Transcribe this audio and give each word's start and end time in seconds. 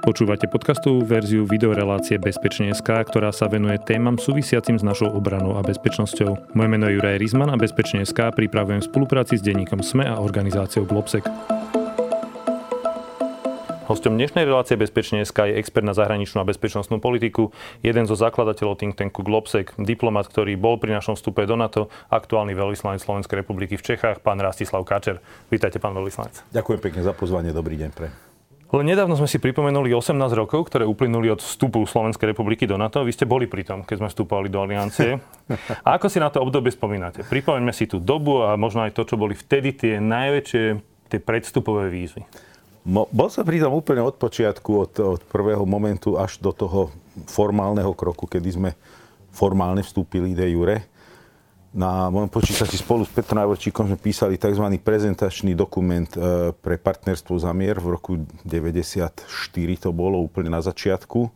Počúvate 0.00 0.48
podcastovú 0.48 1.04
verziu 1.04 1.44
videorelácie 1.44 2.16
Bezpečne.sk, 2.16 2.88
ktorá 2.88 3.36
sa 3.36 3.52
venuje 3.52 3.76
témam 3.84 4.16
súvisiacim 4.16 4.80
s 4.80 4.82
našou 4.82 5.12
obranou 5.12 5.60
a 5.60 5.62
bezpečnosťou. 5.62 6.56
Moje 6.56 6.68
meno 6.72 6.88
je 6.88 6.96
Juraj 6.96 7.20
Rizman 7.20 7.52
a 7.52 7.60
Bezpečne.sk 7.60 8.32
pripravujem 8.32 8.80
v 8.80 8.88
spolupráci 8.88 9.36
s 9.36 9.44
denníkom 9.44 9.84
SME 9.84 10.08
a 10.08 10.16
organizáciou 10.16 10.88
Globsec. 10.88 11.28
Hostom 13.92 14.16
dnešnej 14.16 14.48
relácie 14.48 14.80
Bezpečne.sk 14.80 15.52
je 15.52 15.58
expert 15.60 15.84
na 15.84 15.92
zahraničnú 15.92 16.40
a 16.40 16.48
bezpečnostnú 16.48 16.96
politiku, 17.02 17.52
jeden 17.84 18.08
zo 18.08 18.16
zakladateľov 18.16 18.80
think 18.80 18.96
tanku 18.96 19.20
Globsec, 19.20 19.76
diplomat, 19.76 20.32
ktorý 20.32 20.56
bol 20.56 20.80
pri 20.80 20.96
našom 20.96 21.18
vstupe 21.18 21.44
do 21.44 21.60
NATO, 21.60 21.92
aktuálny 22.08 22.56
veľvyslanec 22.56 23.04
Slovenskej 23.04 23.44
republiky 23.44 23.76
v 23.76 23.84
Čechách, 23.84 24.24
pán 24.24 24.40
Rastislav 24.40 24.80
Kačer. 24.86 25.20
Vítajte, 25.52 25.76
pán 25.76 25.92
veľvyslanec. 25.92 26.40
Ďakujem 26.56 26.80
pekne 26.80 27.02
za 27.04 27.12
pozvanie, 27.12 27.52
dobrý 27.52 27.76
deň 27.76 27.92
pre. 27.92 28.29
Len 28.70 28.86
nedávno 28.86 29.18
sme 29.18 29.26
si 29.26 29.42
pripomenuli 29.42 29.90
18 29.90 30.14
rokov, 30.38 30.70
ktoré 30.70 30.86
uplynuli 30.86 31.26
od 31.26 31.42
vstupu 31.42 31.82
Slovenskej 31.82 32.30
republiky 32.30 32.70
do 32.70 32.78
NATO. 32.78 33.02
Vy 33.02 33.18
ste 33.18 33.26
boli 33.26 33.50
pri 33.50 33.66
tom, 33.66 33.82
keď 33.82 33.96
sme 33.98 34.08
vstupovali 34.14 34.46
do 34.46 34.62
aliancie. 34.62 35.18
A 35.86 35.98
ako 35.98 36.06
si 36.06 36.22
na 36.22 36.30
to 36.30 36.38
obdobie 36.38 36.70
spomínate? 36.70 37.26
Pripomeňme 37.26 37.74
si 37.74 37.90
tú 37.90 37.98
dobu 37.98 38.46
a 38.46 38.54
možno 38.54 38.86
aj 38.86 38.94
to, 38.94 39.02
čo 39.02 39.18
boli 39.18 39.34
vtedy 39.34 39.74
tie 39.74 39.98
najväčšie 39.98 40.64
tie 41.10 41.18
predstupové 41.18 41.90
výzvy. 41.90 42.22
Bol 42.86 43.28
som 43.28 43.42
pri 43.42 43.58
tom 43.58 43.74
úplne 43.74 44.06
od 44.06 44.14
počiatku, 44.14 44.70
od, 44.72 44.92
od 45.18 45.20
prvého 45.26 45.66
momentu 45.66 46.14
až 46.14 46.38
do 46.38 46.54
toho 46.54 46.94
formálneho 47.26 47.90
kroku, 47.98 48.30
kedy 48.30 48.48
sme 48.54 48.70
formálne 49.34 49.82
vstúpili 49.82 50.32
de 50.32 50.46
jure 50.46 50.86
na 51.70 52.10
mojom 52.10 52.26
počítači 52.26 52.82
spolu 52.82 53.06
s 53.06 53.14
Petrom 53.14 53.38
Najvorčíkom 53.38 53.86
sme 53.86 53.98
písali 53.98 54.34
tzv. 54.34 54.66
prezentačný 54.82 55.54
dokument 55.54 56.10
e, 56.18 56.50
pre 56.50 56.74
partnerstvo 56.74 57.38
za 57.38 57.54
mier 57.54 57.78
v 57.78 57.94
roku 57.94 58.12
94 58.42 59.14
to 59.78 59.90
bolo 59.94 60.18
úplne 60.18 60.50
na 60.50 60.58
začiatku. 60.58 61.30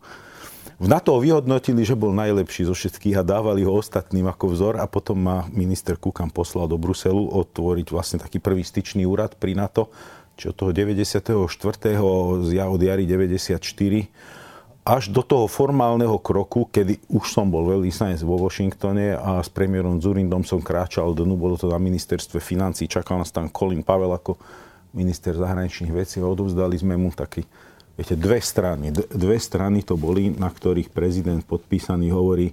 V 0.74 0.86
NATO 0.90 1.14
ho 1.14 1.22
vyhodnotili, 1.22 1.86
že 1.86 1.94
bol 1.94 2.10
najlepší 2.10 2.66
zo 2.66 2.74
všetkých 2.74 3.22
a 3.22 3.26
dávali 3.26 3.62
ho 3.62 3.78
ostatným 3.78 4.26
ako 4.26 4.44
vzor 4.50 4.74
a 4.82 4.90
potom 4.90 5.22
ma 5.22 5.46
minister 5.54 5.94
Kukan 5.94 6.34
poslal 6.34 6.66
do 6.66 6.74
Bruselu 6.82 7.30
otvoriť 7.30 7.94
vlastne 7.94 8.18
taký 8.18 8.42
prvý 8.42 8.66
styčný 8.66 9.06
úrad 9.06 9.38
pri 9.38 9.54
NATO, 9.54 9.94
čo 10.34 10.50
toho 10.50 10.74
94. 10.74 11.30
ja 12.50 12.64
od 12.66 12.80
jary 12.82 13.06
94 13.06 14.42
až 14.84 15.08
do 15.08 15.24
toho 15.24 15.48
formálneho 15.48 16.20
kroku, 16.20 16.68
kedy 16.68 17.00
už 17.08 17.32
som 17.32 17.48
bol 17.48 17.64
veľvyslanec 17.64 18.20
vo 18.20 18.36
Washingtone 18.36 19.16
a 19.16 19.40
s 19.40 19.48
premiérom 19.48 19.96
Zurindom 19.96 20.44
som 20.44 20.60
kráčal 20.60 21.16
dnu, 21.16 21.40
bolo 21.40 21.56
to 21.56 21.72
na 21.72 21.80
ministerstve 21.80 22.36
financí, 22.36 22.84
čakal 22.84 23.16
nás 23.16 23.32
tam 23.32 23.48
Colin 23.48 23.80
Pavel 23.80 24.12
ako 24.12 24.36
minister 24.92 25.32
zahraničných 25.32 25.88
vecí 25.88 26.20
a 26.20 26.28
odovzdali 26.28 26.76
sme 26.76 27.00
mu 27.00 27.08
taký, 27.16 27.48
viete, 27.96 28.12
dve 28.12 28.44
strany. 28.44 28.92
Dve 28.92 29.40
strany 29.40 29.80
to 29.80 29.96
boli, 29.96 30.28
na 30.36 30.52
ktorých 30.52 30.92
prezident 30.92 31.40
podpísaný 31.48 32.12
hovorí, 32.12 32.52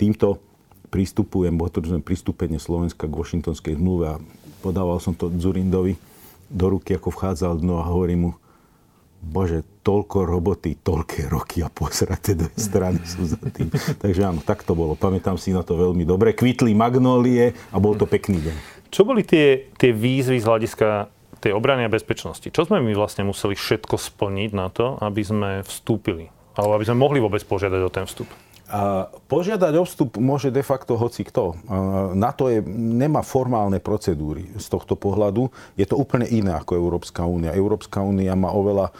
týmto 0.00 0.40
pristupujem, 0.88 1.52
sme 1.52 2.00
pristúpenie 2.00 2.56
Slovenska 2.56 3.04
k 3.04 3.12
Washingtonskej 3.12 3.76
zmluve 3.76 4.16
a 4.16 4.20
podával 4.64 5.04
som 5.04 5.12
to 5.12 5.28
Zurindovi 5.36 6.00
do 6.48 6.66
ruky, 6.72 6.96
ako 6.96 7.12
vchádzal 7.12 7.60
dno 7.60 7.76
a 7.76 7.84
hovorí 7.84 8.16
mu, 8.16 8.32
bože, 9.18 9.66
toľko 9.82 10.24
roboty, 10.24 10.78
toľké 10.78 11.28
roky 11.28 11.64
a 11.64 11.68
posraté 11.68 12.38
do 12.38 12.48
strany 12.54 13.02
sú 13.02 13.24
za 13.24 13.40
tým. 13.50 13.68
Takže 13.72 14.20
áno, 14.24 14.40
tak 14.44 14.62
to 14.62 14.72
bolo. 14.76 14.94
Pamätám 14.94 15.36
si 15.40 15.50
na 15.50 15.64
to 15.66 15.74
veľmi 15.74 16.04
dobre. 16.06 16.32
Kvitli 16.32 16.72
magnólie 16.72 17.56
a 17.72 17.76
bol 17.80 17.96
to 17.98 18.06
pekný 18.06 18.40
deň. 18.40 18.56
Čo 18.88 19.04
boli 19.04 19.24
tie, 19.24 19.68
tie 19.76 19.92
výzvy 19.92 20.40
z 20.40 20.48
hľadiska 20.48 21.12
tej 21.38 21.52
obrany 21.54 21.86
a 21.86 21.92
bezpečnosti? 21.92 22.48
Čo 22.48 22.66
sme 22.66 22.82
my 22.82 22.92
vlastne 22.96 23.22
museli 23.28 23.54
všetko 23.54 23.94
splniť 23.94 24.50
na 24.56 24.72
to, 24.72 24.98
aby 24.98 25.22
sme 25.22 25.50
vstúpili? 25.62 26.32
Alebo 26.58 26.74
aby 26.74 26.86
sme 26.88 26.98
mohli 26.98 27.18
vôbec 27.22 27.44
požiadať 27.46 27.80
o 27.84 27.90
ten 27.92 28.04
vstup? 28.08 28.26
A 28.68 29.08
požiadať 29.32 29.72
o 29.80 29.84
vstup 29.88 30.20
môže 30.20 30.52
de 30.52 30.60
facto 30.60 31.00
hoci 31.00 31.24
kto. 31.24 31.56
Na 32.12 32.36
to 32.36 32.52
je, 32.52 32.60
nemá 32.68 33.24
formálne 33.24 33.80
procedúry 33.80 34.44
z 34.60 34.66
tohto 34.68 34.92
pohľadu. 34.92 35.48
Je 35.80 35.88
to 35.88 35.96
úplne 35.96 36.28
iné 36.28 36.52
ako 36.52 36.76
Európska 36.76 37.24
únia. 37.24 37.56
Európska 37.56 38.04
únia 38.04 38.36
má 38.36 38.52
oveľa 38.52 38.92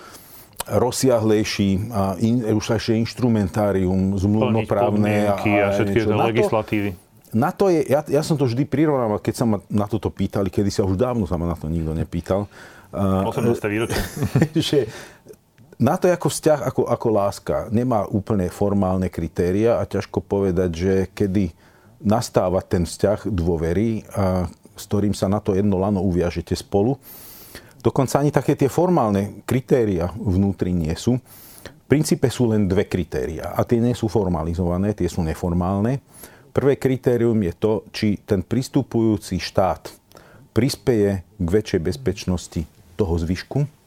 rozsiahlejší 0.69 1.93
a 1.93 2.17
in, 2.21 2.45
inštrumentárium 2.45 4.17
zmluvnoprávne 4.21 5.33
a, 5.33 5.37
a 5.37 5.69
všetky 5.77 5.99
tie 6.05 6.17
legislatívy. 6.17 6.91
Na 7.29 7.53
to 7.53 7.69
je, 7.69 7.85
ja, 7.85 8.01
ja 8.09 8.25
som 8.25 8.41
to 8.41 8.49
vždy 8.49 8.65
prirovnával, 8.65 9.21
keď 9.21 9.35
sa 9.37 9.45
ma 9.45 9.61
na 9.69 9.85
toto 9.85 10.09
pýtali, 10.09 10.49
kedy 10.49 10.73
sa 10.73 10.89
už 10.89 10.97
dávno 10.97 11.29
sa 11.29 11.37
ma 11.37 11.53
na 11.53 11.57
to 11.61 11.69
nikto 11.69 11.93
nepýtal. 11.93 12.49
18. 12.89 13.53
výročie. 13.69 14.01
že 14.57 14.89
na 15.79 15.95
to 15.95 16.11
ako 16.11 16.27
vzťah, 16.27 16.61
ako, 16.67 16.83
ako 16.91 17.09
láska, 17.15 17.57
nemá 17.71 18.03
úplne 18.11 18.51
formálne 18.51 19.07
kritéria 19.07 19.79
a 19.79 19.87
ťažko 19.87 20.19
povedať, 20.27 20.71
že 20.75 20.95
kedy 21.15 21.55
nastáva 22.03 22.59
ten 22.67 22.83
vzťah 22.83 23.31
dôvery, 23.31 24.03
a, 24.11 24.51
s 24.75 24.85
ktorým 24.91 25.15
sa 25.15 25.31
na 25.31 25.39
to 25.39 25.55
jedno 25.55 25.79
lano 25.79 26.03
uviažete 26.03 26.59
spolu. 26.59 26.99
Dokonca 27.79 28.19
ani 28.19 28.35
také 28.35 28.59
tie 28.59 28.67
formálne 28.67 29.47
kritéria 29.47 30.11
vnútri 30.19 30.75
nie 30.75 30.95
sú. 30.99 31.15
V 31.63 31.87
princípe 31.87 32.27
sú 32.27 32.51
len 32.51 32.67
dve 32.67 32.91
kritéria 32.91 33.55
a 33.55 33.63
tie 33.63 33.79
nie 33.79 33.95
sú 33.95 34.11
formalizované, 34.11 34.99
tie 34.99 35.07
sú 35.07 35.23
neformálne. 35.23 36.03
Prvé 36.51 36.75
kritérium 36.75 37.39
je 37.39 37.55
to, 37.55 37.73
či 37.95 38.19
ten 38.27 38.43
pristupujúci 38.43 39.39
štát 39.39 39.95
prispeje 40.51 41.23
k 41.23 41.49
väčšej 41.49 41.81
bezpečnosti 41.81 42.67
toho 42.99 43.15
zvyšku, 43.15 43.78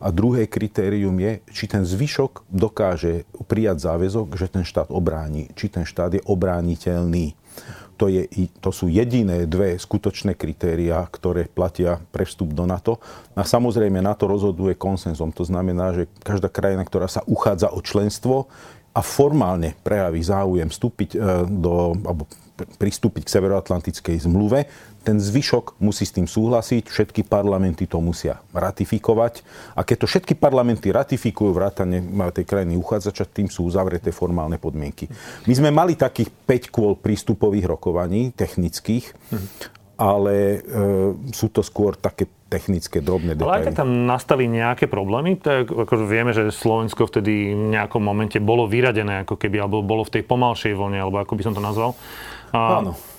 a 0.00 0.08
druhé 0.08 0.48
kritérium 0.48 1.14
je, 1.20 1.44
či 1.52 1.68
ten 1.68 1.84
zvyšok 1.84 2.48
dokáže 2.48 3.28
prijať 3.44 3.84
záväzok, 3.84 4.32
že 4.34 4.48
ten 4.48 4.64
štát 4.64 4.88
obráni, 4.88 5.52
či 5.52 5.68
ten 5.68 5.84
štát 5.84 6.16
je 6.16 6.22
obrániteľný. 6.24 7.36
To, 8.00 8.08
je, 8.08 8.24
to 8.64 8.72
sú 8.72 8.88
jediné 8.88 9.44
dve 9.44 9.76
skutočné 9.76 10.32
kritériá, 10.32 11.04
ktoré 11.04 11.44
platia 11.52 12.00
pre 12.08 12.24
vstup 12.24 12.56
do 12.56 12.64
NATO. 12.64 12.96
A 13.36 13.44
samozrejme 13.44 14.00
NATO 14.00 14.24
rozhoduje 14.24 14.72
konsenzom. 14.72 15.36
To 15.36 15.44
znamená, 15.44 15.92
že 15.92 16.08
každá 16.24 16.48
krajina, 16.48 16.80
ktorá 16.88 17.04
sa 17.12 17.20
uchádza 17.28 17.68
o 17.68 17.84
členstvo 17.84 18.48
a 18.96 19.04
formálne 19.04 19.76
prejaví 19.84 20.24
záujem 20.24 20.72
vstúpiť 20.72 21.10
e, 21.12 21.18
do, 21.44 21.92
alebo 22.00 22.24
pristúpiť 22.80 23.28
k 23.28 23.32
Severoatlantickej 23.36 24.16
zmluve, 24.24 24.68
ten 25.00 25.16
zvyšok 25.16 25.80
musí 25.80 26.04
s 26.04 26.12
tým 26.12 26.28
súhlasiť, 26.28 26.92
všetky 26.92 27.24
parlamenty 27.24 27.88
to 27.88 27.98
musia 28.04 28.44
ratifikovať 28.52 29.40
a 29.72 29.80
keď 29.80 29.96
to 30.04 30.06
všetky 30.06 30.34
parlamenty 30.36 30.92
ratifikujú 30.92 31.56
vrátane 31.56 32.04
tej 32.30 32.44
krajiny 32.44 32.76
uchádzača, 32.76 33.32
tým 33.32 33.48
sú 33.48 33.64
uzavreté 33.64 34.12
formálne 34.12 34.60
podmienky. 34.60 35.08
My 35.48 35.54
sme 35.56 35.70
mali 35.72 35.96
takých 35.96 36.28
5 36.46 36.74
kôl 36.74 36.92
prístupových 37.00 37.66
rokovaní, 37.66 38.30
technických, 38.36 39.16
ale 40.00 40.36
e, 40.36 40.58
sú 41.32 41.52
to 41.52 41.60
skôr 41.60 41.92
také 41.96 42.24
technické, 42.48 43.04
drobné 43.04 43.36
detaily. 43.36 43.48
Ale 43.48 43.58
aj 43.60 43.66
keď 43.68 43.76
tam 43.84 43.90
nastali 44.08 44.44
nejaké 44.48 44.88
problémy, 44.88 45.36
tak 45.36 45.68
akože 45.68 46.04
vieme, 46.08 46.32
že 46.32 46.48
Slovensko 46.48 47.04
vtedy 47.08 47.52
v 47.52 47.76
nejakom 47.76 48.00
momente 48.00 48.40
bolo 48.40 48.64
vyradené, 48.64 49.28
ako 49.28 49.36
keby, 49.36 49.60
alebo 49.60 49.84
bolo 49.84 50.02
v 50.08 50.18
tej 50.18 50.22
pomalšej 50.24 50.72
vlne, 50.72 50.98
alebo 51.04 51.20
ako 51.20 51.36
by 51.36 51.42
som 51.44 51.54
to 51.54 51.62
nazval. 51.62 51.92
A, 52.50 52.80
Áno 52.80 53.09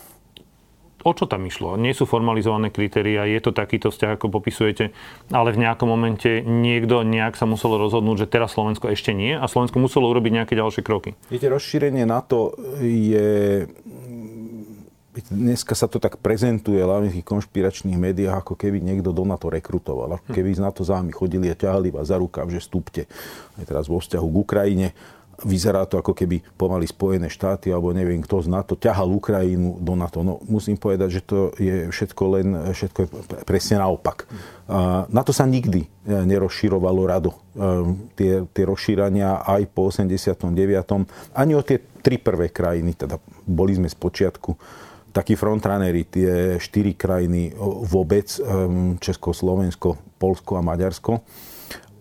o 1.04 1.12
čo 1.12 1.26
tam 1.26 1.46
išlo? 1.46 1.78
Nie 1.78 1.94
sú 1.98 2.10
formalizované 2.10 2.70
kritéria, 2.70 3.28
je 3.28 3.40
to 3.42 3.52
takýto 3.52 3.90
vzťah, 3.90 4.18
ako 4.18 4.42
popisujete, 4.42 4.94
ale 5.34 5.50
v 5.54 5.62
nejakom 5.66 5.88
momente 5.90 6.42
niekto 6.42 7.04
nejak 7.06 7.36
sa 7.36 7.46
musel 7.46 7.78
rozhodnúť, 7.78 8.28
že 8.28 8.32
teraz 8.32 8.54
Slovensko 8.54 8.90
ešte 8.90 9.12
nie 9.12 9.34
a 9.34 9.46
Slovensko 9.46 9.78
muselo 9.82 10.10
urobiť 10.10 10.32
nejaké 10.42 10.54
ďalšie 10.58 10.82
kroky. 10.86 11.18
Viete, 11.28 11.50
rozšírenie 11.50 12.06
NATO 12.08 12.56
je 12.82 13.66
dneska 15.12 15.76
sa 15.76 15.92
to 15.92 16.00
tak 16.00 16.24
prezentuje 16.24 16.80
hlavne 16.80 17.12
v 17.12 17.20
tých 17.20 17.28
konšpiračných 17.28 18.00
médiách, 18.00 18.48
ako 18.48 18.56
keby 18.56 18.80
niekto 18.80 19.12
do 19.12 19.28
NATO 19.28 19.52
rekrutoval. 19.52 20.24
Ako 20.24 20.32
keby 20.32 20.56
z 20.56 20.64
NATO 20.64 20.88
zámi 20.88 21.12
chodili 21.12 21.52
a 21.52 21.56
ťahali 21.56 21.92
vás 21.92 22.08
za 22.08 22.16
rukav, 22.16 22.48
že 22.48 22.64
stúpte. 22.64 23.12
Aj 23.60 23.66
teraz 23.68 23.92
vo 23.92 24.00
vzťahu 24.00 24.28
k 24.32 24.40
Ukrajine 24.40 24.88
vyzerá 25.44 25.86
to 25.90 25.98
ako 25.98 26.14
keby 26.14 26.42
pomaly 26.56 26.86
Spojené 26.86 27.28
štáty 27.28 27.74
alebo 27.74 27.94
neviem 27.94 28.22
kto 28.22 28.46
z 28.46 28.48
NATO 28.50 28.74
ťahal 28.78 29.10
Ukrajinu 29.10 29.78
do 29.82 29.94
NATO. 29.98 30.22
No 30.22 30.42
musím 30.46 30.78
povedať, 30.78 31.20
že 31.20 31.22
to 31.22 31.38
je 31.58 31.90
všetko 31.90 32.24
len 32.38 32.48
všetko 32.72 33.00
je 33.04 33.08
presne 33.46 33.82
naopak. 33.82 34.30
Na 35.12 35.22
to 35.28 35.36
sa 35.36 35.44
nikdy 35.44 35.84
e, 35.84 35.88
nerozširovalo 36.08 37.02
rado. 37.04 37.36
E, 37.36 37.38
tie, 38.16 38.48
tie 38.48 38.64
rozšírania 38.64 39.44
aj 39.44 39.68
po 39.76 39.92
89. 39.92 40.48
ani 41.36 41.52
o 41.52 41.62
tie 41.66 41.84
tri 42.00 42.16
prvé 42.16 42.56
krajiny, 42.56 42.96
teda 42.96 43.20
boli 43.44 43.76
sme 43.76 43.92
z 43.92 43.98
počiatku 44.00 44.56
takí 45.12 45.36
frontranery, 45.36 46.08
tie 46.08 46.56
štyri 46.56 46.96
krajiny 46.96 47.52
vôbec, 47.84 48.32
e, 48.32 48.40
Česko, 49.04 49.36
Slovensko, 49.36 50.00
Polsko 50.16 50.56
a 50.56 50.64
Maďarsko 50.64 51.20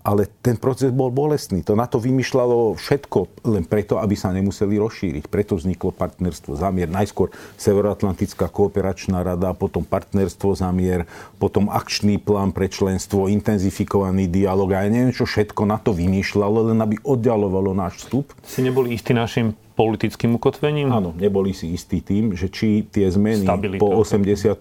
ale 0.01 0.29
ten 0.41 0.57
proces 0.57 0.89
bol 0.91 1.13
bolestný. 1.13 1.61
To 1.69 1.77
na 1.77 1.85
to 1.85 2.01
vymýšľalo 2.01 2.77
všetko 2.77 3.47
len 3.49 3.65
preto, 3.69 4.01
aby 4.01 4.17
sa 4.17 4.33
nemuseli 4.33 4.81
rozšíriť. 4.81 5.29
Preto 5.29 5.61
vzniklo 5.61 5.93
partnerstvo 5.93 6.57
zamier. 6.57 6.89
Najskôr 6.89 7.33
Severoatlantická 7.61 8.49
kooperačná 8.49 9.21
rada, 9.21 9.53
potom 9.53 9.85
partnerstvo 9.85 10.57
zamier, 10.57 11.05
potom 11.37 11.69
akčný 11.69 12.17
plán 12.17 12.57
pre 12.57 12.73
členstvo, 12.73 13.29
intenzifikovaný 13.29 14.33
dialog 14.33 14.73
a 14.73 14.85
ja 14.85 14.91
neviem, 14.91 15.13
čo 15.13 15.29
všetko 15.29 15.69
na 15.69 15.77
to 15.77 15.93
vymýšľalo, 15.93 16.73
len 16.73 16.79
aby 16.81 16.97
oddialovalo 17.05 17.77
náš 17.77 18.05
vstup. 18.05 18.33
Si 18.45 18.65
neboli 18.65 18.97
istí 18.97 19.13
našim 19.13 19.53
politickým 19.81 20.37
ukotvením? 20.37 20.93
Áno, 20.93 21.17
neboli 21.17 21.57
si 21.57 21.73
istí 21.73 22.05
tým, 22.05 22.37
že 22.37 22.53
či 22.53 22.85
tie 22.85 23.09
zmeny 23.09 23.49
Stabilita. 23.49 23.81
po 23.81 23.97
89. 23.97 24.61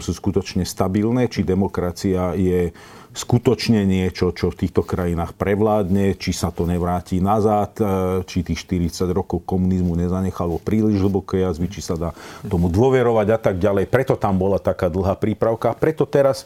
sú 0.00 0.12
skutočne 0.16 0.64
stabilné, 0.64 1.28
či 1.28 1.44
demokracia 1.44 2.32
je 2.32 2.72
skutočne 3.14 3.86
niečo, 3.86 4.34
čo 4.34 4.50
v 4.50 4.66
týchto 4.66 4.82
krajinách 4.82 5.38
prevládne, 5.38 6.18
či 6.18 6.34
sa 6.34 6.50
to 6.50 6.66
nevráti 6.66 7.22
nazad, 7.22 7.78
e, 7.78 7.84
či 8.26 8.42
tých 8.42 8.66
40 8.66 9.14
rokov 9.14 9.46
komunizmu 9.46 9.94
nezanechalo 9.94 10.58
príliš 10.58 10.98
hlboké 10.98 11.46
jazvy, 11.46 11.70
či 11.70 11.80
sa 11.80 11.94
dá 11.94 12.10
tomu 12.50 12.66
dôverovať 12.66 13.28
a 13.30 13.38
tak 13.38 13.56
ďalej. 13.62 13.86
Preto 13.86 14.18
tam 14.18 14.36
bola 14.36 14.58
taká 14.58 14.90
dlhá 14.90 15.14
prípravka. 15.14 15.78
Preto 15.78 16.04
teraz 16.10 16.44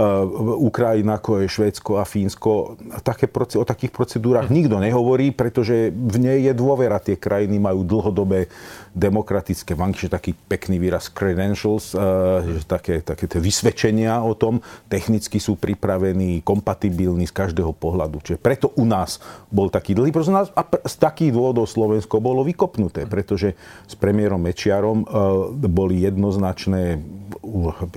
Eh, 0.00 0.24
Ukrajina, 0.64 1.20
ako 1.20 1.44
je 1.44 1.46
Švédsko 1.50 2.00
a 2.00 2.08
Fínsko. 2.08 2.78
Také, 3.04 3.28
o 3.58 3.66
takých 3.68 3.92
procedúrach 3.92 4.48
nikto 4.48 4.80
nehovorí, 4.80 5.28
pretože 5.28 5.92
v 5.92 6.16
nej 6.16 6.46
je 6.46 6.54
dôvera. 6.56 7.02
Tie 7.02 7.20
krajiny 7.20 7.60
majú 7.60 7.84
dlhodobé 7.84 8.48
demokratické 8.90 9.78
banky, 9.78 10.06
že 10.06 10.10
taký 10.10 10.34
pekný 10.34 10.82
výraz 10.82 11.06
credentials, 11.06 11.94
eh, 11.94 12.58
že 12.58 12.66
také, 12.66 12.98
také 13.02 13.30
tie 13.30 13.38
vysvedčenia 13.38 14.18
o 14.22 14.34
tom, 14.34 14.58
technicky 14.90 15.38
sú 15.38 15.54
pripravení, 15.54 16.42
kompatibilní 16.42 17.30
z 17.30 17.34
každého 17.34 17.70
pohľadu. 17.70 18.18
Čiže 18.22 18.38
preto 18.42 18.74
u 18.74 18.82
nás 18.86 19.22
bol 19.50 19.70
taký 19.70 19.94
dlhý 19.94 20.10
proces 20.10 20.50
a 20.54 20.62
z 20.86 20.96
takých 20.98 21.30
dôvodov 21.30 21.70
Slovensko 21.70 22.18
bolo 22.18 22.42
vykopnuté, 22.42 23.06
pretože 23.06 23.54
s 23.86 23.94
premiérom 23.94 24.42
Mečiarom 24.42 25.06
eh, 25.06 25.68
boli 25.70 26.02
jednoznačné, 26.02 26.98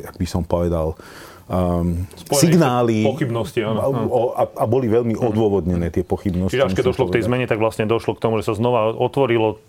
ak 0.06 0.16
by 0.22 0.28
som 0.30 0.46
povedal, 0.46 0.94
um, 1.50 2.08
signály. 2.32 3.04
Pochybnosti, 3.04 3.66
áno. 3.66 3.80
A, 4.38 4.44
a 4.46 4.66
boli 4.70 4.88
veľmi 4.88 5.18
odôvodnené 5.18 5.92
tie 5.92 6.06
pochybnosti. 6.06 6.56
Čiže 6.56 6.66
až 6.70 6.74
keď 6.78 6.86
došlo 6.94 7.06
k 7.10 7.14
tej 7.20 7.24
zmene, 7.28 7.46
tak 7.50 7.60
vlastne 7.60 7.90
došlo 7.90 8.16
k 8.16 8.22
tomu, 8.24 8.40
že 8.40 8.48
sa 8.48 8.54
znova 8.56 8.94
otvorilo 8.96 9.60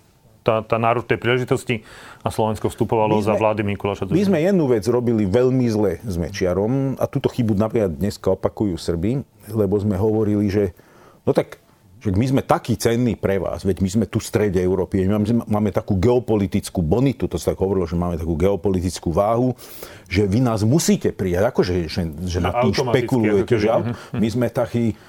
tá, 0.45 0.61
tá 0.61 0.77
náruč 0.77 1.09
tej 1.09 1.17
príležitosti 1.17 1.81
a 2.21 2.29
Slovensko 2.29 2.69
vstupovalo 2.69 3.19
sme, 3.19 3.27
za 3.27 3.35
vlády 3.35 3.65
Mikuláša 3.65 4.13
My 4.13 4.23
sme 4.23 4.39
jednu 4.45 4.69
vec 4.69 4.85
robili 4.85 5.25
veľmi 5.25 5.67
zle 5.73 5.93
s 6.05 6.15
Mečiarom 6.21 7.01
a 7.01 7.09
túto 7.09 7.33
chybu 7.33 7.57
napríklad 7.57 7.97
dneska 7.97 8.37
opakujú 8.37 8.77
Srby, 8.77 9.25
lebo 9.49 9.75
sme 9.81 9.97
hovorili, 9.97 10.53
že 10.53 10.77
no 11.25 11.33
tak 11.33 11.65
že 12.05 12.13
my 12.13 12.37
sme 12.37 12.43
takí 12.45 12.77
cenní 12.77 13.17
pre 13.17 13.41
vás, 13.41 13.65
veď 13.65 13.81
my 13.81 13.89
sme 13.89 14.05
tu 14.05 14.21
v 14.21 14.29
strede 14.29 14.61
Európy, 14.61 15.09
my 15.09 15.17
máme, 15.17 15.49
máme 15.49 15.71
takú 15.73 15.97
geopolitickú 15.97 16.85
bonitu, 16.85 17.25
to 17.25 17.41
sa 17.41 17.57
tak 17.57 17.65
hovorilo, 17.65 17.89
že 17.89 17.97
máme 17.97 18.21
takú 18.21 18.37
geopolitickú 18.37 19.09
váhu, 19.09 19.57
že 20.05 20.29
vy 20.29 20.45
nás 20.45 20.61
musíte 20.69 21.17
prijať, 21.17 21.49
akože 21.49 21.89
že, 21.89 22.05
že 22.29 22.39
na 22.45 22.53
tým 22.61 22.77
špekulujete, 22.77 23.57
že 23.57 23.73
mhm. 23.73 24.21
my 24.21 24.29
sme 24.29 24.47
takí 24.53 25.01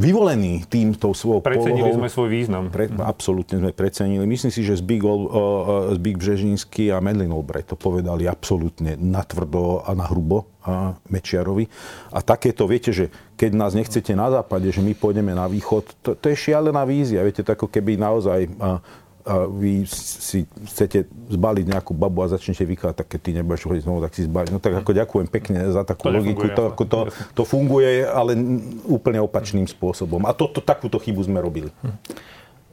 vyvolení 0.00 0.64
týmto 0.64 1.12
svojou 1.12 1.44
Precenili 1.44 1.92
polohou. 1.92 2.00
sme 2.00 2.08
svoj 2.08 2.28
význam. 2.32 2.72
Pre, 2.72 2.88
absolútne 3.04 3.60
sme 3.60 3.72
precenili. 3.76 4.24
Myslím 4.24 4.48
si, 4.48 4.64
že 4.64 4.80
Zbig, 4.80 5.04
uh, 5.04 5.92
Zbig 5.92 6.16
Břežinský 6.16 6.88
a 6.88 7.04
Medlin 7.04 7.28
Albright 7.28 7.68
to 7.68 7.76
povedali 7.76 8.24
absolútne 8.24 8.96
natvrdo 8.96 9.84
a 9.84 9.92
na 9.92 10.08
hrubo 10.08 10.48
a 10.64 10.96
Mečiarovi. 11.12 11.68
A 12.16 12.24
takéto, 12.24 12.64
viete, 12.64 12.96
že 12.96 13.12
keď 13.36 13.50
nás 13.52 13.76
nechcete 13.76 14.16
na 14.16 14.32
západe, 14.32 14.72
že 14.72 14.80
my 14.80 14.96
pôjdeme 14.96 15.36
na 15.36 15.44
východ, 15.44 15.84
to, 16.00 16.16
to 16.16 16.32
je 16.32 16.36
šialená 16.36 16.88
vízia. 16.88 17.20
Viete, 17.20 17.44
to 17.44 17.52
ako 17.52 17.68
keby 17.68 18.00
naozaj 18.00 18.48
uh, 18.56 18.80
a 19.26 19.50
vy 19.50 19.82
si 19.90 20.46
chcete 20.70 21.10
zbaliť 21.34 21.66
nejakú 21.66 21.90
babu 21.98 22.22
a 22.22 22.30
začnete 22.30 22.62
vykladať, 22.62 22.94
tak 23.02 23.06
keď 23.10 23.20
ty 23.20 23.30
nebudeš 23.34 23.66
chodiť 23.66 23.82
znovu, 23.82 23.98
tak 24.06 24.14
si 24.14 24.22
zbaliť. 24.22 24.50
No 24.54 24.62
tak 24.62 24.78
ako 24.78 24.90
ďakujem 24.94 25.26
pekne 25.26 25.58
za 25.74 25.82
takú 25.82 26.06
to 26.06 26.14
logiku. 26.14 26.46
To, 26.54 26.62
ako 26.70 26.84
to, 26.86 27.00
to 27.34 27.42
funguje, 27.42 28.06
ale 28.06 28.38
úplne 28.86 29.18
opačným 29.18 29.66
spôsobom. 29.66 30.22
A 30.24 30.30
to, 30.30 30.46
to, 30.46 30.62
takúto 30.62 31.02
chybu 31.02 31.26
sme 31.26 31.42
robili. 31.42 31.74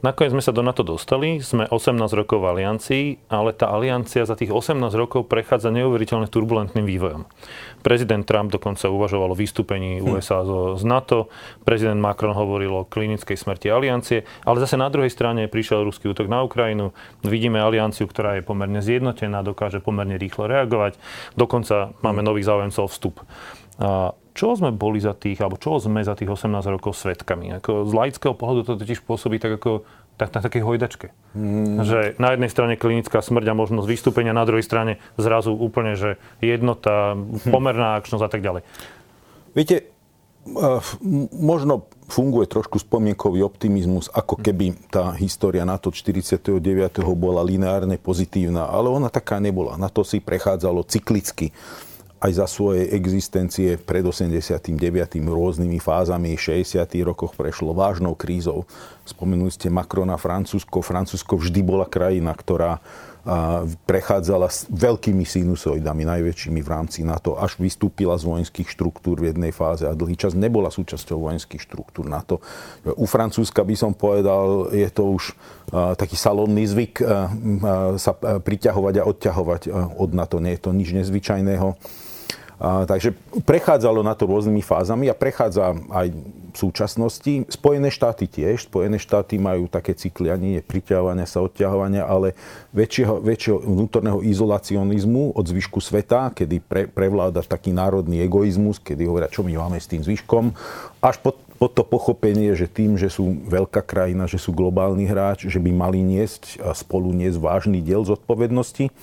Nakoniec 0.04 0.36
sme 0.36 0.44
sa 0.44 0.52
do 0.52 0.60
NATO 0.60 0.84
dostali, 0.84 1.40
sme 1.40 1.64
18 1.64 1.96
rokov 2.12 2.44
v 2.44 2.52
aliancii, 2.52 3.32
ale 3.32 3.56
tá 3.56 3.72
aliancia 3.72 4.28
za 4.28 4.36
tých 4.36 4.52
18 4.52 4.76
rokov 5.00 5.24
prechádza 5.32 5.72
neuveriteľne 5.72 6.28
turbulentným 6.28 6.84
vývojom. 6.84 7.24
Prezident 7.80 8.20
Trump 8.28 8.52
dokonca 8.52 8.92
uvažoval 8.92 9.32
o 9.32 9.38
vystúpení 9.38 10.04
hm. 10.04 10.12
USA 10.12 10.44
z 10.76 10.84
NATO, 10.84 11.32
prezident 11.64 11.96
Macron 11.96 12.36
hovoril 12.36 12.84
o 12.84 12.84
klinickej 12.84 13.32
smrti 13.32 13.72
aliancie, 13.72 14.28
ale 14.44 14.60
zase 14.60 14.76
na 14.76 14.92
druhej 14.92 15.08
strane 15.08 15.48
prišiel 15.48 15.88
ruský 15.88 16.12
útok 16.12 16.28
na 16.28 16.44
Ukrajinu. 16.44 16.92
Vidíme 17.24 17.56
alianciu, 17.64 18.04
ktorá 18.04 18.36
je 18.36 18.44
pomerne 18.44 18.84
zjednotená, 18.84 19.40
dokáže 19.40 19.80
pomerne 19.80 20.20
rýchlo 20.20 20.44
reagovať. 20.52 21.00
Dokonca 21.32 21.96
máme 22.04 22.20
hm. 22.20 22.28
nových 22.28 22.44
záujemcov 22.52 22.92
vstup. 22.92 23.24
A 23.80 24.12
čo 24.34 24.58
sme 24.58 24.74
boli 24.74 24.98
za 24.98 25.14
tých, 25.14 25.38
alebo 25.38 25.54
čo 25.54 25.78
sme 25.78 26.02
za 26.02 26.18
tých 26.18 26.26
18 26.26 26.50
rokov 26.66 26.98
svetkami? 26.98 27.54
Ako 27.62 27.86
z 27.86 27.92
laického 27.94 28.34
pohľadu 28.34 28.66
to 28.66 28.74
totiž 28.82 29.06
pôsobí 29.06 29.38
tak 29.38 29.62
ako 29.62 29.86
tak 30.18 30.34
na 30.34 30.40
takej 30.42 30.62
hojdačke. 30.62 31.06
Mm. 31.34 31.82
Že 31.82 31.98
na 32.18 32.34
jednej 32.34 32.50
strane 32.50 32.74
klinická 32.74 33.22
smrť 33.22 33.50
a 33.50 33.54
možnosť 33.54 33.86
vystúpenia, 33.86 34.34
na 34.34 34.46
druhej 34.46 34.66
strane 34.66 35.02
zrazu 35.18 35.54
úplne, 35.54 35.94
že 35.94 36.18
jednota, 36.42 37.14
hm. 37.14 37.50
pomerná 37.50 37.98
akčnosť 37.98 38.24
a 38.26 38.30
tak 38.30 38.42
ďalej. 38.42 38.62
Viete, 39.54 39.94
možno 41.34 41.88
funguje 42.04 42.44
trošku 42.44 42.76
spomienkový 42.76 43.40
optimizmus, 43.40 44.12
ako 44.12 44.36
keby 44.36 44.76
tá 44.92 45.16
história 45.16 45.64
NATO 45.64 45.88
49. 45.88 46.60
bola 47.16 47.40
lineárne 47.40 47.96
pozitívna, 47.96 48.68
ale 48.68 48.92
ona 48.92 49.08
taká 49.08 49.40
nebola. 49.40 49.80
Na 49.80 49.88
to 49.88 50.04
si 50.04 50.20
prechádzalo 50.20 50.84
cyklicky 50.84 51.54
aj 52.24 52.32
za 52.40 52.46
svojej 52.48 52.88
existencie 52.96 53.76
pred 53.76 54.00
89. 54.00 54.72
rôznymi 55.20 55.76
fázami. 55.76 56.40
60. 56.40 56.80
rokoch 57.04 57.36
prešlo 57.36 57.76
vážnou 57.76 58.16
krízou. 58.16 58.64
Spomenuli 59.04 59.52
ste 59.52 59.68
Macrona, 59.68 60.16
Francúzsko. 60.16 60.80
Francúzsko 60.80 61.36
vždy 61.36 61.60
bola 61.60 61.84
krajina, 61.84 62.32
ktorá 62.32 62.80
prechádzala 63.88 64.52
s 64.52 64.68
veľkými 64.68 65.24
sinusoidami, 65.24 66.04
najväčšími 66.04 66.60
v 66.60 66.68
rámci 66.68 67.00
NATO, 67.08 67.40
až 67.40 67.56
vystúpila 67.56 68.20
z 68.20 68.28
vojenských 68.28 68.68
štruktúr 68.68 69.16
v 69.16 69.32
jednej 69.32 69.48
fáze 69.48 69.88
a 69.88 69.96
dlhý 69.96 70.12
čas 70.12 70.36
nebola 70.36 70.68
súčasťou 70.68 71.24
vojenských 71.24 71.64
štruktúr 71.64 72.04
NATO. 72.04 72.44
U 72.84 73.08
Francúzska 73.08 73.64
by 73.64 73.76
som 73.80 73.96
povedal, 73.96 74.68
je 74.76 74.88
to 74.92 75.16
už 75.16 75.32
taký 75.72 76.20
salónny 76.20 76.68
zvyk 76.68 77.00
sa 77.96 78.12
priťahovať 78.44 78.94
a 79.00 79.06
odťahovať 79.08 79.62
od 79.96 80.10
NATO. 80.12 80.36
Nie 80.44 80.60
je 80.60 80.68
to 80.68 80.76
nič 80.76 80.92
nezvyčajného 80.92 81.80
a, 82.58 82.86
takže 82.86 83.12
prechádzalo 83.42 84.06
na 84.06 84.14
to 84.14 84.30
rôznymi 84.30 84.62
fázami 84.62 85.10
a 85.10 85.14
prechádza 85.14 85.74
aj 85.90 86.06
v 86.54 86.56
súčasnosti. 86.56 87.50
Spojené 87.50 87.90
štáty 87.90 88.30
tiež. 88.30 88.70
Spojené 88.70 89.02
štáty 89.02 89.42
majú 89.42 89.66
také 89.66 89.90
cykly 89.90 90.30
ani 90.30 90.46
nie 90.54 90.62
priťahovania 90.62 91.26
sa, 91.26 91.42
odťahovania, 91.42 92.06
ale 92.06 92.38
väčšieho, 92.70 93.18
väčšieho 93.18 93.58
vnútorného 93.58 94.22
izolacionizmu 94.22 95.34
od 95.34 95.44
zvyšku 95.50 95.82
sveta, 95.82 96.30
kedy 96.30 96.62
pre, 96.62 96.86
prevláda 96.86 97.42
taký 97.42 97.74
národný 97.74 98.22
egoizmus, 98.22 98.78
kedy 98.78 99.02
hovoria, 99.02 99.26
čo 99.26 99.42
my 99.42 99.50
máme 99.58 99.82
s 99.82 99.90
tým 99.90 100.06
zvyškom, 100.06 100.54
až 101.02 101.18
po, 101.18 101.34
po 101.58 101.66
to 101.66 101.82
pochopenie, 101.82 102.54
že 102.54 102.70
tým, 102.70 102.94
že 102.94 103.10
sú 103.10 103.34
veľká 103.50 103.82
krajina, 103.82 104.30
že 104.30 104.38
sú 104.38 104.54
globálny 104.54 105.10
hráč, 105.10 105.50
že 105.50 105.58
by 105.58 105.74
mali 105.74 106.06
niesť 106.06 106.62
spolu 106.70 107.10
niesť 107.10 107.42
vážny 107.42 107.82
diel 107.82 108.06
zodpovednosti 108.06 108.94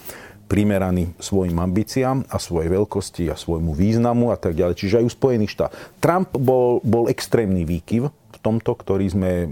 primeraný 0.52 1.16
svojim 1.16 1.56
ambíciám 1.56 2.28
a 2.28 2.36
svojej 2.36 2.76
veľkosti 2.76 3.32
a 3.32 3.40
svojmu 3.40 3.72
významu 3.72 4.36
a 4.36 4.38
tak 4.38 4.60
ďalej. 4.60 4.76
Čiže 4.76 5.00
aj 5.00 5.08
u 5.08 5.12
Spojených 5.16 5.56
štát. 5.56 5.72
Trump 6.04 6.36
bol, 6.36 6.84
bol 6.84 7.08
extrémny 7.08 7.64
výkyv 7.64 8.12
v 8.12 8.38
tomto, 8.44 8.76
ktorý 8.76 9.08
sme 9.08 9.48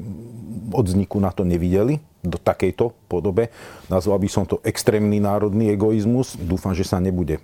od 0.75 0.83
vzniku 0.83 1.23
na 1.23 1.31
to 1.31 1.47
nevideli 1.47 2.03
do 2.19 2.35
takejto 2.35 2.91
podobe. 3.07 3.47
Nazval 3.87 4.19
by 4.19 4.27
som 4.27 4.43
to 4.43 4.59
extrémny 4.67 5.23
národný 5.23 5.71
egoizmus. 5.71 6.35
Dúfam, 6.35 6.75
že 6.75 6.83
sa 6.83 6.99
nebude 6.99 7.39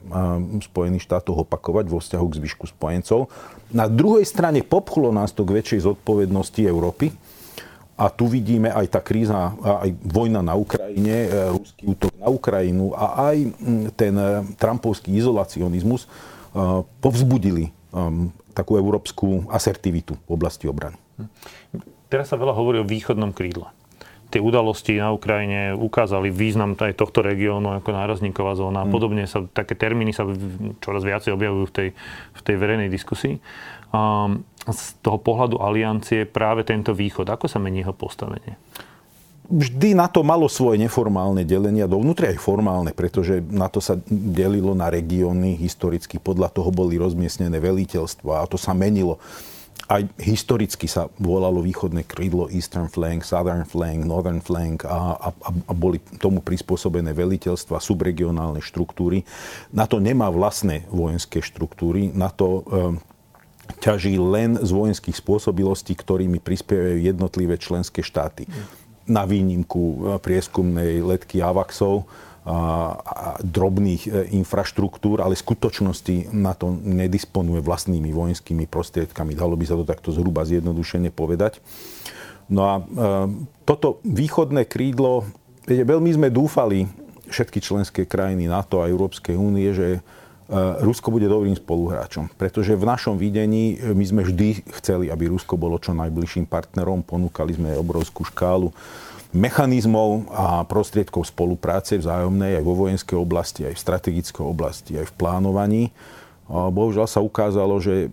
Spojených 0.60 1.08
štátov 1.08 1.48
opakovať 1.48 1.88
vo 1.88 2.04
vzťahu 2.04 2.26
k 2.28 2.38
zvyšku 2.44 2.66
spojencov. 2.76 3.32
Na 3.72 3.88
druhej 3.88 4.28
strane 4.28 4.68
popchlo 4.68 5.16
nás 5.16 5.32
to 5.32 5.48
k 5.48 5.64
väčšej 5.64 5.88
zodpovednosti 5.88 6.60
Európy, 6.60 7.16
a 7.96 8.12
tu 8.12 8.28
vidíme 8.28 8.68
aj 8.68 8.92
tá 8.92 9.00
kríza, 9.00 9.56
aj 9.64 9.90
vojna 10.04 10.44
na 10.44 10.52
Ukrajine, 10.60 11.16
e, 11.26 11.28
ruský 11.56 11.88
útok 11.88 12.12
na 12.20 12.28
Ukrajinu 12.28 12.92
a 12.92 13.32
aj 13.32 13.38
ten 13.96 14.14
e, 14.20 14.44
trumpovský 14.60 15.16
izolacionizmus 15.16 16.04
e, 16.04 16.08
povzbudili 17.00 17.72
takú 18.52 18.76
európsku 18.76 19.48
asertivitu 19.48 20.20
v 20.28 20.30
oblasti 20.36 20.68
obrany. 20.68 21.00
Teraz 22.12 22.28
sa 22.28 22.36
veľa 22.36 22.52
hovorí 22.52 22.84
o 22.84 22.88
východnom 22.88 23.32
krídle. 23.32 23.72
Tie 24.28 24.44
udalosti 24.44 25.00
na 25.00 25.16
Ukrajine 25.16 25.72
ukázali 25.72 26.28
význam 26.28 26.76
aj 26.76 26.92
tohto 27.00 27.24
regiónu 27.24 27.72
ako 27.72 27.96
nárazníková 27.96 28.60
zóna 28.60 28.84
a 28.84 28.88
mm. 28.88 28.92
podobne 28.92 29.24
sa, 29.32 29.48
také 29.48 29.80
termíny 29.80 30.12
sa 30.12 30.28
čoraz 30.84 31.08
viacej 31.08 31.32
objavujú 31.32 31.72
v 31.72 31.74
tej, 31.74 31.90
v 32.36 32.42
tej 32.44 32.56
verejnej 32.60 32.92
diskusii. 32.92 33.40
Um, 33.96 34.44
z 34.70 34.98
toho 35.06 35.22
pohľadu 35.22 35.62
aliancie 35.62 36.26
práve 36.26 36.66
tento 36.66 36.94
východ? 36.96 37.30
Ako 37.30 37.46
sa 37.46 37.62
mení 37.62 37.86
jeho 37.86 37.94
postavenie? 37.94 38.58
vždy 39.50 39.94
na 39.94 40.10
to 40.10 40.26
malo 40.26 40.50
svoje 40.50 40.82
neformálne 40.82 41.46
delenia, 41.46 41.90
dovnútri 41.90 42.34
aj 42.34 42.42
formálne, 42.42 42.92
pretože 42.92 43.42
na 43.50 43.70
to 43.70 43.78
sa 43.78 43.98
delilo 44.10 44.74
na 44.74 44.90
regióny, 44.90 45.58
historicky 45.58 46.18
podľa 46.18 46.50
toho 46.54 46.70
boli 46.74 46.98
rozmiestnené 46.98 47.62
veliteľstva 47.62 48.42
a 48.42 48.50
to 48.50 48.58
sa 48.58 48.74
menilo. 48.74 49.22
Aj 49.86 50.02
historicky 50.18 50.90
sa 50.90 51.14
volalo 51.22 51.62
východné 51.62 52.10
krídlo 52.10 52.50
Eastern 52.50 52.90
Flank, 52.90 53.22
Southern 53.22 53.70
Flank, 53.70 54.02
Northern 54.02 54.42
Flank 54.42 54.82
a, 54.82 55.14
a, 55.14 55.30
a 55.46 55.74
boli 55.78 56.02
tomu 56.18 56.42
prispôsobené 56.42 57.14
veliteľstva, 57.14 57.78
subregionálne 57.78 58.66
štruktúry. 58.66 59.22
Na 59.70 59.86
to 59.86 60.02
nemá 60.02 60.34
vlastné 60.34 60.90
vojenské 60.90 61.38
štruktúry, 61.38 62.10
na 62.18 62.34
to 62.34 62.66
e, 62.66 62.98
ťaží 63.82 64.18
len 64.18 64.58
z 64.58 64.70
vojenských 64.72 65.18
spôsobilostí, 65.18 65.94
ktorými 65.94 66.42
prispievajú 66.42 67.00
jednotlivé 67.02 67.56
členské 67.62 68.02
štáty. 68.02 68.50
Na 69.06 69.26
výnimku 69.30 69.82
e, 69.82 69.98
prieskumnej 70.18 71.06
letky 71.06 71.42
AVAXov 71.42 72.10
a, 72.46 72.58
a 72.98 73.28
drobných 73.42 74.02
e, 74.06 74.10
infraštruktúr, 74.38 75.22
ale 75.22 75.38
v 75.38 75.46
skutočnosti 75.46 76.34
na 76.34 76.58
to 76.58 76.74
nedisponuje 76.74 77.62
vlastnými 77.62 78.10
vojenskými 78.10 78.66
prostriedkami. 78.66 79.38
Dalo 79.38 79.54
by 79.54 79.66
sa 79.66 79.78
to 79.78 79.86
takto 79.86 80.10
zhruba 80.10 80.46
zjednodušene 80.46 81.14
povedať. 81.14 81.62
No 82.46 82.62
a 82.62 82.74
toto 83.66 83.98
východné 84.06 84.70
krídlo, 84.70 85.26
veľmi 85.66 86.14
sme 86.14 86.30
dúfali, 86.30 86.86
všetky 87.26 87.58
členské 87.58 88.06
krajiny 88.06 88.46
NATO 88.46 88.86
a 88.86 88.90
Európskej 88.90 89.34
únie, 89.34 89.74
že 89.74 89.98
Eh, 89.98 90.25
Rusko 90.54 91.10
bude 91.10 91.26
dobrým 91.26 91.58
spoluhráčom. 91.58 92.30
Pretože 92.38 92.78
v 92.78 92.86
našom 92.86 93.18
videní 93.18 93.78
eh, 93.78 93.94
my 93.98 94.06
sme 94.06 94.22
vždy 94.22 94.62
chceli, 94.82 95.10
aby 95.10 95.30
Rusko 95.30 95.58
bolo 95.58 95.82
čo 95.82 95.98
najbližším 95.98 96.46
partnerom. 96.46 97.02
Ponúkali 97.02 97.58
sme 97.58 97.74
obrovskú 97.74 98.22
škálu 98.30 98.70
mechanizmov 99.36 100.32
a 100.32 100.64
prostriedkov 100.64 101.28
spolupráce 101.28 102.00
vzájomnej 102.00 102.62
aj 102.62 102.64
vo 102.64 102.88
vojenskej 102.88 103.18
oblasti, 103.20 103.68
aj 103.68 103.76
v 103.76 103.84
strategickej 103.84 104.46
oblasti, 104.46 104.96
aj 104.96 105.12
v 105.12 105.16
plánovaní. 105.20 105.84
Bohužiaľ 106.48 107.10
sa 107.10 107.20
ukázalo, 107.20 107.82
že 107.84 108.08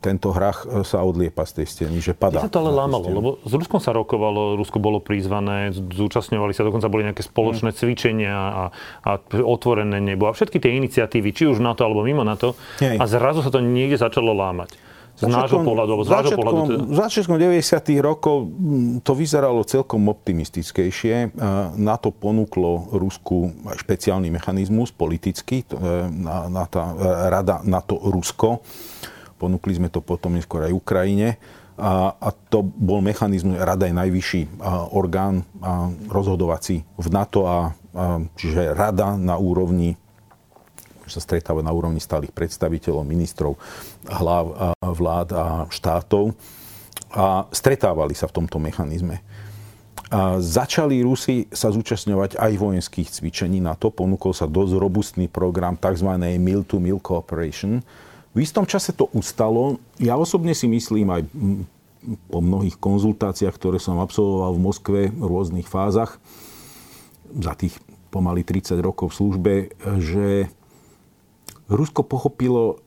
tento 0.00 0.32
hrach 0.32 0.64
e, 0.64 0.82
sa 0.82 1.04
odliepa 1.04 1.44
z 1.44 1.62
tej 1.62 1.66
steny, 1.68 2.00
že 2.00 2.16
padá. 2.16 2.40
Kde 2.40 2.48
sa 2.48 2.52
to 2.56 2.64
ale 2.64 2.72
lámalo? 2.72 3.06
Lebo 3.06 3.30
s 3.44 3.52
Ruskom 3.52 3.78
sa 3.78 3.92
rokovalo, 3.92 4.56
Rusko 4.56 4.80
bolo 4.80 4.98
prizvané, 4.98 5.70
zúčastňovali 5.76 6.56
sa, 6.56 6.64
dokonca 6.64 6.88
boli 6.88 7.04
nejaké 7.06 7.20
spoločné 7.20 7.70
mm. 7.70 7.76
cvičenia 7.76 8.32
a, 8.34 8.64
a 9.04 9.10
otvorené 9.44 10.00
nebo 10.00 10.26
a 10.26 10.32
všetky 10.32 10.56
tie 10.56 10.80
iniciatívy, 10.80 11.30
či 11.36 11.44
už 11.46 11.60
na 11.60 11.76
to 11.76 11.84
alebo 11.84 12.00
mimo 12.02 12.24
na 12.24 12.34
to. 12.34 12.56
A 12.80 13.04
zrazu 13.04 13.44
sa 13.44 13.52
to 13.52 13.60
niekde 13.60 14.00
začalo 14.00 14.32
lámať. 14.32 14.90
Z 15.20 15.28
nášho 15.28 15.60
pohľadu, 15.60 16.00
z 16.00 16.08
vášho 16.08 16.32
pohľadu. 16.32 16.60
Teda. 16.64 16.96
Začiatkom 17.04 17.36
90. 17.36 17.60
rokov 18.00 18.36
to 19.04 19.12
vyzeralo 19.12 19.60
celkom 19.68 20.08
optimistickejšie. 20.08 21.36
Na 21.76 22.00
to 22.00 22.08
ponúklo 22.08 22.88
Rusku 22.96 23.52
špeciálny 23.76 24.32
mechanizmus 24.32 24.96
politický, 24.96 25.68
e, 25.68 25.76
na, 26.08 26.48
na 26.48 26.64
tá 26.64 26.96
e, 26.96 27.04
rada 27.28 27.60
NATO-Rusko 27.60 28.64
Ponúkli 29.40 29.72
sme 29.80 29.88
to 29.88 30.04
potom 30.04 30.36
neskôr 30.36 30.68
aj 30.68 30.76
Ukrajine. 30.76 31.40
A, 31.80 32.12
a 32.12 32.28
to 32.52 32.60
bol 32.60 33.00
mechanizmus, 33.00 33.56
rada 33.56 33.88
je 33.88 33.96
najvyšší 33.96 34.60
a, 34.60 34.92
orgán 34.92 35.48
a, 35.64 35.88
rozhodovací 36.12 36.84
v 36.84 37.06
NATO, 37.08 37.48
a, 37.48 37.72
a, 37.96 38.20
čiže 38.36 38.76
rada 38.76 39.16
na 39.16 39.40
úrovni 39.40 39.96
sa 41.10 41.18
stretáva 41.18 41.58
na 41.58 41.74
úrovni 41.74 41.98
stálych 41.98 42.30
predstaviteľov, 42.30 43.02
ministrov, 43.02 43.58
hlav 44.06 44.46
a 44.54 44.68
vlád 44.78 45.28
a 45.34 45.46
štátov 45.66 46.38
a 47.10 47.50
stretávali 47.50 48.14
sa 48.14 48.30
v 48.30 48.36
tomto 48.38 48.62
mechanizme. 48.62 49.18
A 50.10 50.42
začali 50.42 51.02
Rusi 51.02 51.46
sa 51.54 51.70
zúčastňovať 51.70 52.38
aj 52.38 52.52
vojenských 52.58 53.10
cvičení 53.10 53.62
na 53.62 53.78
to. 53.78 53.94
Ponúkol 53.94 54.34
sa 54.34 54.46
dosť 54.46 54.74
robustný 54.78 55.26
program 55.30 55.78
tzv. 55.78 56.10
Mill-to-Mill 56.18 56.98
Cooperation, 56.98 57.82
v 58.30 58.38
istom 58.46 58.62
čase 58.62 58.94
to 58.94 59.10
ustalo. 59.10 59.82
Ja 59.98 60.14
osobne 60.14 60.54
si 60.54 60.70
myslím 60.70 61.10
aj 61.10 61.22
po 62.30 62.38
mnohých 62.40 62.78
konzultáciách, 62.78 63.54
ktoré 63.54 63.82
som 63.82 63.98
absolvoval 63.98 64.56
v 64.56 64.64
Moskve 64.64 65.00
v 65.10 65.24
rôznych 65.24 65.68
fázach 65.68 66.16
za 67.30 67.52
tých 67.58 67.76
pomaly 68.10 68.42
30 68.42 68.78
rokov 68.82 69.14
v 69.14 69.18
službe, 69.18 69.54
že 70.02 70.50
Rusko 71.70 72.02
pochopilo, 72.02 72.82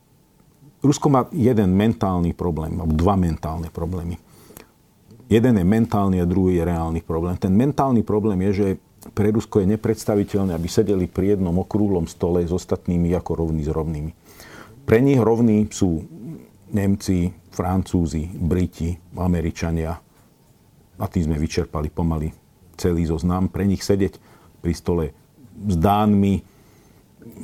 Rusko 0.83 1.07
má 1.07 1.31
jeden 1.31 1.71
mentálny 1.71 2.35
problém, 2.35 2.75
alebo 2.75 2.91
dva 2.91 3.15
mentálne 3.15 3.71
problémy. 3.71 4.19
Jeden 5.31 5.55
je 5.55 5.65
mentálny 5.65 6.19
a 6.19 6.27
druhý 6.27 6.59
je 6.59 6.67
reálny 6.67 6.99
problém. 6.99 7.39
Ten 7.39 7.55
mentálny 7.55 8.03
problém 8.03 8.43
je, 8.51 8.51
že 8.51 8.67
pre 9.15 9.31
Rusko 9.31 9.63
je 9.63 9.71
nepredstaviteľné, 9.75 10.51
aby 10.55 10.67
sedeli 10.67 11.07
pri 11.07 11.39
jednom 11.39 11.55
okrúhlom 11.63 12.07
stole 12.07 12.43
s 12.43 12.51
ostatnými 12.51 13.15
ako 13.15 13.47
rovní 13.47 13.63
s 13.63 13.71
rovnými. 13.71 14.11
Pre 14.83 14.99
nich 14.99 15.19
rovní 15.19 15.71
sú 15.71 16.03
Nemci, 16.73 17.31
Francúzi, 17.53 18.27
Briti, 18.33 18.91
Američania. 19.15 19.95
A 20.99 21.05
tým 21.07 21.31
sme 21.31 21.37
vyčerpali 21.39 21.89
pomaly 21.89 22.29
celý 22.75 23.07
zoznam. 23.07 23.47
Pre 23.47 23.63
nich 23.63 23.81
sedieť 23.81 24.19
pri 24.59 24.73
stole 24.75 25.05
s 25.53 25.75
Dánmi, 25.77 26.52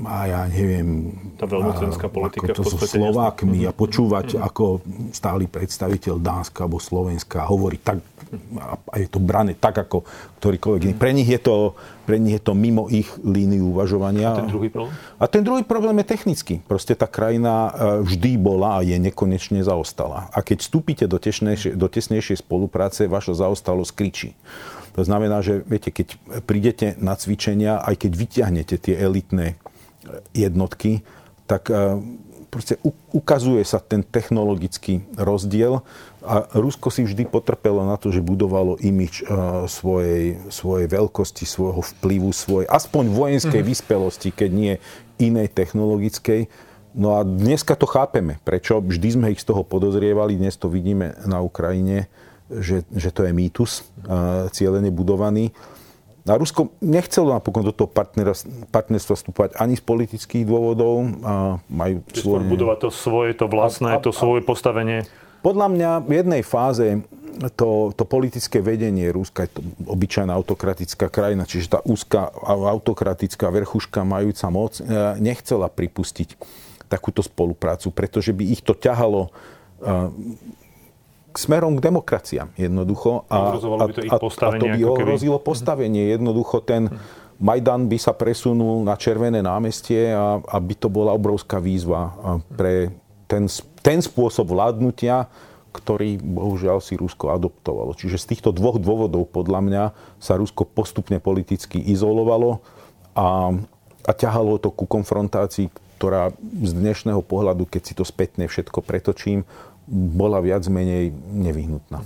a 0.05 0.29
ja 0.29 0.41
neviem... 0.47 1.11
Tá 1.35 1.49
veľmocenská 1.49 2.07
politika 2.07 2.51
ako 2.51 2.55
to 2.55 2.63
so 2.63 2.77
Slovákmi 2.77 3.65
a 3.65 3.71
počúvať 3.73 4.35
mm-hmm. 4.35 4.47
ako 4.47 4.63
stály 5.11 5.49
predstaviteľ 5.49 6.15
Dánska 6.19 6.67
alebo 6.67 6.79
Slovenska 6.79 7.43
hovorí 7.47 7.81
tak, 7.81 7.99
a 8.61 8.95
je 9.01 9.09
to 9.09 9.17
brané 9.17 9.57
tak, 9.57 9.81
ako 9.81 10.05
ktorýkoľvek 10.39 10.79
Mm-hmm. 10.79 11.01
Pre 11.01 11.11
nich, 11.11 11.29
je 11.29 11.39
to, 11.41 11.73
pre 12.05 12.17
nich 12.21 12.37
je 12.37 12.43
to 12.45 12.53
mimo 12.53 12.85
ich 12.87 13.09
líniu 13.25 13.73
uvažovania. 13.73 14.31
A 14.31 14.45
ten 14.45 14.51
druhý 14.53 14.69
problém? 14.69 14.93
A 15.19 15.25
ten 15.27 15.43
druhý 15.43 15.63
problém 15.65 15.95
je 15.99 16.05
technický. 16.07 16.55
Proste 16.63 16.93
tá 16.93 17.09
krajina 17.09 17.69
e, 17.69 17.71
vždy 18.05 18.31
bola 18.39 18.79
a 18.79 18.85
je 18.85 18.95
nekonečne 18.95 19.59
zaostala. 19.65 20.29
A 20.31 20.39
keď 20.45 20.63
vstúpite 20.63 21.03
do, 21.09 21.17
tesnejšie, 21.17 21.75
do 21.75 21.89
tesnejšej 21.89 22.45
spolupráce, 22.45 23.09
vaša 23.09 23.35
zaostalosť 23.35 23.91
kričí. 23.91 24.31
To 24.97 25.07
znamená, 25.07 25.39
že 25.39 25.63
viete, 25.63 25.95
keď 25.95 26.19
prídete 26.43 26.87
na 26.99 27.15
cvičenia, 27.15 27.79
aj 27.79 28.03
keď 28.03 28.11
vyťahnete 28.19 28.75
tie 28.83 28.95
elitné 28.99 29.55
jednotky, 30.33 31.03
tak 31.49 31.73
e, 31.73 31.99
proste 32.49 32.81
ukazuje 33.13 33.61
sa 33.61 33.77
ten 33.77 34.01
technologický 34.01 35.05
rozdiel 35.17 35.85
a 36.25 36.49
Rusko 36.57 36.89
si 36.89 37.05
vždy 37.05 37.29
potrpelo 37.29 37.85
na 37.85 37.95
to, 37.95 38.09
že 38.09 38.25
budovalo 38.25 38.75
imič 38.81 39.21
e, 39.21 39.25
svojej, 39.69 40.37
svojej 40.49 40.87
veľkosti, 40.89 41.45
svojho 41.45 41.81
vplyvu, 41.81 42.29
svojej 42.33 42.67
aspoň 42.67 43.03
vojenskej 43.13 43.61
mm-hmm. 43.61 43.71
vyspelosti, 43.71 44.29
keď 44.33 44.49
nie 44.49 44.73
inej 45.21 45.53
technologickej. 45.53 46.49
No 46.97 47.21
a 47.21 47.21
dneska 47.21 47.77
to 47.77 47.85
chápeme, 47.85 48.41
prečo 48.41 48.81
vždy 48.81 49.09
sme 49.13 49.27
ich 49.31 49.41
z 49.45 49.53
toho 49.53 49.61
podozrievali, 49.61 50.39
dnes 50.39 50.57
to 50.57 50.73
vidíme 50.73 51.13
na 51.29 51.37
Ukrajine, 51.37 52.09
že, 52.49 52.81
že 52.89 53.13
to 53.13 53.29
je 53.29 53.31
mýtus, 53.31 53.85
uh, 54.09 54.49
cieľene 54.49 54.89
budovaný. 54.89 55.53
A 56.29 56.37
Rusko 56.37 56.69
nechcelo 56.79 57.33
napokon 57.33 57.65
do 57.65 57.73
toho 57.73 57.89
partnerstva 58.69 59.13
vstúpať 59.17 59.57
ani 59.57 59.73
z 59.73 59.83
politických 59.83 60.45
dôvodov. 60.45 61.09
A 61.25 61.57
majú 61.67 62.05
svoje... 62.13 62.45
budovať 62.45 62.77
to 62.85 62.89
svoje, 62.93 63.31
to 63.33 63.49
vlastné, 63.49 63.97
a, 63.97 63.97
a, 63.97 64.03
to 64.03 64.13
svoje 64.13 64.45
postavenie. 64.45 65.09
Podľa 65.41 65.67
mňa 65.73 65.91
v 66.05 66.11
jednej 66.21 66.41
fáze 66.45 67.01
to, 67.55 67.95
to 67.95 68.03
politické 68.03 68.59
vedenie 68.59 69.07
Ruska 69.15 69.47
je 69.47 69.51
to 69.55 69.61
obyčajná 69.87 70.35
autokratická 70.35 71.07
krajina, 71.07 71.47
čiže 71.47 71.71
tá 71.71 71.79
úzka 71.87 72.27
autokratická 72.43 73.47
verchuška 73.47 74.03
majúca 74.03 74.51
moc 74.51 74.75
e, 74.77 74.83
nechcela 75.23 75.71
pripustiť 75.71 76.35
takúto 76.91 77.23
spoluprácu, 77.23 77.93
pretože 77.95 78.35
by 78.35 78.43
ich 78.43 78.59
to 78.59 78.75
ťahalo 78.75 79.29
e, 79.79 79.89
smerom 81.35 81.77
k 81.77 81.85
demokraciám 81.85 82.49
jednoducho. 82.57 83.29
A, 83.29 83.53
a, 83.57 83.85
by 83.85 83.93
to 83.93 84.01
ich 84.05 84.13
postavenie, 84.17 84.57
a 84.57 84.61
to 84.61 84.67
by 84.73 84.81
ohrozilo 84.85 85.37
keby... 85.37 85.45
postavenie. 85.45 86.03
Jednoducho 86.09 86.63
ten 86.65 86.89
Majdan 87.39 87.87
by 87.87 87.95
sa 87.95 88.11
presunul 88.11 88.83
na 88.83 88.99
Červené 88.99 89.39
námestie 89.39 90.11
a, 90.11 90.43
a 90.43 90.57
by 90.59 90.75
to 90.75 90.91
bola 90.91 91.15
obrovská 91.15 91.63
výzva 91.63 92.11
pre 92.59 92.91
ten, 93.31 93.47
ten 93.79 94.03
spôsob 94.03 94.51
vládnutia, 94.51 95.31
ktorý 95.71 96.19
bohužiaľ 96.19 96.81
si 96.81 96.97
Rusko 96.99 97.31
adoptovalo. 97.31 97.93
Čiže 97.95 98.17
z 98.19 98.25
týchto 98.35 98.49
dvoch 98.51 98.81
dôvodov 98.81 99.29
podľa 99.29 99.59
mňa 99.63 99.83
sa 100.19 100.35
Rusko 100.35 100.65
postupne 100.65 101.21
politicky 101.21 101.79
izolovalo 101.79 102.59
a, 103.13 103.53
a 104.03 104.11
ťahalo 104.11 104.57
to 104.57 104.73
ku 104.73 104.89
konfrontácii, 104.89 105.69
ktorá 105.95 106.35
z 106.63 106.71
dnešného 106.73 107.21
pohľadu, 107.23 107.69
keď 107.69 107.81
si 107.85 107.93
to 107.95 108.03
spätne 108.03 108.49
všetko 108.49 108.83
pretočím, 108.83 109.47
bola 109.89 110.39
viac 110.39 110.63
menej 110.69 111.09
nevyhnutná. 111.33 112.05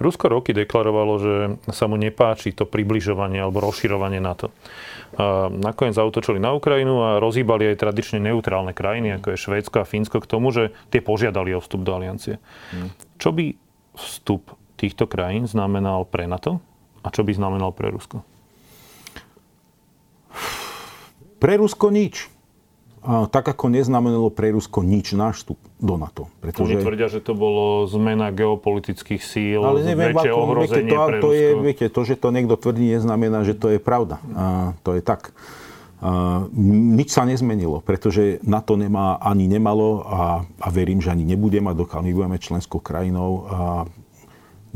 Rusko 0.00 0.32
roky 0.32 0.56
deklarovalo, 0.56 1.14
že 1.20 1.34
sa 1.76 1.84
mu 1.84 2.00
nepáči 2.00 2.56
to 2.56 2.64
približovanie 2.64 3.36
alebo 3.36 3.60
rozširovanie 3.60 4.16
NATO. 4.16 4.48
A 5.20 5.52
nakoniec 5.52 5.92
zautočili 5.92 6.40
na 6.40 6.56
Ukrajinu 6.56 7.04
a 7.04 7.20
rozhýbali 7.20 7.68
aj 7.68 7.84
tradične 7.84 8.18
neutrálne 8.24 8.72
krajiny, 8.72 9.20
ako 9.20 9.36
je 9.36 9.42
Švédsko 9.44 9.84
a 9.84 9.84
Fínsko, 9.84 10.24
k 10.24 10.30
tomu, 10.30 10.56
že 10.56 10.72
tie 10.88 11.04
požiadali 11.04 11.52
o 11.52 11.60
vstup 11.60 11.84
do 11.84 11.92
aliancie. 11.92 12.40
Hmm. 12.72 12.88
Čo 13.20 13.36
by 13.36 13.52
vstup 14.00 14.56
týchto 14.80 15.04
krajín 15.04 15.44
znamenal 15.44 16.08
pre 16.08 16.24
NATO 16.24 16.64
a 17.04 17.12
čo 17.12 17.20
by 17.20 17.36
znamenal 17.36 17.76
pre 17.76 17.92
Rusko? 17.92 18.24
Pre 21.36 21.54
Rusko 21.60 21.92
nič 21.92 22.39
tak 23.04 23.44
ako 23.48 23.72
neznamenalo 23.72 24.28
pre 24.28 24.52
Rusko 24.52 24.84
nič 24.84 25.16
náš 25.16 25.40
vstup 25.40 25.56
do 25.80 25.96
NATO. 25.96 26.28
Pretože... 26.44 26.76
Oni 26.76 26.84
tvrdia, 26.84 27.08
že 27.08 27.24
to 27.24 27.32
bolo 27.32 27.88
zmena 27.88 28.28
geopolitických 28.28 29.22
síl, 29.24 29.64
ale 29.64 29.80
neviem, 29.80 30.12
väčšie 30.12 30.30
ako, 30.30 30.40
ohrozenie 30.44 30.84
viete, 30.84 30.92
to, 30.92 31.08
pre 31.08 31.18
to 31.20 31.30
je, 31.32 31.48
viete, 31.56 31.86
to, 31.88 32.00
že 32.04 32.14
to 32.20 32.28
niekto 32.28 32.54
tvrdí, 32.60 32.92
neznamená, 32.92 33.40
že 33.48 33.56
to 33.56 33.72
je 33.72 33.80
pravda. 33.80 34.20
A 34.36 34.76
to 34.84 34.92
je 34.92 35.00
tak. 35.00 35.32
A 36.00 36.44
nič 36.60 37.12
sa 37.12 37.24
nezmenilo, 37.24 37.80
pretože 37.80 38.40
NATO 38.44 38.76
nemá 38.76 39.16
ani 39.16 39.48
nemalo 39.48 40.04
a, 40.04 40.44
a 40.44 40.68
verím, 40.68 41.00
že 41.00 41.12
ani 41.12 41.24
nebude 41.24 41.60
mať, 41.60 41.76
dokiaľ 41.76 42.00
my 42.04 42.12
budeme 42.12 42.36
členskou 42.36 42.84
krajinou, 42.84 43.30
a 43.48 43.56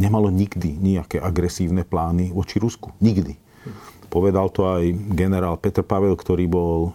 nemalo 0.00 0.32
nikdy 0.32 0.80
nejaké 0.80 1.20
agresívne 1.20 1.84
plány 1.84 2.32
voči 2.32 2.56
Rusku. 2.56 2.92
Nikdy. 3.04 3.43
Povedal 4.14 4.47
to 4.54 4.62
aj 4.71 4.94
generál 5.18 5.59
Petr 5.59 5.83
Pavel, 5.83 6.14
ktorý 6.14 6.47
bol 6.47 6.94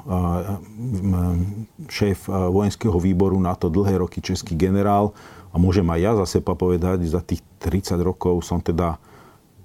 šéf 1.92 2.32
vojenského 2.32 2.96
výboru 2.96 3.36
na 3.44 3.60
to 3.60 3.68
dlhé 3.68 4.00
roky 4.00 4.24
český 4.24 4.56
generál. 4.56 5.12
A 5.52 5.60
môžem 5.60 5.84
aj 5.92 6.00
ja 6.00 6.12
za 6.16 6.40
seba 6.40 6.56
povedať, 6.56 7.04
za 7.12 7.20
tých 7.20 7.44
30 7.60 8.00
rokov 8.00 8.48
som 8.48 8.64
teda 8.64 8.96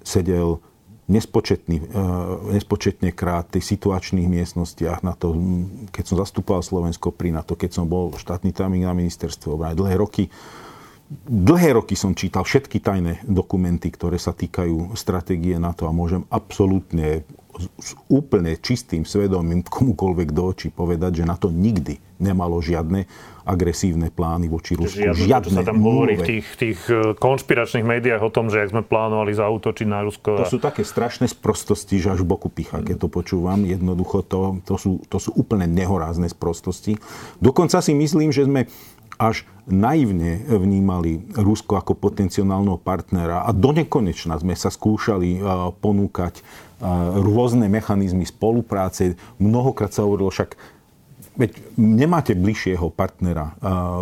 sedel 0.03 0.59
nespočetný, 1.07 1.95
nespočetne 2.59 3.15
krát 3.15 3.47
v 3.53 3.63
tých 3.63 3.79
situačných 3.79 4.27
miestnostiach 4.27 5.07
na 5.07 5.15
to, 5.15 5.39
keď 5.95 6.05
som 6.11 6.17
zastupoval 6.19 6.65
Slovensko 6.65 7.15
pri 7.15 7.31
NATO, 7.39 7.55
keď 7.55 7.71
som 7.71 7.87
bol 7.87 8.19
štátny 8.19 8.51
tajomník 8.51 8.83
na 8.83 8.99
ministerstve 8.99 9.55
obrany. 9.55 9.79
Dlhé 9.79 9.95
roky 9.95 10.27
Dlhé 11.29 11.77
roky 11.77 12.01
som 12.01 12.17
čítal 12.17 12.49
všetky 12.49 12.81
tajné 12.81 13.21
dokumenty, 13.29 13.93
ktoré 13.93 14.17
sa 14.17 14.33
týkajú 14.33 14.97
stratégie 14.97 15.61
NATO 15.61 15.85
a 15.85 15.93
môžem 15.93 16.25
absolútne 16.33 17.29
s 17.59 17.95
úplne 18.11 18.59
čistým 18.59 19.07
svedomím 19.07 19.63
komukoľvek 19.63 20.29
do 20.35 20.43
očí 20.51 20.69
povedať, 20.75 21.23
že 21.23 21.25
na 21.29 21.39
to 21.39 21.51
nikdy 21.51 21.99
nemalo 22.19 22.63
žiadne 22.63 23.07
agresívne 23.45 24.09
plány 24.09 24.49
voči 24.49 24.73
Rusku. 24.79 24.97
Žiadne, 24.97 25.27
žiadne 25.29 25.53
čo 25.53 25.59
sa 25.61 25.67
tam 25.67 25.85
hovorí 25.85 26.17
v 26.17 26.25
tých, 26.25 26.47
tých 26.57 26.81
e, 26.89 27.13
konšpiračných 27.13 27.85
médiách 27.85 28.23
o 28.25 28.33
tom, 28.33 28.49
že 28.49 28.65
ak 28.65 28.73
sme 28.73 28.83
plánovali 28.87 29.37
zautočiť 29.37 29.87
na 29.87 30.01
Rusko. 30.01 30.41
To 30.41 30.49
sú 30.49 30.63
také 30.63 30.81
strašné 30.81 31.29
sprostosti, 31.29 32.01
že 32.01 32.17
až 32.17 32.25
v 32.25 32.31
boku 32.33 32.49
picha, 32.49 32.81
keď 32.81 33.05
to 33.05 33.09
počúvam. 33.13 33.69
Jednoducho 33.69 34.25
to, 34.25 34.65
to, 34.65 34.75
sú, 34.81 35.05
to 35.13 35.21
sú 35.21 35.37
úplne 35.37 35.69
nehorázne 35.69 36.31
sprostosti. 36.33 36.97
Dokonca 37.45 37.85
si 37.85 37.93
myslím, 37.93 38.33
že 38.33 38.49
sme 38.49 38.65
až 39.21 39.47
naivne 39.65 40.43
vnímali 40.45 41.23
Rusko 41.33 41.79
ako 41.79 41.97
potenciálneho 41.97 42.77
partnera 42.83 43.47
a 43.47 43.51
do 43.55 43.71
nekonečna 43.73 44.37
sme 44.41 44.57
sa 44.59 44.69
skúšali 44.73 45.39
e, 45.39 45.41
ponúkať 45.79 46.41
rôzne 47.25 47.67
mechanizmy 47.73 48.29
spolupráce. 48.29 49.17
Mnohokrát 49.41 49.91
sa 49.91 50.05
hovorilo 50.05 50.29
však, 50.29 50.55
veď 51.35 51.51
nemáte 51.81 52.37
bližšieho 52.37 52.93
partnera 52.95 53.57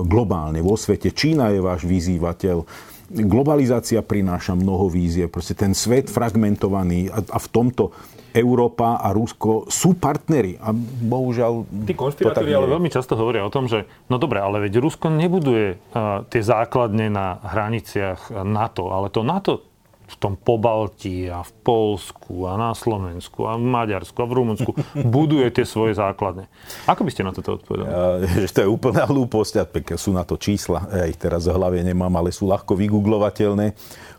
globálne 0.04 0.60
vo 0.60 0.76
svete. 0.76 1.14
Čína 1.14 1.54
je 1.54 1.64
váš 1.64 1.88
vyzývateľ. 1.88 2.66
Globalizácia 3.12 4.00
prináša 4.00 4.56
mnoho 4.56 4.88
vízie. 4.88 5.28
Proste 5.28 5.52
ten 5.52 5.76
svet 5.76 6.08
fragmentovaný 6.08 7.12
a, 7.12 7.20
v 7.20 7.48
tomto 7.52 7.92
Európa 8.32 8.96
a 8.96 9.12
Rusko 9.12 9.68
sú 9.68 10.00
partnery. 10.00 10.56
A 10.56 10.72
bohužiaľ... 11.04 11.68
Tí 11.84 11.92
konšpirátori 11.92 12.56
ale 12.56 12.72
veľmi 12.72 12.88
často 12.88 13.12
hovoria 13.12 13.44
o 13.44 13.52
tom, 13.52 13.68
že 13.68 13.84
no 14.08 14.16
dobre, 14.16 14.40
ale 14.40 14.64
veď 14.64 14.80
Rusko 14.80 15.12
nebuduje 15.12 15.76
uh, 15.76 16.24
tie 16.32 16.40
základne 16.40 17.12
na 17.12 17.36
hraniciach 17.44 18.32
NATO, 18.48 18.88
ale 18.88 19.12
to 19.12 19.20
NATO 19.20 19.71
v 20.12 20.16
tom 20.20 20.34
Pobaltí 20.36 21.32
a 21.32 21.40
v 21.40 21.52
Polsku 21.64 22.44
a 22.44 22.60
na 22.60 22.76
Slovensku 22.76 23.48
a 23.48 23.56
v 23.56 23.64
Maďarsku 23.64 24.18
a 24.20 24.26
v 24.28 24.32
Rumunsku 24.36 24.70
buduje 25.00 25.48
tie 25.48 25.64
svoje 25.64 25.96
základne. 25.96 26.52
Ako 26.84 27.08
by 27.08 27.10
ste 27.10 27.24
na 27.24 27.32
toto 27.32 27.56
odpovedali? 27.56 27.88
Ja, 27.88 28.48
to 28.56 28.60
je 28.64 28.68
úplná 28.68 29.08
hlúposť. 29.08 29.64
Sú 29.96 30.12
na 30.12 30.28
to 30.28 30.36
čísla, 30.36 30.84
ja 30.92 31.04
ich 31.08 31.16
teraz 31.16 31.48
v 31.48 31.56
hlave 31.56 31.80
nemám, 31.80 32.12
ale 32.12 32.28
sú 32.28 32.44
ľahko 32.44 32.76
vygooglovateľné 32.76 33.72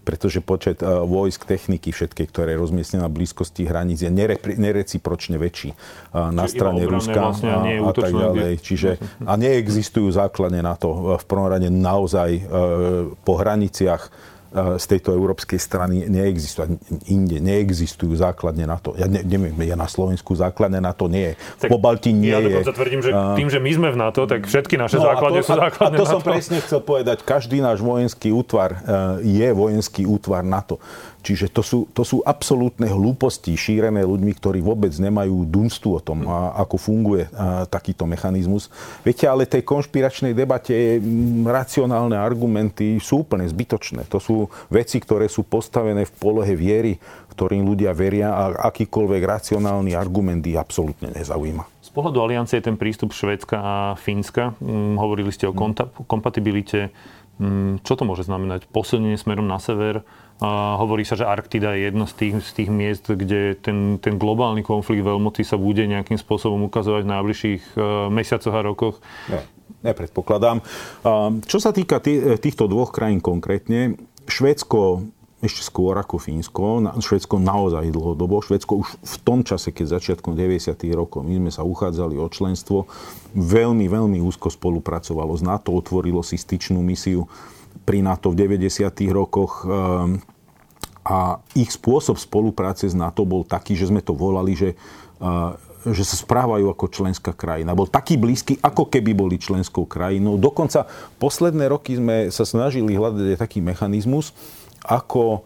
pretože 0.03 0.43
počet 0.43 0.83
uh, 0.83 1.07
vojsk, 1.07 1.47
techniky 1.47 1.95
všetky, 1.95 2.27
ktoré 2.27 2.53
je 2.53 2.59
rozmiestnené 2.59 3.07
na 3.07 3.11
blízkosti 3.11 3.63
hraníc, 3.63 4.03
je 4.03 4.11
nerepri, 4.11 4.59
nerecipročne 4.59 5.39
väčší 5.39 5.71
uh, 5.71 6.29
na 6.29 6.43
Čiže 6.45 6.53
strane 6.59 6.81
Ruska 6.83 7.19
vlastne 7.31 7.49
a, 7.49 7.59
a 7.87 7.91
tak 7.95 8.11
ďalej. 8.11 8.53
Čiže, 8.59 8.89
a 9.23 9.33
neexistujú 9.39 10.11
základne 10.11 10.59
na 10.59 10.75
to. 10.75 11.15
V 11.15 11.25
prvom 11.25 11.47
rade 11.47 11.71
naozaj 11.71 12.29
uh, 12.43 13.15
po 13.23 13.39
hraniciach 13.39 14.11
E, 14.11 14.32
z 14.53 14.85
tejto 14.85 15.17
európskej 15.17 15.57
strany 15.57 16.05
neexistujú. 16.05 16.77
Inde 17.09 17.41
neexistujú 17.41 18.13
základne 18.13 18.69
na 18.69 18.77
to. 18.77 18.93
Ja 18.93 19.09
ne, 19.09 19.25
neviem, 19.25 19.57
ja 19.65 19.73
na 19.73 19.89
Slovensku 19.89 20.37
základne 20.37 20.77
na 20.77 20.93
to 20.93 21.09
nie 21.09 21.33
je. 21.33 21.65
Po 21.65 21.81
Balti 21.81 22.13
nie 22.13 22.29
ja 22.29 22.37
je. 22.37 22.53
Ja 22.53 22.61
dokonca 22.61 22.73
tvrdím, 22.77 23.01
že 23.01 23.09
tým, 23.11 23.49
že 23.49 23.59
my 23.59 23.71
sme 23.73 23.89
v 23.89 23.97
NATO, 23.97 24.21
tak 24.29 24.45
všetky 24.45 24.77
naše 24.77 25.01
no, 25.01 25.09
základne 25.09 25.41
to, 25.41 25.47
sú 25.49 25.57
základne 25.57 25.97
A 25.97 25.99
to 25.99 26.05
som 26.05 26.21
presne 26.21 26.57
chcel 26.61 26.81
povedať. 26.85 27.25
Každý 27.25 27.57
náš 27.65 27.81
vojenský 27.81 28.29
útvar 28.29 28.77
e, 28.77 28.77
je 29.25 29.47
vojenský 29.49 30.05
útvar 30.05 30.45
NATO. 30.45 30.77
Čiže 31.23 31.55
to 31.55 31.63
sú, 31.63 31.79
to 31.95 32.03
sú 32.03 32.19
absolútne 32.27 32.91
hlúposti 32.91 33.55
šírené 33.55 34.03
ľuďmi, 34.03 34.35
ktorí 34.35 34.59
vôbec 34.59 34.91
nemajú 34.91 35.47
dunstu 35.47 35.95
o 35.95 36.03
tom, 36.03 36.27
a, 36.27 36.51
ako 36.59 36.75
funguje 36.75 37.31
a, 37.31 37.63
takýto 37.63 38.03
mechanizmus. 38.03 38.67
Viete, 39.07 39.23
ale 39.31 39.47
tej 39.47 39.63
konšpiračnej 39.63 40.35
debate 40.35 40.99
m, 40.99 41.47
racionálne 41.47 42.19
argumenty 42.19 42.99
sú 42.99 43.23
úplne 43.23 43.47
zbytočné. 43.47 44.03
To 44.11 44.19
sú 44.19 44.51
veci, 44.67 44.99
ktoré 44.99 45.31
sú 45.31 45.47
postavené 45.47 46.03
v 46.03 46.13
polohe 46.19 46.53
viery, 46.59 46.99
ktorým 47.31 47.63
ľudia 47.63 47.95
veria 47.95 48.35
a 48.35 48.69
akýkoľvek 48.69 49.21
racionálny 49.23 49.95
argument 49.95 50.43
ich 50.43 50.59
absolútne 50.59 51.07
nezaujíma. 51.15 51.63
Z 51.79 51.89
pohľadu 51.95 52.19
aliancie 52.19 52.59
je 52.59 52.67
ten 52.67 52.75
prístup 52.75 53.15
Švédska 53.15 53.55
a 53.55 53.75
Fínska. 53.95 54.59
Hm, 54.59 54.99
hovorili 54.99 55.31
ste 55.31 55.47
o 55.47 55.55
kompatibilite. 56.03 56.91
Hm, 57.39 57.79
čo 57.81 57.95
to 57.95 58.03
môže 58.03 58.27
znamenať? 58.27 58.67
Posilnenie 58.67 59.15
smerom 59.15 59.47
na 59.47 59.57
sever? 59.57 60.03
A 60.41 60.75
hovorí 60.81 61.05
sa, 61.05 61.13
že 61.13 61.29
Arktida 61.29 61.77
je 61.77 61.93
jedno 61.93 62.09
z 62.09 62.13
tých, 62.17 62.33
z 62.41 62.51
tých 62.57 62.69
miest, 62.73 63.05
kde 63.05 63.53
ten, 63.59 64.01
ten 64.01 64.17
globálny 64.17 64.65
konflikt 64.65 65.05
veľmoci 65.05 65.45
sa 65.45 65.55
bude 65.55 65.85
nejakým 65.85 66.17
spôsobom 66.17 66.67
ukazovať 66.67 67.05
v 67.05 67.11
najbližších 67.13 67.63
uh, 67.77 68.09
mesiacoch 68.09 68.55
a 68.55 68.61
rokoch. 68.65 68.95
Ne, 69.29 69.45
nepredpokladám. 69.85 70.59
Čo 71.47 71.57
sa 71.61 71.71
týka 71.71 72.03
tý, 72.03 72.39
týchto 72.41 72.67
dvoch 72.67 72.91
krajín 72.91 73.23
konkrétne, 73.23 73.95
Švédsko 74.27 75.07
ešte 75.43 75.59
skôr 75.59 75.91
ako 75.99 76.23
Fínsko. 76.23 76.87
Švedsko 77.03 77.35
naozaj 77.35 77.91
dlhodobo. 77.91 78.39
Švedsko 78.39 78.79
už 78.79 78.95
v 79.03 79.15
tom 79.27 79.43
čase, 79.43 79.75
keď 79.75 79.99
začiatkom 79.99 80.39
90. 80.39 80.71
rokov 80.95 81.27
my 81.27 81.35
sme 81.35 81.51
sa 81.51 81.67
uchádzali 81.67 82.15
o 82.15 82.31
členstvo, 82.31 82.87
veľmi, 83.35 83.91
veľmi 83.91 84.23
úzko 84.23 84.47
spolupracovalo 84.47 85.35
s 85.35 85.43
NATO, 85.43 85.75
otvorilo 85.75 86.23
si 86.23 86.39
styčnú 86.39 86.79
misiu 86.79 87.27
pri 87.81 88.05
NATO 88.05 88.29
v 88.29 88.45
90. 88.45 88.93
rokoch. 89.09 89.65
Um, 89.65 90.21
a 91.03 91.43
ich 91.51 91.75
spôsob 91.75 92.15
spolupráce 92.15 92.87
s 92.87 92.95
NATO 92.95 93.27
bol 93.27 93.43
taký, 93.43 93.75
že 93.75 93.91
sme 93.91 93.99
to 93.99 94.15
volali, 94.15 94.55
že, 94.55 94.71
že 95.83 96.03
sa 96.07 96.15
správajú 96.15 96.71
ako 96.71 96.85
členská 96.87 97.35
krajina. 97.35 97.75
Bol 97.75 97.91
taký 97.91 98.15
blízky, 98.15 98.55
ako 98.63 98.87
keby 98.87 99.11
boli 99.11 99.35
členskou 99.35 99.83
krajinou. 99.83 100.39
Dokonca 100.39 100.87
posledné 101.19 101.67
roky 101.67 101.99
sme 101.99 102.31
sa 102.31 102.47
snažili 102.47 102.95
hľadať 102.95 103.35
taký 103.35 103.59
mechanizmus, 103.59 104.31
ako 104.87 105.43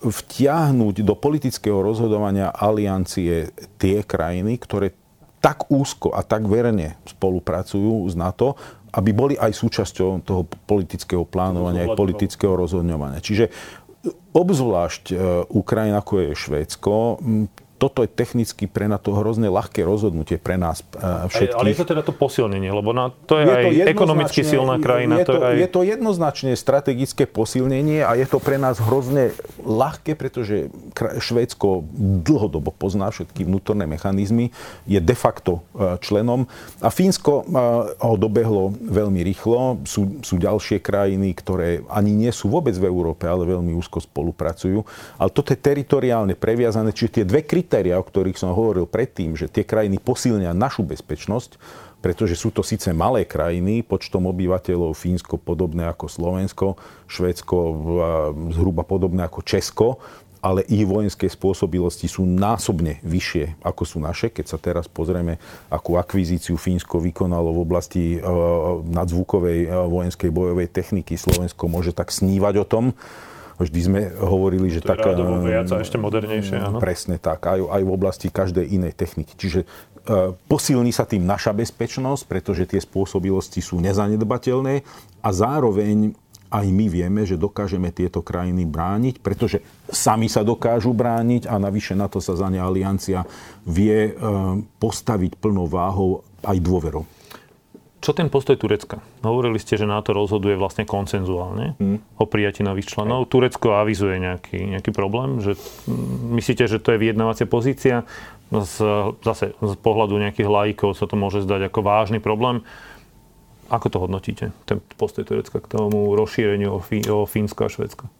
vtiahnuť 0.00 1.04
do 1.04 1.12
politického 1.12 1.84
rozhodovania 1.84 2.48
aliancie 2.48 3.52
tie 3.76 4.00
krajiny, 4.00 4.56
ktoré 4.56 4.96
tak 5.44 5.68
úzko 5.72 6.12
a 6.12 6.24
tak 6.24 6.44
verne 6.48 6.96
spolupracujú 7.04 8.08
s 8.08 8.16
NATO, 8.16 8.56
aby 8.90 9.10
boli 9.14 9.34
aj 9.38 9.54
súčasťou 9.54 10.26
toho 10.26 10.42
politického 10.66 11.22
plánovania, 11.22 11.86
aj 11.86 11.94
politického 11.94 12.58
rozhodňovania. 12.58 13.22
Čiže 13.22 13.50
obzvlášť 14.34 15.04
e, 15.10 15.14
Ukrajina, 15.52 16.02
ako 16.02 16.14
je 16.24 16.30
Švédsko, 16.34 16.92
toto 17.80 18.04
je 18.04 18.10
technicky 18.12 18.68
pre 18.68 18.84
na 18.92 19.00
to 19.00 19.16
hrozne 19.16 19.48
ľahké 19.48 19.80
rozhodnutie 19.80 20.36
pre 20.36 20.60
nás 20.60 20.84
všetkých. 21.32 21.56
Ale 21.56 21.72
je 21.72 21.78
to 21.80 21.88
teda 21.88 22.02
to 22.04 22.12
posilnenie, 22.12 22.68
lebo 22.68 22.92
na, 22.92 23.08
to 23.08 23.40
je, 23.40 23.48
je 23.48 23.56
aj 23.56 23.64
to 23.88 23.92
ekonomicky 23.96 24.40
silná 24.44 24.76
krajina. 24.76 25.16
Je 25.16 25.24
to, 25.24 25.32
to 25.32 25.34
je, 25.40 25.48
aj... 25.48 25.56
je 25.56 25.68
to 25.72 25.80
jednoznačne 25.88 26.52
strategické 26.52 27.24
posilnenie 27.24 28.04
a 28.04 28.12
je 28.20 28.28
to 28.28 28.36
pre 28.36 28.60
nás 28.60 28.76
hrozne 28.76 29.32
ľahké, 29.64 30.12
pretože 30.12 30.68
Švédsko 31.00 31.88
dlhodobo 32.28 32.68
pozná 32.68 33.08
všetky 33.08 33.48
vnútorné 33.48 33.88
mechanizmy, 33.88 34.52
je 34.84 35.00
de 35.00 35.16
facto 35.16 35.64
členom 36.04 36.44
a 36.84 36.92
Fínsko 36.92 37.48
ho 37.96 38.14
dobehlo 38.20 38.76
veľmi 38.76 39.24
rýchlo. 39.24 39.80
Sú, 39.88 40.20
sú 40.20 40.36
ďalšie 40.36 40.84
krajiny, 40.84 41.32
ktoré 41.32 41.80
ani 41.88 42.12
nie 42.12 42.28
sú 42.28 42.52
vôbec 42.52 42.76
v 42.76 42.84
Európe, 42.84 43.24
ale 43.24 43.48
veľmi 43.48 43.72
úzko 43.72 44.02
spolupracujú. 44.02 44.84
Ale 45.16 45.30
toto 45.30 45.54
je 45.54 45.62
teritoriálne 45.62 46.34
previazané, 46.34 46.90
čiže 46.90 47.22
tie 47.22 47.24
dve 47.24 47.46
kritéria, 47.70 48.02
o 48.02 48.02
ktorých 48.02 48.34
som 48.34 48.50
hovoril 48.50 48.90
predtým, 48.90 49.38
že 49.38 49.46
tie 49.46 49.62
krajiny 49.62 50.02
posilnia 50.02 50.50
našu 50.50 50.82
bezpečnosť, 50.82 51.54
pretože 52.02 52.34
sú 52.34 52.50
to 52.50 52.66
síce 52.66 52.90
malé 52.90 53.22
krajiny, 53.22 53.86
počtom 53.86 54.26
obyvateľov 54.26 54.98
Fínsko 54.98 55.38
podobné 55.38 55.86
ako 55.86 56.10
Slovensko, 56.10 56.74
Švédsko 57.06 57.56
zhruba 58.58 58.82
podobné 58.82 59.22
ako 59.22 59.46
Česko, 59.46 60.02
ale 60.42 60.66
ich 60.66 60.82
vojenské 60.82 61.30
spôsobilosti 61.30 62.10
sú 62.10 62.26
násobne 62.26 62.98
vyššie, 63.06 63.62
ako 63.62 63.82
sú 63.86 64.02
naše. 64.02 64.34
Keď 64.34 64.46
sa 64.50 64.58
teraz 64.58 64.90
pozrieme, 64.90 65.38
akú 65.70 65.94
akvizíciu 65.94 66.58
Fínsko 66.58 66.98
vykonalo 66.98 67.54
v 67.54 67.62
oblasti 67.62 68.04
e, 68.16 68.18
nadzvukovej 68.82 69.58
e, 69.62 69.70
vojenskej 69.70 70.30
bojovej 70.34 70.66
techniky, 70.74 71.14
Slovensko 71.14 71.70
môže 71.70 71.94
tak 71.94 72.10
snívať 72.10 72.54
o 72.58 72.66
tom. 72.66 72.84
Vždy 73.60 73.80
sme 73.84 74.00
hovorili, 74.16 74.72
že 74.72 74.80
to 74.80 74.96
tak... 74.96 75.04
Viac 75.44 75.68
a 75.68 75.84
ešte 75.84 76.00
modernejšie, 76.00 76.56
áno. 76.56 76.80
Presne 76.80 77.20
tak, 77.20 77.44
aj, 77.44 77.60
aj 77.60 77.82
v 77.84 77.90
oblasti 77.92 78.32
každej 78.32 78.64
inej 78.64 78.96
techniky. 78.96 79.36
Čiže 79.36 79.68
E, 80.00 80.32
posilní 80.48 80.96
sa 80.96 81.04
tým 81.04 81.28
naša 81.28 81.52
bezpečnosť, 81.52 82.24
pretože 82.24 82.64
tie 82.64 82.80
spôsobilosti 82.80 83.60
sú 83.60 83.84
nezanedbateľné 83.84 84.80
a 85.20 85.28
zároveň 85.28 86.16
aj 86.50 86.66
my 86.66 86.86
vieme, 86.90 87.22
že 87.22 87.38
dokážeme 87.38 87.94
tieto 87.94 88.24
krajiny 88.24 88.66
brániť, 88.66 89.22
pretože 89.22 89.62
sami 89.86 90.26
sa 90.26 90.42
dokážu 90.42 90.90
brániť 90.90 91.46
a 91.46 91.62
navyše 91.62 91.94
na 91.94 92.10
to 92.10 92.18
sa 92.18 92.34
za 92.34 92.48
ne 92.48 92.58
aliancia 92.58 93.28
vie 93.68 94.10
e, 94.10 94.12
postaviť 94.80 95.36
plnou 95.36 95.68
váhou 95.68 96.24
aj 96.42 96.56
dôverou. 96.58 97.04
Čo 98.00 98.16
ten 98.16 98.32
postoj 98.32 98.56
Turecka? 98.56 99.04
Hovorili 99.20 99.60
ste, 99.60 99.76
že 99.76 99.84
NATO 99.84 100.16
rozhoduje 100.16 100.56
vlastne 100.56 100.88
koncenzuálne 100.88 101.76
hmm. 101.76 102.16
o 102.16 102.24
prijatí 102.24 102.64
nových 102.64 102.88
členov. 102.88 103.28
Turecko 103.28 103.76
avizuje 103.76 104.16
nejaký, 104.16 104.72
nejaký 104.72 104.88
problém? 104.88 105.44
Že, 105.44 105.60
myslíte, 106.32 106.64
že 106.64 106.80
to 106.80 106.96
je 106.96 107.02
vyjednávacia 107.02 107.44
pozícia? 107.44 108.08
z, 108.50 108.76
zase 109.22 109.54
z 109.54 109.74
pohľadu 109.78 110.18
nejakých 110.18 110.50
lajkov 110.50 110.98
sa 110.98 111.06
to 111.06 111.14
môže 111.14 111.46
zdať 111.46 111.70
ako 111.70 111.80
vážny 111.86 112.18
problém. 112.18 112.66
Ako 113.70 113.86
to 113.86 114.02
hodnotíte, 114.02 114.50
ten 114.66 114.82
postoj 114.98 115.22
Turecka 115.22 115.62
k 115.62 115.70
tomu 115.70 116.18
rozšíreniu 116.18 116.74
o, 116.74 116.80
Fí, 116.82 117.06
o 117.06 117.22
Fínsko 117.22 117.70
a 117.70 117.70
Švedsko? 117.70 118.10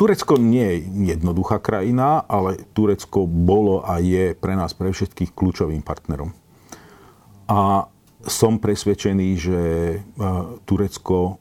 Turecko 0.00 0.40
nie 0.40 0.64
je 0.64 1.12
jednoduchá 1.12 1.60
krajina, 1.60 2.24
ale 2.24 2.56
Turecko 2.72 3.28
bolo 3.28 3.84
a 3.84 4.00
je 4.00 4.32
pre 4.32 4.56
nás, 4.56 4.72
pre 4.72 4.88
všetkých 4.88 5.36
kľúčovým 5.36 5.84
partnerom. 5.84 6.32
A 7.52 7.90
som 8.26 8.58
presvedčený, 8.58 9.28
že 9.38 9.60
e, 9.60 9.98
Turecko 10.66 11.38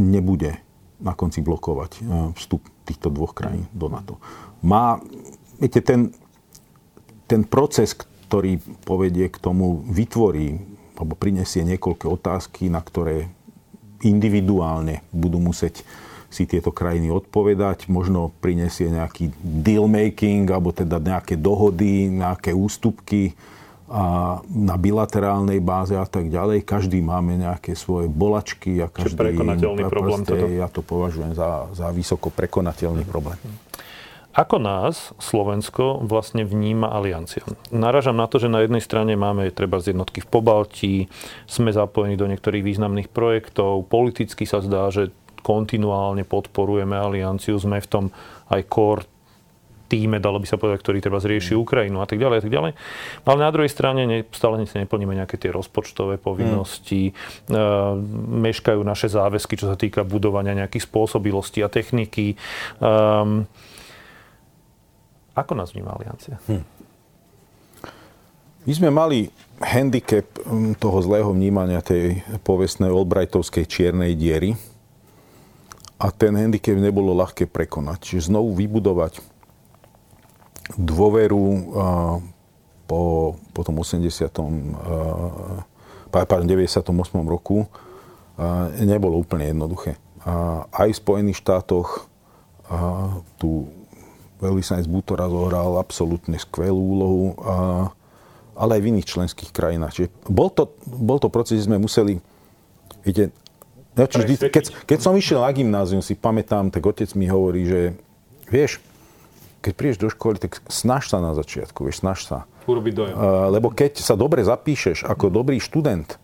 nebude 0.00 0.58
na 0.98 1.14
konci 1.14 1.44
blokovať 1.44 1.90
e, 1.98 2.00
vstup 2.34 2.66
týchto 2.82 3.10
dvoch 3.12 3.34
krajín 3.34 3.70
do 3.70 3.86
NATO. 3.86 4.18
Má, 4.62 4.98
viete, 5.58 5.82
ten 5.82 6.10
ten 7.26 7.42
proces, 7.42 7.92
ktorý 7.92 8.62
povedie 8.86 9.26
k 9.28 9.36
tomu, 9.42 9.82
vytvorí 9.90 10.78
alebo 10.96 11.12
prinesie 11.12 11.60
niekoľko 11.66 12.08
otázky, 12.08 12.72
na 12.72 12.80
ktoré 12.80 13.28
individuálne 14.00 15.04
budú 15.12 15.36
musieť 15.36 15.84
si 16.32 16.48
tieto 16.48 16.72
krajiny 16.72 17.12
odpovedať, 17.12 17.86
možno 17.92 18.32
prinesie 18.40 18.88
nejaký 18.88 19.30
deal 19.40 19.86
making, 19.86 20.48
alebo 20.48 20.72
teda 20.72 20.96
nejaké 20.96 21.36
dohody, 21.36 22.08
nejaké 22.08 22.56
ústupky 22.56 23.36
a 23.86 24.38
na 24.50 24.74
bilaterálnej 24.74 25.62
báze 25.62 25.94
a 25.94 26.02
tak 26.10 26.26
ďalej. 26.26 26.66
Každý 26.66 26.98
máme 26.98 27.38
nejaké 27.38 27.78
svoje 27.78 28.10
bolačky 28.10 28.82
a 28.82 28.90
každý... 28.90 29.14
Čiže 29.14 29.22
prekonateľný 29.22 29.82
problém 29.86 30.22
toto? 30.26 30.46
Ja 30.50 30.66
to 30.66 30.82
považujem 30.82 31.38
za, 31.38 31.70
za 31.70 31.94
vysoko 31.94 32.34
prekonateľný 32.34 33.06
problém. 33.06 33.38
Ako 34.36 34.60
nás 34.60 35.16
Slovensko 35.16 36.04
vlastne 36.04 36.44
vníma 36.44 36.92
aliancia? 36.92 37.40
Naražam 37.72 38.20
na 38.20 38.28
to, 38.28 38.36
že 38.36 38.52
na 38.52 38.60
jednej 38.66 38.84
strane 38.84 39.16
máme 39.16 39.48
treba 39.48 39.80
z 39.80 39.96
jednotky 39.96 40.20
v 40.20 40.28
Pobaltí, 40.28 40.94
sme 41.48 41.72
zapojení 41.72 42.20
do 42.20 42.28
niektorých 42.28 42.60
významných 42.60 43.08
projektov, 43.08 43.88
politicky 43.88 44.44
sa 44.44 44.60
zdá, 44.60 44.92
že 44.92 45.08
kontinuálne 45.40 46.28
podporujeme 46.28 46.92
alianciu, 46.92 47.56
sme 47.56 47.80
v 47.80 47.88
tom 47.88 48.04
aj 48.52 48.60
core 48.68 49.08
týme, 49.86 50.18
dalo 50.18 50.42
by 50.42 50.46
sa 50.46 50.58
povedať, 50.58 50.82
ktorý 50.82 50.98
treba 51.00 51.22
zrieši 51.22 51.54
mm. 51.54 51.62
Ukrajinu 51.62 51.98
a 52.02 52.06
tak 52.06 52.18
ďalej 52.18 52.36
a 52.38 52.42
tak 52.42 52.52
ďalej. 52.52 52.72
Ale 53.24 53.38
na 53.40 53.50
druhej 53.54 53.70
strane 53.70 54.02
ne, 54.04 54.18
stále 54.34 54.60
si 54.66 54.76
neplníme 54.76 55.14
nejaké 55.14 55.38
tie 55.38 55.54
rozpočtové 55.54 56.18
povinnosti, 56.18 57.10
mm. 57.10 57.50
e, 57.50 57.56
meškajú 58.50 58.80
naše 58.82 59.08
záväzky, 59.08 59.54
čo 59.54 59.70
sa 59.70 59.78
týka 59.78 60.02
budovania 60.02 60.58
nejakých 60.58 60.86
spôsobilostí 60.90 61.62
a 61.62 61.70
techniky. 61.70 62.34
E, 62.34 62.86
ako 65.36 65.52
nás 65.52 65.76
vníma 65.76 65.92
Aliancia? 65.92 66.40
Hm. 66.48 66.64
My 68.66 68.72
sme 68.74 68.90
mali 68.90 69.30
handicap 69.62 70.26
hm, 70.42 70.74
toho 70.82 70.98
zlého 71.04 71.30
vnímania 71.30 71.78
tej 71.84 72.24
povestnej 72.42 72.90
Albrightovskej 72.90 73.68
čiernej 73.68 74.18
diery 74.18 74.58
a 75.96 76.12
ten 76.12 76.34
handicap 76.36 76.76
nebolo 76.76 77.14
ľahké 77.14 77.48
prekonať. 77.48 77.98
Čiže 78.02 78.32
znovu 78.32 78.52
vybudovať 78.56 79.35
dôveru 80.74 81.44
po, 82.90 83.00
po 83.54 83.60
tom 83.62 83.78
80. 83.78 84.26
pardon, 86.10 86.46
98. 86.46 86.90
roku 87.26 87.70
nebolo 88.82 89.22
úplne 89.22 89.54
jednoduché. 89.54 89.94
Aj 90.74 90.88
v 90.90 90.96
Spojených 90.96 91.38
štátoch 91.38 92.10
tu 93.38 93.70
veľvyslanec 94.42 94.90
Bútora 94.90 95.30
zohral 95.30 95.78
absolútne 95.78 96.36
skvelú 96.36 96.76
úlohu, 96.98 97.26
ale 98.58 98.70
aj 98.76 98.82
v 98.82 98.88
iných 98.90 99.06
členských 99.06 99.50
krajinách. 99.54 99.94
Čiže 99.94 100.08
bol 100.26 100.50
to, 100.50 100.74
bol 100.84 101.22
to 101.22 101.30
proces, 101.30 101.62
že 101.62 101.70
sme 101.70 101.78
museli, 101.78 102.18
viete, 103.06 103.30
ja, 103.96 104.04
vždy, 104.04 104.52
keď, 104.52 104.84
keď 104.84 104.98
som 105.00 105.16
išiel 105.16 105.40
na 105.40 105.48
gymnázium, 105.56 106.04
si 106.04 106.12
pamätám, 106.12 106.68
tak 106.68 106.84
otec 106.84 107.08
mi 107.16 107.24
hovorí, 107.32 107.64
že 107.64 107.80
vieš, 108.52 108.76
keď 109.66 109.74
prídeš 109.74 109.98
do 109.98 110.06
školy, 110.06 110.38
tak 110.38 110.62
snaž 110.70 111.10
sa 111.10 111.18
na 111.18 111.34
začiatku, 111.34 111.82
vieš, 111.82 112.06
snaž 112.06 112.22
sa. 112.22 112.46
Urobiť 112.70 112.92
dojem. 112.94 113.14
lebo 113.50 113.74
keď 113.74 113.98
sa 113.98 114.14
dobre 114.14 114.46
zapíšeš 114.46 115.02
ako 115.02 115.26
dobrý 115.26 115.58
študent 115.58 116.22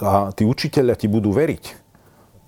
a 0.00 0.32
tí 0.32 0.48
učiteľia 0.48 0.96
ti 0.96 1.04
budú 1.04 1.28
veriť, 1.28 1.64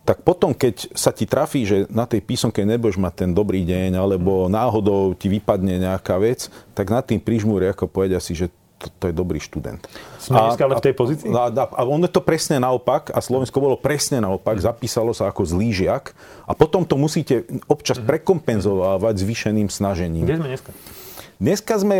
tak 0.02 0.26
potom, 0.26 0.50
keď 0.50 0.96
sa 0.98 1.14
ti 1.14 1.28
trafí, 1.28 1.62
že 1.62 1.86
na 1.86 2.08
tej 2.08 2.24
písomke 2.24 2.64
nebudeš 2.66 2.98
mať 2.98 3.14
ten 3.22 3.30
dobrý 3.30 3.62
deň, 3.62 3.94
alebo 3.94 4.50
náhodou 4.50 5.14
ti 5.14 5.30
vypadne 5.30 5.78
nejaká 5.78 6.18
vec, 6.18 6.50
tak 6.74 6.90
nad 6.90 7.06
tým 7.06 7.22
prižmúri, 7.22 7.70
ako 7.70 7.86
povedia 7.86 8.18
si, 8.18 8.34
že 8.34 8.50
to, 8.82 8.90
to 8.98 9.04
je 9.10 9.14
dobrý 9.14 9.38
študent. 9.38 9.78
Sme 10.18 10.42
a, 10.42 10.50
ale 10.50 10.74
v 10.74 10.84
tej 10.90 10.94
pozícii? 10.98 11.30
A, 11.30 11.46
a, 11.46 11.64
a 11.70 11.80
on 11.86 12.02
je 12.02 12.10
to 12.10 12.18
presne 12.18 12.58
naopak 12.58 13.14
a 13.14 13.22
Slovensko 13.22 13.62
bolo 13.62 13.78
presne 13.78 14.18
naopak. 14.18 14.58
Mm. 14.58 14.66
Zapísalo 14.66 15.14
sa 15.14 15.30
ako 15.30 15.46
zlý 15.46 15.70
žiak 15.70 16.10
a 16.44 16.52
potom 16.58 16.82
to 16.82 16.98
musíte 16.98 17.46
občas 17.70 18.02
mm. 18.02 18.06
prekompenzovať 18.10 19.14
zvýšeným 19.22 19.70
snažením. 19.70 20.26
Kde 20.26 20.36
sme 20.42 20.48
dneska? 20.50 20.70
Dneska 21.38 21.74
sme 21.78 21.98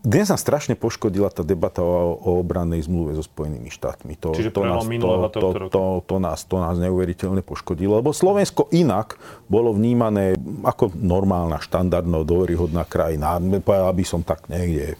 dnes 0.00 0.32
nás 0.32 0.40
strašne 0.40 0.72
poškodila 0.80 1.28
tá 1.28 1.44
debata 1.44 1.84
o, 1.84 2.16
o 2.16 2.30
obrannej 2.40 2.80
zmluve 2.88 3.12
so 3.12 3.20
Spojenými 3.20 3.68
štátmi. 3.68 4.16
To, 4.24 4.32
Čiže 4.32 4.48
to, 4.48 4.64
nás, 4.64 4.80
to, 4.80 5.08
to, 5.28 5.48
to, 5.68 5.82
to, 6.08 6.16
nás, 6.16 6.40
to 6.48 6.56
nás 6.56 6.80
neuveriteľne 6.80 7.44
poškodilo, 7.44 8.00
lebo 8.00 8.16
Slovensko 8.16 8.72
inak 8.72 9.20
bolo 9.52 9.76
vnímané 9.76 10.40
ako 10.64 10.96
normálna, 10.96 11.60
štandardná, 11.60 12.24
dôveryhodná 12.24 12.88
krajina. 12.88 13.36
Aby 13.36 14.04
som 14.08 14.24
tak 14.24 14.48
niekde 14.48 14.96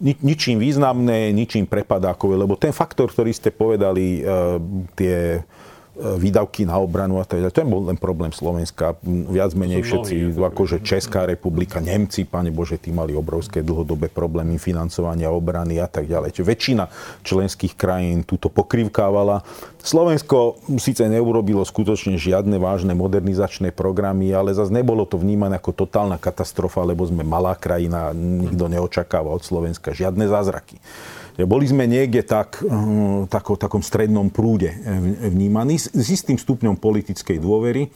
ničím 0.00 0.58
významné, 0.58 1.30
ničím 1.30 1.66
prepadákové, 1.68 2.34
lebo 2.34 2.58
ten 2.58 2.74
faktor, 2.74 3.10
ktorý 3.10 3.30
ste 3.30 3.54
povedali, 3.54 4.20
e, 4.20 4.32
tie 4.98 5.42
výdavky 5.94 6.66
na 6.66 6.82
obranu 6.82 7.22
a 7.22 7.24
tak 7.24 7.38
ďalej. 7.38 7.54
To 7.54 7.62
je 7.62 7.68
len 7.94 7.98
problém 7.98 8.34
Slovenska. 8.34 8.98
Viac 9.06 9.54
menej 9.54 9.86
všetci, 9.86 10.34
akože 10.34 10.82
Česká 10.82 11.22
republika, 11.22 11.78
Nemci, 11.78 12.26
pane 12.26 12.50
Bože, 12.50 12.82
tí 12.82 12.90
mali 12.90 13.14
obrovské 13.14 13.62
dlhodobé 13.62 14.10
problémy 14.10 14.58
financovania 14.58 15.30
obrany 15.30 15.78
a 15.78 15.86
tak 15.86 16.10
ďalej. 16.10 16.34
Čiže 16.34 16.50
väčšina 16.50 16.84
členských 17.22 17.78
krajín 17.78 18.26
túto 18.26 18.50
pokrivkávala. 18.50 19.46
Slovensko 19.84 20.58
síce 20.82 21.06
neurobilo 21.06 21.62
skutočne 21.62 22.18
žiadne 22.18 22.58
vážne 22.58 22.96
modernizačné 22.98 23.70
programy, 23.70 24.34
ale 24.34 24.50
zase 24.50 24.74
nebolo 24.74 25.06
to 25.06 25.20
vnímané 25.20 25.62
ako 25.62 25.86
totálna 25.86 26.18
katastrofa, 26.18 26.82
lebo 26.82 27.06
sme 27.06 27.22
malá 27.22 27.54
krajina, 27.54 28.10
nikto 28.16 28.66
neočakáva 28.66 29.30
od 29.30 29.46
Slovenska 29.46 29.94
žiadne 29.94 30.26
zázraky. 30.26 30.80
Boli 31.34 31.66
sme 31.66 31.90
niekde 31.90 32.22
tak, 32.22 32.62
hm, 32.62 33.26
tako, 33.26 33.58
takom 33.58 33.82
strednom 33.82 34.30
prúde 34.30 34.70
vnímaní 35.18 35.82
s, 35.82 35.90
s 35.90 36.06
istým 36.14 36.38
stupňom 36.38 36.78
politickej 36.78 37.42
dôvery. 37.42 37.90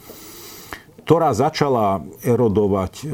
ktorá 1.09 1.33
začala 1.33 2.05
erodovať 2.21 3.09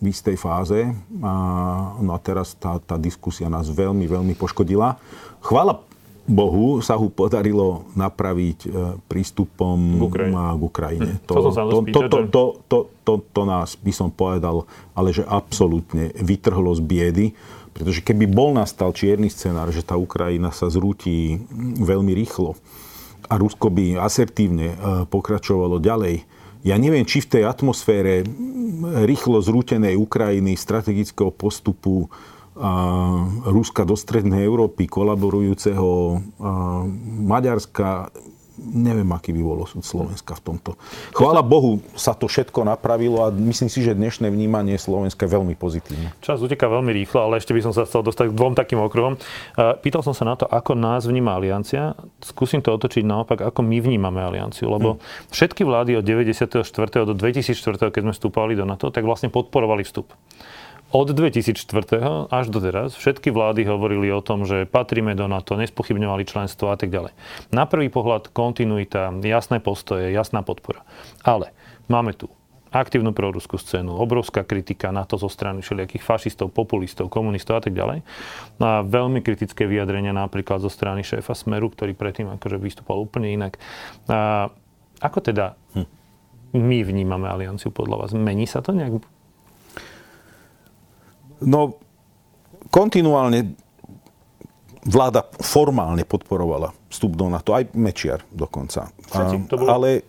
v 0.00 0.04
istej 0.08 0.40
fáze. 0.40 0.88
A, 1.20 1.32
no 2.00 2.16
a 2.16 2.18
teraz 2.18 2.56
tá, 2.56 2.80
tá 2.80 2.96
diskusia 2.96 3.52
nás 3.52 3.68
veľmi, 3.68 4.08
veľmi 4.08 4.32
poškodila. 4.32 4.96
Chvála 5.44 5.84
Bohu 6.24 6.80
sa 6.80 6.96
ho 6.96 7.12
podarilo 7.12 7.84
napraviť 7.92 8.72
prístupom 9.04 9.76
k 9.98 10.02
Ukrajine. 10.08 10.32
K 10.32 10.62
Ukrajine. 10.64 11.12
Hm. 11.12 11.26
To, 11.28 11.34
to, 11.34 11.50
to, 11.52 11.52
to, 11.52 12.00
to, 12.08 12.18
to, 12.24 12.42
to, 12.70 12.78
to, 13.04 13.12
to 13.28 13.42
nás, 13.44 13.76
by 13.76 13.92
som 13.92 14.08
povedal, 14.08 14.64
ale 14.96 15.12
že 15.12 15.28
absolútne 15.28 16.08
vytrhlo 16.16 16.72
z 16.72 16.80
biedy, 16.80 17.26
pretože 17.72 18.04
keby 18.04 18.28
bol 18.28 18.52
nastal 18.52 18.92
čierny 18.92 19.32
scenár, 19.32 19.72
že 19.72 19.84
tá 19.84 19.96
Ukrajina 19.96 20.52
sa 20.52 20.68
zrúti 20.68 21.40
veľmi 21.80 22.12
rýchlo 22.12 22.56
a 23.28 23.34
Rusko 23.40 23.72
by 23.72 23.96
asertívne 23.96 24.74
e, 24.74 24.76
pokračovalo 25.08 25.80
ďalej, 25.80 26.26
ja 26.62 26.78
neviem, 26.78 27.02
či 27.02 27.18
v 27.18 27.38
tej 27.38 27.44
atmosfére 27.50 28.22
rýchlo 29.02 29.42
zrútenej 29.42 29.98
Ukrajiny, 29.98 30.54
strategického 30.54 31.34
postupu, 31.34 32.06
Ruska 33.48 33.82
do 33.88 33.96
Strednej 33.96 34.44
Európy, 34.44 34.84
kolaborujúceho 34.86 36.20
Maďarska, 37.24 38.12
neviem, 38.58 39.08
aký 39.12 39.32
by 39.32 39.42
bolo 39.42 39.64
súd 39.64 39.84
Slovenska 39.84 40.36
v 40.38 40.42
tomto. 40.52 40.70
Chvála 41.16 41.40
Bohu, 41.40 41.80
sa 41.96 42.12
to 42.12 42.28
všetko 42.28 42.68
napravilo 42.68 43.24
a 43.24 43.32
myslím 43.32 43.72
si, 43.72 43.80
že 43.80 43.96
dnešné 43.96 44.28
vnímanie 44.28 44.76
Slovenska 44.76 45.24
je 45.24 45.34
veľmi 45.34 45.54
pozitívne. 45.56 46.12
Čas 46.20 46.44
uteká 46.44 46.68
veľmi 46.68 46.92
rýchlo, 46.92 47.24
ale 47.24 47.40
ešte 47.40 47.56
by 47.56 47.60
som 47.64 47.72
sa 47.72 47.88
chcel 47.88 48.04
dostať 48.04 48.32
k 48.32 48.36
dvom 48.36 48.52
takým 48.52 48.80
okruhom. 48.84 49.16
Pýtal 49.56 50.04
som 50.04 50.12
sa 50.12 50.28
na 50.28 50.34
to, 50.36 50.44
ako 50.44 50.76
nás 50.76 51.08
vníma 51.08 51.36
aliancia. 51.36 51.96
Skúsim 52.20 52.60
to 52.60 52.74
otočiť 52.76 53.02
naopak, 53.02 53.40
ako 53.40 53.64
my 53.64 53.78
vnímame 53.80 54.20
alianciu. 54.20 54.68
Lebo 54.68 54.96
hm. 54.96 55.30
všetky 55.32 55.62
vlády 55.64 55.98
od 55.98 56.04
94. 56.04 56.62
do 57.08 57.14
2004. 57.16 57.92
keď 57.92 58.02
sme 58.04 58.12
vstúpali 58.12 58.52
do 58.52 58.68
NATO, 58.68 58.92
tak 58.92 59.04
vlastne 59.08 59.32
podporovali 59.32 59.84
vstup 59.84 60.12
od 60.92 61.08
2004. 61.08 61.56
až 62.28 62.46
do 62.52 62.60
teraz 62.60 62.92
všetky 62.94 63.32
vlády 63.32 63.64
hovorili 63.64 64.12
o 64.12 64.20
tom, 64.20 64.44
že 64.44 64.68
patríme 64.68 65.16
do 65.16 65.24
NATO, 65.24 65.56
nespochybňovali 65.56 66.28
členstvo 66.28 66.68
a 66.68 66.76
tak 66.76 66.92
ďalej. 66.92 67.16
Na 67.48 67.64
prvý 67.64 67.88
pohľad 67.88 68.28
kontinuita, 68.28 69.08
jasné 69.24 69.58
postoje, 69.64 70.12
jasná 70.12 70.44
podpora. 70.44 70.84
Ale 71.24 71.56
máme 71.88 72.12
tu 72.12 72.28
aktívnu 72.72 73.12
proruskú 73.12 73.60
scénu, 73.60 73.92
obrovská 73.96 74.44
kritika 74.44 74.92
na 74.92 75.04
to 75.04 75.20
zo 75.20 75.28
strany 75.28 75.60
všelijakých 75.60 76.04
fašistov, 76.04 76.52
populistov, 76.52 77.12
komunistov 77.12 77.60
a 77.60 77.62
tak 77.64 77.76
ďalej. 77.76 78.00
A 78.60 78.80
veľmi 78.80 79.20
kritické 79.20 79.68
vyjadrenia 79.68 80.16
napríklad 80.16 80.60
zo 80.60 80.72
strany 80.72 81.04
šéfa 81.04 81.36
Smeru, 81.36 81.68
ktorý 81.68 81.92
predtým 81.92 82.32
akože 82.36 82.56
vystupoval 82.56 83.04
úplne 83.04 83.32
inak. 83.32 83.60
A 84.08 84.48
ako 85.04 85.18
teda 85.20 85.56
hm. 85.76 85.88
my 86.56 86.78
vnímame 86.84 87.28
alianciu 87.28 87.68
podľa 87.68 88.08
vás? 88.08 88.10
Mení 88.16 88.48
sa 88.48 88.64
to 88.64 88.72
nejak 88.72 89.04
No, 91.42 91.76
kontinuálne 92.72 93.54
vláda 94.82 95.22
formálne 95.38 96.02
podporovala 96.02 96.74
vstup 96.90 97.14
do 97.14 97.30
NATO, 97.30 97.54
aj 97.54 97.70
Mečiar 97.78 98.26
dokonca. 98.34 98.90
A, 99.14 99.30
bolo... 99.38 99.70
Ale 99.70 100.02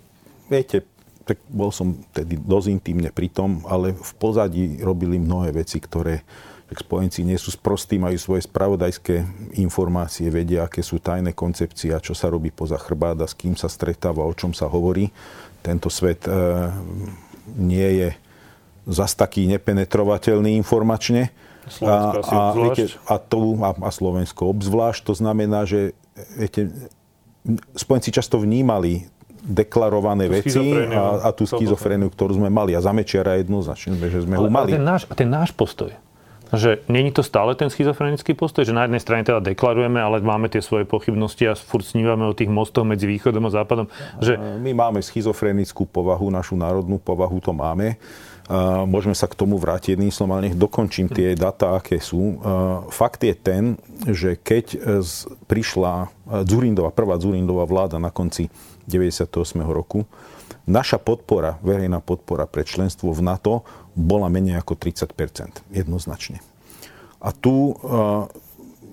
viete, 0.50 0.82
tak 1.24 1.40
bol 1.48 1.70
som 1.70 1.94
tedy 2.12 2.36
dosť 2.36 2.68
intimne 2.74 3.10
pri 3.14 3.30
tom, 3.30 3.64
ale 3.70 3.94
v 3.94 4.12
pozadí 4.18 4.82
robili 4.82 5.22
mnohé 5.22 5.54
veci, 5.54 5.78
ktoré 5.78 6.26
tak 6.74 6.90
spojenci 6.90 7.22
nie 7.22 7.38
sú 7.38 7.54
sprostí, 7.54 8.02
majú 8.02 8.18
svoje 8.18 8.50
spravodajské 8.50 9.22
informácie, 9.62 10.34
vedia, 10.34 10.66
aké 10.66 10.82
sú 10.82 10.98
tajné 10.98 11.38
koncepcie 11.38 11.94
a 11.94 12.02
čo 12.02 12.18
sa 12.18 12.34
robí 12.34 12.50
poza 12.50 12.82
chrbáda, 12.82 13.30
s 13.30 13.38
kým 13.38 13.54
sa 13.54 13.70
stretáva, 13.70 14.26
o 14.26 14.34
čom 14.34 14.58
sa 14.58 14.66
hovorí. 14.66 15.14
Tento 15.62 15.94
svet 15.94 16.26
e, 16.26 16.34
nie 17.62 17.90
je 18.02 18.10
zas 18.88 19.16
taký 19.16 19.48
nepenetrovateľný 19.48 20.56
informačne. 20.60 21.32
A, 21.80 22.20
a, 22.20 22.40
viete, 22.52 22.92
a, 23.08 23.16
to, 23.16 23.56
a, 23.64 23.72
a 23.72 23.90
Slovensko 23.90 24.52
obzvlášť. 24.52 25.08
To 25.08 25.14
znamená, 25.16 25.64
že 25.64 25.96
viete, 26.36 26.92
spojenci 27.76 28.12
často 28.12 28.36
vnímali 28.36 29.08
deklarované 29.44 30.32
tú 30.32 30.34
veci 30.40 30.68
a, 30.92 31.28
a 31.28 31.30
tú 31.36 31.44
schizofréniu, 31.44 32.08
ktorú 32.08 32.40
sme 32.40 32.48
mali. 32.48 32.76
A 32.76 32.80
za 32.80 32.96
Mečiara 32.96 33.40
jednoznačne, 33.40 33.96
že 34.00 34.24
sme 34.24 34.40
ale, 34.40 34.48
ho 34.48 34.52
mali. 34.52 34.72
Ale 34.72 34.80
ten 34.80 34.86
náš, 34.88 35.02
ten 35.12 35.30
náš 35.32 35.52
postoj, 35.52 35.92
že 36.56 36.80
není 36.88 37.12
to 37.12 37.26
stále 37.26 37.52
ten 37.58 37.68
schizofrenický 37.68 38.38
postoj, 38.40 38.64
že 38.64 38.72
na 38.72 38.88
jednej 38.88 39.04
strane 39.04 39.28
teda 39.28 39.44
deklarujeme, 39.44 40.00
ale 40.00 40.24
máme 40.24 40.48
tie 40.48 40.64
svoje 40.64 40.88
pochybnosti 40.88 41.44
a 41.50 41.60
furt 41.60 41.84
snívame 41.84 42.24
o 42.24 42.38
tých 42.38 42.48
mostoch 42.48 42.88
medzi 42.88 43.04
východom 43.04 43.44
a 43.48 43.52
západom. 43.52 43.92
Že... 44.24 44.40
My 44.64 44.72
máme 44.72 45.04
schizofrenickú 45.04 45.90
povahu, 45.92 46.32
našu 46.32 46.56
národnú 46.56 46.96
povahu 47.00 47.44
to 47.44 47.52
máme. 47.52 48.00
Môžeme 48.86 49.18
sa 49.18 49.26
k 49.26 49.34
tomu 49.34 49.58
vrátiť 49.58 49.98
jedným 49.98 50.14
slovom, 50.14 50.38
ale 50.38 50.54
nech 50.54 50.60
dokončím 50.60 51.10
tie 51.10 51.34
data, 51.34 51.82
aké 51.82 51.98
sú. 51.98 52.38
Fakt 52.94 53.26
je 53.26 53.34
ten, 53.34 53.82
že 54.06 54.38
keď 54.38 54.78
prišla 55.50 56.14
Zurindová, 56.46 56.94
prvá 56.94 57.18
Zurindová 57.18 57.66
vláda 57.66 57.98
na 57.98 58.14
konci 58.14 58.54
98. 58.86 59.26
roku, 59.66 60.06
naša 60.70 61.02
podpora, 61.02 61.58
verejná 61.66 61.98
podpora 61.98 62.46
pre 62.46 62.62
členstvo 62.62 63.10
v 63.10 63.26
NATO 63.26 63.66
bola 63.98 64.30
menej 64.30 64.62
ako 64.62 64.78
30 64.78 65.10
jednoznačne. 65.74 66.38
A 67.26 67.34
tu 67.34 67.74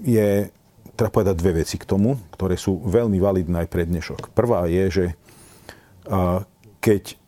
je, 0.01 0.49
treba 0.96 1.12
povedať 1.12 1.37
dve 1.37 1.61
veci 1.61 1.77
k 1.77 1.85
tomu, 1.85 2.16
ktoré 2.33 2.57
sú 2.57 2.81
veľmi 2.81 3.20
validné 3.20 3.66
aj 3.66 3.68
pre 3.68 3.85
dnešok. 3.85 4.33
Prvá 4.33 4.64
je, 4.73 4.85
že 4.88 5.07
keď 6.81 7.19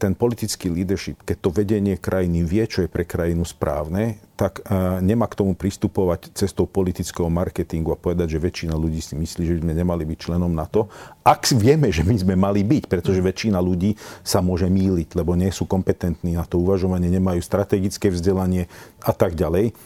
ten 0.00 0.16
politický 0.16 0.72
leadership, 0.72 1.20
keď 1.28 1.36
to 1.44 1.50
vedenie 1.52 2.00
krajiny 2.00 2.40
vie, 2.40 2.64
čo 2.64 2.80
je 2.80 2.88
pre 2.88 3.04
krajinu 3.04 3.44
správne, 3.44 4.16
tak 4.40 4.64
uh, 4.64 5.04
nemá 5.04 5.28
k 5.28 5.36
tomu 5.36 5.52
pristupovať 5.52 6.32
cestou 6.32 6.64
politického 6.64 7.28
marketingu 7.28 7.92
a 7.92 8.00
povedať, 8.00 8.32
že 8.32 8.40
väčšina 8.40 8.72
ľudí 8.72 9.04
si 9.04 9.12
myslí, 9.12 9.42
že 9.44 9.54
by 9.60 9.62
sme 9.68 9.74
nemali 9.76 10.08
byť 10.08 10.18
členom 10.24 10.48
NATO. 10.48 10.88
Ak 11.20 11.52
vieme, 11.52 11.92
že 11.92 12.00
my 12.00 12.16
sme 12.16 12.34
mali 12.40 12.64
byť, 12.64 12.88
pretože 12.88 13.20
väčšina 13.20 13.60
ľudí 13.60 14.00
sa 14.24 14.40
môže 14.40 14.72
míliť, 14.72 15.12
lebo 15.20 15.36
nie 15.36 15.52
sú 15.52 15.68
kompetentní 15.68 16.40
na 16.40 16.48
to 16.48 16.56
uvažovanie, 16.56 17.12
nemajú 17.12 17.44
strategické 17.44 18.08
vzdelanie 18.08 18.72
a 19.04 19.12
tak 19.12 19.36
ďalej. 19.36 19.76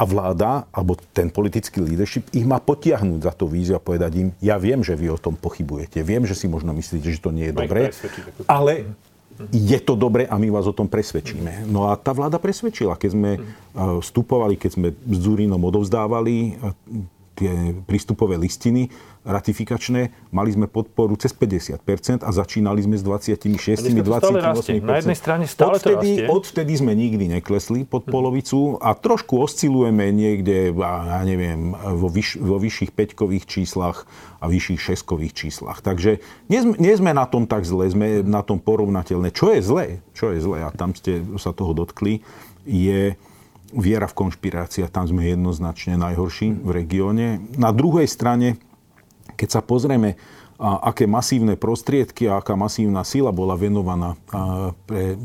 A 0.00 0.08
vláda, 0.08 0.64
alebo 0.72 0.96
ten 1.12 1.28
politický 1.28 1.84
leadership 1.84 2.32
ich 2.32 2.48
má 2.48 2.56
potiahnuť 2.56 3.20
za 3.20 3.36
to 3.36 3.44
víziu 3.44 3.76
a 3.76 3.84
povedať 3.84 4.12
im, 4.16 4.28
ja 4.40 4.56
viem, 4.56 4.80
že 4.80 4.96
vy 4.96 5.12
o 5.12 5.20
tom 5.20 5.36
pochybujete, 5.36 6.00
viem, 6.00 6.24
že 6.24 6.32
si 6.32 6.48
možno 6.48 6.72
myslíte, 6.72 7.12
že 7.12 7.20
to 7.20 7.36
nie 7.36 7.52
je 7.52 7.54
dobré, 7.60 7.92
ale 8.48 8.88
je 9.48 9.78
to 9.80 9.96
dobre 9.96 10.28
a 10.28 10.36
my 10.36 10.52
vás 10.52 10.68
o 10.68 10.76
tom 10.76 10.84
presvedčíme. 10.84 11.64
No 11.64 11.88
a 11.88 11.96
tá 11.96 12.12
vláda 12.12 12.36
presvedčila, 12.36 13.00
keď 13.00 13.10
sme 13.16 13.30
vstupovali, 13.76 14.60
keď 14.60 14.70
sme 14.76 14.88
s 14.92 15.16
Zurinom 15.16 15.64
odovzdávali 15.64 16.60
tie 17.40 17.72
prístupové 17.88 18.36
listiny 18.36 18.92
ratifikačné, 19.24 20.32
mali 20.32 20.50
sme 20.52 20.64
podporu 20.64 21.12
cez 21.16 21.32
50% 21.36 22.24
a 22.24 22.30
začínali 22.32 22.80
sme 22.84 22.96
s 22.96 23.04
26, 23.04 23.92
28%. 24.00 24.80
Na 24.80 24.96
jednej 25.00 25.18
strane 25.18 25.44
stále 25.44 25.76
odvtedy, 25.76 26.24
to 26.24 26.24
rastie. 26.24 26.28
Odvtedy 26.28 26.72
sme 26.76 26.92
nikdy 26.96 27.24
neklesli 27.40 27.84
pod 27.84 28.08
polovicu 28.08 28.80
a 28.80 28.96
trošku 28.96 29.40
oscilujeme 29.44 30.08
niekde, 30.12 30.72
ja 30.72 31.20
neviem, 31.24 31.76
vo, 31.76 32.08
vyš, 32.08 32.40
vo 32.40 32.56
vyšších 32.56 32.96
peťkových 32.96 33.44
číslach 33.44 34.08
a 34.40 34.48
vyšších 34.48 34.80
šeskových 34.80 35.36
číslach. 35.36 35.84
Takže 35.84 36.24
nie 36.48 36.60
sme, 36.64 36.74
nie 36.80 36.94
sme 36.96 37.12
na 37.12 37.28
tom 37.28 37.44
tak 37.44 37.68
zle, 37.68 37.92
sme 37.92 38.24
na 38.24 38.40
tom 38.40 38.56
porovnateľné. 38.56 39.36
Čo 39.36 39.52
je 39.52 39.60
zlé, 39.60 39.86
čo 40.16 40.32
je 40.32 40.40
zlé, 40.40 40.64
a 40.64 40.72
tam 40.72 40.96
ste 40.96 41.20
sa 41.36 41.52
toho 41.52 41.76
dotkli, 41.76 42.24
je 42.64 43.20
viera 43.74 44.06
v 44.10 44.16
konšpirácia. 44.16 44.90
Tam 44.90 45.06
sme 45.06 45.30
jednoznačne 45.30 45.98
najhorší 45.98 46.58
v 46.60 46.70
regióne. 46.70 47.42
Na 47.54 47.70
druhej 47.70 48.06
strane 48.10 48.58
keď 49.40 49.48
sa 49.48 49.60
pozrieme, 49.64 50.20
aké 50.60 51.08
masívne 51.08 51.56
prostriedky 51.56 52.28
a 52.28 52.44
aká 52.44 52.52
masívna 52.52 53.00
sila 53.08 53.32
bola 53.32 53.56
venovaná 53.56 54.20
pre 54.84 55.16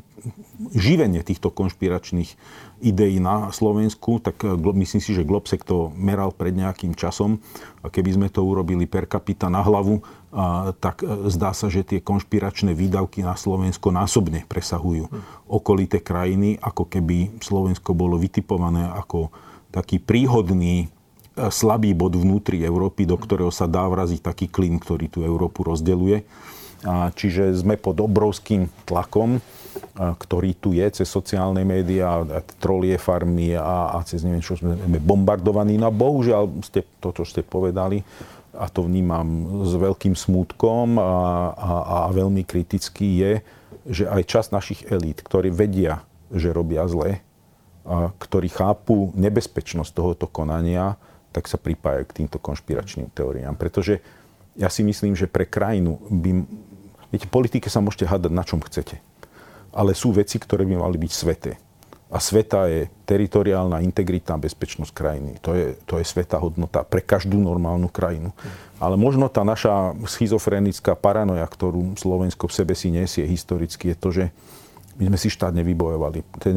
živenie 0.71 1.19
týchto 1.19 1.51
konšpiračných 1.51 2.39
ideí 2.83 3.19
na 3.23 3.51
Slovensku, 3.51 4.19
tak 4.19 4.43
e, 4.43 4.55
myslím 4.55 5.01
si, 5.03 5.11
že 5.15 5.27
Globsek 5.27 5.63
to 5.63 5.91
meral 5.95 6.35
pred 6.35 6.55
nejakým 6.55 6.95
časom. 6.95 7.39
A 7.85 7.93
keby 7.93 8.17
sme 8.17 8.27
to 8.27 8.41
urobili 8.41 8.89
per 8.89 9.05
capita 9.05 9.47
na 9.47 9.61
hlavu, 9.61 10.01
tak 10.83 11.05
e, 11.05 11.31
zdá 11.31 11.55
sa, 11.55 11.71
že 11.71 11.87
tie 11.87 12.03
konšpiračné 12.03 12.75
výdavky 12.75 13.23
na 13.23 13.39
Slovensko 13.39 13.93
násobne 13.93 14.43
presahujú 14.45 15.07
okolité 15.47 16.03
krajiny, 16.03 16.59
ako 16.59 16.89
keby 16.91 17.39
Slovensko 17.39 17.95
bolo 17.95 18.19
vytipované 18.19 18.89
ako 18.91 19.31
taký 19.71 19.99
príhodný 19.99 20.91
slabý 21.35 21.91
bod 21.91 22.15
vnútri 22.15 22.63
Európy, 22.63 23.03
do 23.03 23.19
ktorého 23.19 23.51
sa 23.51 23.67
dá 23.67 23.83
vraziť 23.83 24.23
taký 24.23 24.47
klin, 24.47 24.79
ktorý 24.79 25.11
tú 25.11 25.19
Európu 25.23 25.67
rozdeluje. 25.67 26.23
Čiže 27.15 27.51
sme 27.59 27.75
pod 27.75 27.99
obrovským 27.99 28.71
tlakom, 28.87 29.43
ktorý 29.95 30.55
tu 30.59 30.75
je 30.75 30.85
cez 30.91 31.07
sociálne 31.07 31.63
médiá, 31.63 32.23
trolie 32.59 32.95
farmy 32.99 33.55
a, 33.55 33.95
a 33.95 34.03
cez 34.03 34.23
neviem 34.23 34.43
čo 34.43 34.59
sme 34.59 34.75
bombardovaní. 34.99 35.79
No 35.79 35.87
a 35.87 35.93
bohužiaľ, 35.93 36.51
ste, 36.63 36.83
to, 36.99 37.11
čo 37.15 37.23
ste 37.23 37.43
povedali, 37.43 38.03
a 38.55 38.71
to 38.71 38.87
vnímam 38.87 39.61
s 39.67 39.75
veľkým 39.75 40.15
smútkom 40.15 40.95
a, 40.95 41.11
a, 41.51 41.71
a 42.07 42.13
veľmi 42.15 42.47
kriticky, 42.47 43.19
je, 43.19 43.33
že 43.85 44.03
aj 44.07 44.21
časť 44.23 44.49
našich 44.55 44.81
elít, 44.87 45.21
ktorí 45.21 45.51
vedia, 45.51 46.01
že 46.31 46.55
robia 46.55 46.87
zle, 46.87 47.19
a 47.85 48.09
ktorí 48.17 48.49
chápu 48.49 49.13
nebezpečnosť 49.13 49.91
tohoto 49.93 50.25
konania, 50.25 50.97
tak 51.29 51.45
sa 51.45 51.59
pripájajú 51.59 52.03
k 52.09 52.17
týmto 52.23 52.39
konšpiračným 52.41 53.11
teóriám. 53.13 53.53
Pretože 53.59 54.01
ja 54.55 54.71
si 54.71 54.81
myslím, 54.81 55.13
že 55.13 55.27
pre 55.27 55.45
krajinu 55.45 55.99
by... 56.07 56.47
Viete, 57.11 57.27
politike 57.29 57.67
sa 57.69 57.83
môžete 57.83 58.09
hádať 58.09 58.31
na 58.33 58.43
čom 58.47 58.63
chcete. 58.63 59.03
Ale 59.75 59.91
sú 59.91 60.15
veci, 60.15 60.39
ktoré 60.39 60.63
by 60.63 60.79
mali 60.79 60.95
byť 60.95 61.11
sveté. 61.11 61.59
A 62.07 62.21
sveta 62.21 62.71
je 62.71 62.87
teritoriálna 63.03 63.83
integrita 63.83 64.37
a 64.37 64.39
bezpečnosť 64.39 64.93
krajiny. 64.95 65.31
To 65.43 65.51
je, 65.51 65.75
to 65.83 65.99
je 65.99 66.05
sveta 66.07 66.39
hodnota 66.39 66.87
pre 66.87 67.03
každú 67.03 67.35
normálnu 67.35 67.91
krajinu. 67.91 68.31
Ale 68.79 68.95
možno 68.95 69.27
tá 69.27 69.43
naša 69.43 69.91
schizofrenická 70.07 70.95
paranoja, 70.95 71.43
ktorú 71.43 71.99
Slovensko 71.99 72.47
v 72.47 72.55
sebe 72.55 72.73
si 72.77 72.87
nesie 72.93 73.27
historicky, 73.27 73.91
je 73.91 73.97
to, 73.99 74.09
že 74.15 74.25
my 74.95 75.11
sme 75.11 75.17
si 75.19 75.27
štát 75.27 75.51
nevybojovali. 75.51 76.23
To 76.39 76.55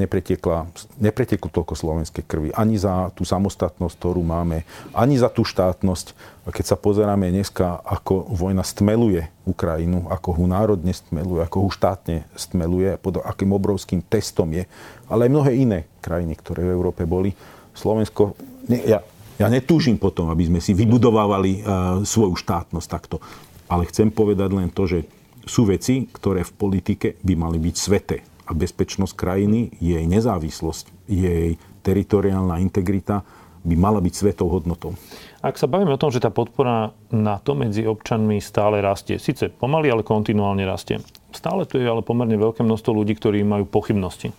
nepretieklo 1.03 1.51
toľko 1.51 1.75
slovenskej 1.75 2.23
krvi. 2.23 2.55
Ani 2.55 2.79
za 2.79 3.11
tú 3.19 3.27
samostatnosť, 3.27 3.95
ktorú 3.99 4.23
máme, 4.23 4.63
ani 4.95 5.19
za 5.19 5.27
tú 5.27 5.43
štátnosť. 5.43 6.15
Keď 6.47 6.65
sa 6.65 6.79
pozeráme 6.79 7.35
dneska, 7.35 7.83
ako 7.83 8.31
vojna 8.31 8.63
stmeluje 8.63 9.27
Ukrajinu, 9.43 10.07
ako 10.07 10.39
ho 10.39 10.45
národne 10.47 10.95
stmeluje, 10.95 11.43
ako 11.43 11.67
ho 11.67 11.69
štátne 11.69 12.31
stmeluje, 12.39 12.95
pod 13.03 13.19
akým 13.21 13.51
obrovským 13.51 14.07
testom 14.07 14.55
je, 14.55 14.71
ale 15.11 15.27
aj 15.27 15.35
mnohé 15.35 15.53
iné 15.59 15.79
krajiny, 15.99 16.39
ktoré 16.39 16.63
v 16.63 16.75
Európe 16.79 17.03
boli. 17.11 17.35
Slovensko, 17.75 18.39
ne, 18.71 18.79
ja, 18.87 19.03
ja 19.35 19.47
netúžim 19.51 19.99
potom, 19.99 20.31
aby 20.31 20.47
sme 20.47 20.61
si 20.63 20.79
vybudovávali 20.79 21.53
uh, 21.59 21.63
svoju 22.07 22.39
štátnosť 22.39 22.87
takto. 22.87 23.19
Ale 23.67 23.85
chcem 23.91 24.09
povedať 24.09 24.49
len 24.55 24.71
to, 24.71 24.87
že 24.87 25.18
sú 25.49 25.67
veci, 25.67 26.07
ktoré 26.07 26.45
v 26.45 26.53
politike 26.55 27.09
by 27.25 27.35
mali 27.35 27.59
byť 27.59 27.77
svete. 27.77 28.17
A 28.49 28.57
bezpečnosť 28.57 29.13
krajiny, 29.13 29.77
jej 29.77 30.05
nezávislosť, 30.09 31.09
jej 31.09 31.61
teritoriálna 31.85 32.61
integrita 32.65 33.25
by 33.65 33.75
mala 33.77 34.01
byť 34.01 34.15
svetou 34.15 34.49
hodnotou. 34.49 34.97
Ak 35.45 35.61
sa 35.61 35.69
bavíme 35.69 35.93
o 35.95 36.01
tom, 36.01 36.09
že 36.09 36.23
tá 36.23 36.33
podpora 36.33 36.97
na 37.13 37.37
to 37.39 37.53
medzi 37.53 37.85
občanmi 37.85 38.41
stále 38.41 38.81
rastie, 38.81 39.21
síce 39.21 39.53
pomaly, 39.53 39.93
ale 39.93 40.07
kontinuálne 40.07 40.65
rastie. 40.65 40.99
Stále 41.31 41.69
tu 41.69 41.77
je 41.77 41.85
ale 41.85 42.01
pomerne 42.01 42.41
veľké 42.41 42.65
množstvo 42.65 42.91
ľudí, 42.97 43.15
ktorí 43.19 43.45
majú 43.45 43.69
pochybnosti. 43.69 44.33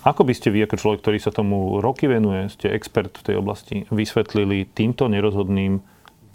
Ako 0.00 0.24
by 0.24 0.32
ste 0.32 0.48
vy, 0.48 0.64
ako 0.64 0.80
človek, 0.80 1.00
ktorý 1.04 1.18
sa 1.20 1.32
tomu 1.32 1.76
roky 1.84 2.08
venuje, 2.08 2.48
ste 2.48 2.72
expert 2.72 3.12
v 3.20 3.24
tej 3.32 3.36
oblasti, 3.36 3.84
vysvetlili 3.92 4.64
týmto 4.72 5.12
nerozhodným 5.12 5.84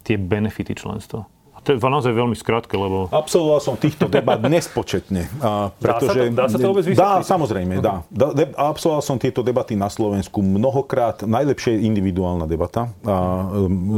tie 0.05 0.21
benefity 0.21 0.77
členstva? 0.77 1.25
To 1.65 1.73
je 1.73 1.81
naozaj 1.81 2.13
veľmi 2.13 2.37
skrátke, 2.37 2.77
lebo... 2.77 3.09
Absolvoval 3.09 3.57
som 3.57 3.73
týchto 3.73 4.05
debat 4.05 4.37
nespočetne. 4.37 5.25
A 5.41 5.73
pretože, 5.73 6.29
dá, 6.29 6.45
sa 6.45 6.53
to, 6.53 6.53
dá 6.53 6.53
sa 6.53 6.57
to 6.61 6.67
vôbec 6.69 6.85
vysvetliť? 6.85 7.01
Dá, 7.01 7.25
samozrejme, 7.25 7.73
uh-huh. 7.81 8.05
dá. 8.13 8.29
De, 8.37 8.45
absolvoval 8.53 9.01
som 9.01 9.17
tieto 9.17 9.41
debaty 9.41 9.73
na 9.73 9.89
Slovensku 9.89 10.45
mnohokrát. 10.45 11.25
Najlepšie 11.25 11.75
je 11.75 11.89
individuálna 11.89 12.45
debata 12.45 12.93
a, 13.01 13.49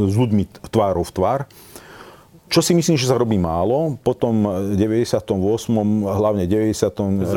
s 0.08 0.14
ľuďmi 0.16 0.64
tvárov 0.72 1.04
v 1.04 1.12
tvár. 1.12 1.40
Čo 2.48 2.64
si 2.64 2.72
myslím, 2.72 2.96
že 2.96 3.04
sa 3.04 3.20
robí 3.20 3.36
málo. 3.36 4.00
Potom 4.00 4.48
v 4.72 4.80
98. 4.80 5.28
hlavne 6.08 6.48
99. 6.48 7.28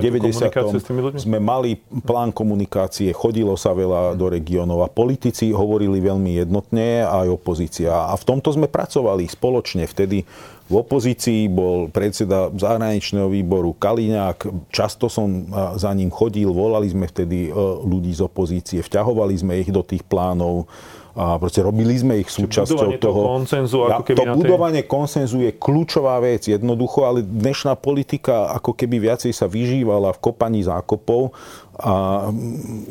90. 0.00 1.20
sme 1.20 1.38
mali 1.38 1.76
plán 2.08 2.32
komunikácie, 2.32 3.12
chodilo 3.12 3.52
sa 3.60 3.76
veľa 3.76 4.16
do 4.16 4.32
regiónov 4.32 4.80
a 4.80 4.88
politici 4.88 5.52
hovorili 5.52 6.00
veľmi 6.00 6.40
jednotne, 6.40 7.04
aj 7.04 7.28
opozícia. 7.28 8.08
A 8.08 8.16
v 8.16 8.24
tomto 8.24 8.48
sme 8.56 8.64
pracovali 8.64 9.28
spoločne. 9.28 9.84
Vtedy 9.84 10.24
v 10.66 10.74
opozícii 10.82 11.46
bol 11.46 11.86
predseda 11.86 12.50
zahraničného 12.50 13.30
výboru 13.30 13.70
Kaliňák. 13.78 14.70
Často 14.74 15.06
som 15.06 15.46
za 15.78 15.94
ním 15.94 16.10
chodil, 16.10 16.50
volali 16.50 16.90
sme 16.90 17.06
vtedy 17.06 17.48
e, 17.48 17.50
ľudí 17.86 18.10
z 18.10 18.26
opozície, 18.26 18.82
vťahovali 18.82 19.34
sme 19.38 19.62
ich 19.62 19.70
do 19.70 19.86
tých 19.86 20.02
plánov 20.02 20.66
a 21.16 21.40
proste 21.40 21.64
robili 21.64 21.96
sme 21.96 22.20
ich 22.20 22.28
súčasťou 22.28 23.00
toho. 23.00 23.20
Konsenzu, 23.40 23.88
ako 23.88 24.04
keby 24.04 24.18
to 24.20 24.24
tej... 24.28 24.36
budovanie 24.36 24.82
konsenzu 24.84 25.48
je 25.48 25.56
kľúčová 25.56 26.20
vec, 26.20 26.44
jednoducho, 26.44 27.08
ale 27.08 27.24
dnešná 27.24 27.72
politika 27.80 28.52
ako 28.52 28.76
keby 28.76 29.00
viacej 29.00 29.32
sa 29.32 29.48
vyžívala 29.48 30.12
v 30.12 30.20
kopaní 30.20 30.60
zákopov 30.60 31.32
a 31.76 31.92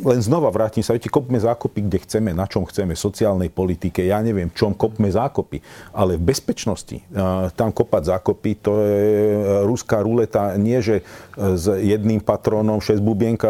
len 0.05 0.19
znova 0.21 0.53
vrátim 0.53 0.85
sa, 0.85 0.93
viete, 0.93 1.09
kopme 1.09 1.41
zákopy, 1.41 1.89
kde 1.89 1.97
chceme, 2.05 2.37
na 2.37 2.45
čom 2.45 2.69
chceme, 2.69 2.93
sociálnej 2.93 3.49
politike, 3.49 4.05
ja 4.05 4.21
neviem, 4.21 4.53
čom 4.53 4.77
kopme 4.77 5.09
zákopy, 5.09 5.57
ale 5.89 6.21
v 6.21 6.29
bezpečnosti, 6.29 7.01
tam 7.57 7.73
kopať 7.73 8.13
zákopy, 8.13 8.51
to 8.61 8.71
je 8.85 9.01
e, 9.01 9.41
ruská 9.65 10.05
ruleta, 10.05 10.53
nie 10.61 10.77
že 10.85 11.01
e, 11.01 11.03
s 11.57 11.65
jedným 11.65 12.21
patronom 12.21 12.77
6 12.77 13.01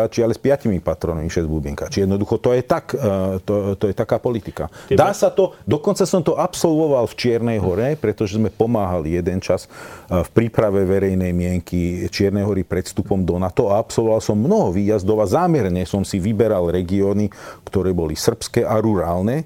či 0.07 0.23
ale 0.23 0.31
s 0.31 0.39
piatimi 0.39 0.79
patronmi 0.79 1.27
6 1.27 1.43
či 1.91 2.07
Jednoducho, 2.07 2.39
to 2.39 2.55
je, 2.55 2.63
tak, 2.63 2.95
e, 2.95 3.39
to, 3.43 3.75
to 3.75 3.91
je 3.91 3.95
taká 3.95 4.15
politika. 4.23 4.71
Dá 4.87 5.11
sa 5.11 5.27
to, 5.27 5.51
dokonca 5.67 6.07
som 6.07 6.23
to 6.23 6.39
absolvoval 6.39 7.11
v 7.11 7.15
Čiernej 7.19 7.59
hore, 7.59 7.99
pretože 7.99 8.39
sme 8.39 8.47
pomáhali 8.47 9.19
jeden 9.19 9.43
čas 9.43 9.67
v 10.07 10.29
príprave 10.31 10.87
verejnej 10.87 11.35
mienky 11.35 12.07
Čiernej 12.07 12.47
hory 12.47 12.63
pred 12.63 12.87
vstupom 12.87 13.27
do 13.27 13.35
NATO 13.35 13.67
a 13.67 13.83
absolvoval 13.83 14.23
som 14.23 14.39
mnoho 14.39 14.71
výjazdov 14.71 15.19
a 15.19 15.24
zámerne 15.27 15.83
som 15.83 16.05
si 16.05 16.21
vyberal 16.21 16.69
regióny, 16.71 17.29
ktoré 17.67 17.91
boli 17.91 18.13
srbské 18.17 18.63
a 18.63 18.77
rurálne. 18.79 19.45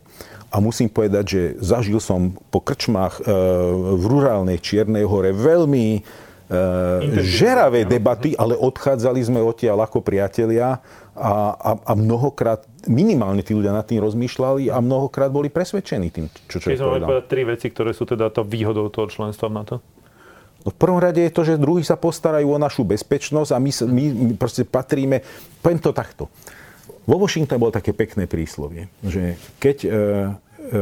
A 0.49 0.57
musím 0.57 0.89
povedať, 0.89 1.25
že 1.29 1.41
zažil 1.61 2.01
som 2.01 2.33
po 2.49 2.57
krčmách 2.57 3.21
e, 3.21 3.33
v 3.97 4.03
rurálnej 4.09 4.57
Čiernej 4.57 5.05
hore 5.05 5.29
veľmi 5.29 5.87
e, 5.93 5.99
žeravé 7.21 7.85
debaty, 7.85 8.33
ale 8.33 8.57
odchádzali 8.57 9.21
sme 9.21 9.45
odtiaľ 9.45 9.85
ako 9.85 10.01
priatelia 10.01 10.81
a, 11.13 11.53
a, 11.53 11.71
a 11.85 11.93
mnohokrát, 11.93 12.65
minimálne 12.89 13.45
tí 13.45 13.53
ľudia 13.53 13.75
nad 13.75 13.85
tým 13.85 14.01
rozmýšľali 14.01 14.73
a 14.73 14.81
mnohokrát 14.81 15.29
boli 15.29 15.53
presvedčení 15.53 16.09
tým, 16.09 16.25
čo 16.49 16.57
čo 16.57 16.73
povedal. 16.73 17.05
povedať 17.05 17.25
tri 17.29 17.43
veci, 17.45 17.67
ktoré 17.69 17.93
sú 17.93 18.09
teda 18.09 18.33
to 18.33 18.41
výhodou 18.41 18.89
toho 18.89 19.05
členstva 19.05 19.51
v 19.51 19.53
NATO? 19.53 19.75
No 20.65 20.75
v 20.75 20.77
prvom 20.77 20.99
rade 20.99 21.23
je 21.23 21.31
to, 21.31 21.47
že 21.47 21.61
druhí 21.61 21.87
sa 21.87 21.95
postarajú 21.95 22.51
o 22.51 22.59
našu 22.59 22.83
bezpečnosť 22.83 23.51
a 23.55 23.57
my, 23.63 23.71
my, 23.87 24.03
my 24.11 24.33
proste 24.35 24.67
patríme, 24.67 25.23
poviem 25.63 25.79
to 25.79 25.95
takto. 25.95 26.27
Vo 27.07 27.17
Washingtone 27.17 27.57
bolo 27.57 27.73
také 27.73 27.95
pekné 27.95 28.29
príslovie, 28.29 28.91
že 29.01 29.39
keď, 29.57 29.77
e, 29.81 29.89
e, 29.89 30.79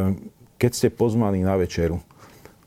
keď 0.59 0.71
ste 0.73 0.87
pozvaní 0.89 1.45
na 1.45 1.55
večeru, 1.55 2.01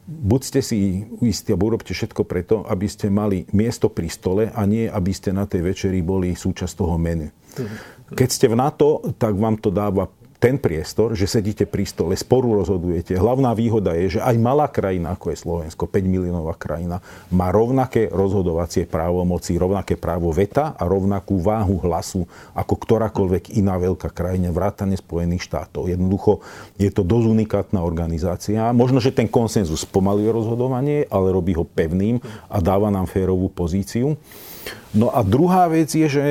buď 0.06 0.40
ste 0.40 0.60
si 0.64 1.04
istí, 1.22 1.52
alebo 1.52 1.74
urobte 1.74 1.92
všetko 1.92 2.22
preto, 2.24 2.62
aby 2.66 2.86
ste 2.88 3.12
mali 3.12 3.44
miesto 3.52 3.90
pri 3.90 4.08
stole 4.08 4.48
a 4.50 4.62
nie, 4.64 4.86
aby 4.86 5.12
ste 5.12 5.34
na 5.34 5.44
tej 5.44 5.66
večeri 5.66 6.00
boli 6.00 6.32
súčasť 6.34 6.72
toho 6.78 6.96
menu. 6.96 7.28
Mhm. 7.58 7.76
Keď 8.10 8.28
ste 8.30 8.46
v 8.50 8.58
NATO, 8.58 9.02
tak 9.18 9.38
vám 9.38 9.58
to 9.58 9.70
dáva 9.70 10.10
ten 10.40 10.56
priestor, 10.56 11.12
že 11.12 11.28
sedíte 11.28 11.68
pri 11.68 11.84
stole, 11.84 12.16
sporu 12.16 12.56
rozhodujete. 12.56 13.12
Hlavná 13.12 13.52
výhoda 13.52 13.92
je, 13.92 14.16
že 14.16 14.20
aj 14.24 14.40
malá 14.40 14.72
krajina, 14.72 15.12
ako 15.12 15.36
je 15.36 15.36
Slovensko, 15.36 15.84
5 15.84 16.00
miliónová 16.08 16.56
krajina, 16.56 17.04
má 17.28 17.52
rovnaké 17.52 18.08
rozhodovacie 18.08 18.88
právomoci, 18.88 19.60
rovnaké 19.60 20.00
právo 20.00 20.32
veta 20.32 20.72
a 20.80 20.88
rovnakú 20.88 21.44
váhu 21.44 21.76
hlasu 21.84 22.24
ako 22.56 22.72
ktorákoľvek 22.72 23.60
iná 23.60 23.76
veľká 23.76 24.08
krajina, 24.16 24.48
vrátane 24.48 24.96
Spojených 24.96 25.44
štátov. 25.44 25.92
Jednoducho 25.92 26.40
je 26.80 26.88
to 26.88 27.04
dosť 27.04 27.26
unikátna 27.28 27.84
organizácia. 27.84 28.72
Možno, 28.72 28.96
že 28.96 29.12
ten 29.12 29.28
konsenzus 29.28 29.84
pomaluje 29.84 30.32
rozhodovanie, 30.32 31.04
ale 31.12 31.36
robí 31.36 31.52
ho 31.52 31.68
pevným 31.68 32.16
a 32.48 32.64
dáva 32.64 32.88
nám 32.88 33.04
férovú 33.04 33.52
pozíciu. 33.52 34.16
No 34.90 35.14
a 35.14 35.22
druhá 35.22 35.70
vec 35.70 35.94
je, 35.94 36.06
že 36.10 36.24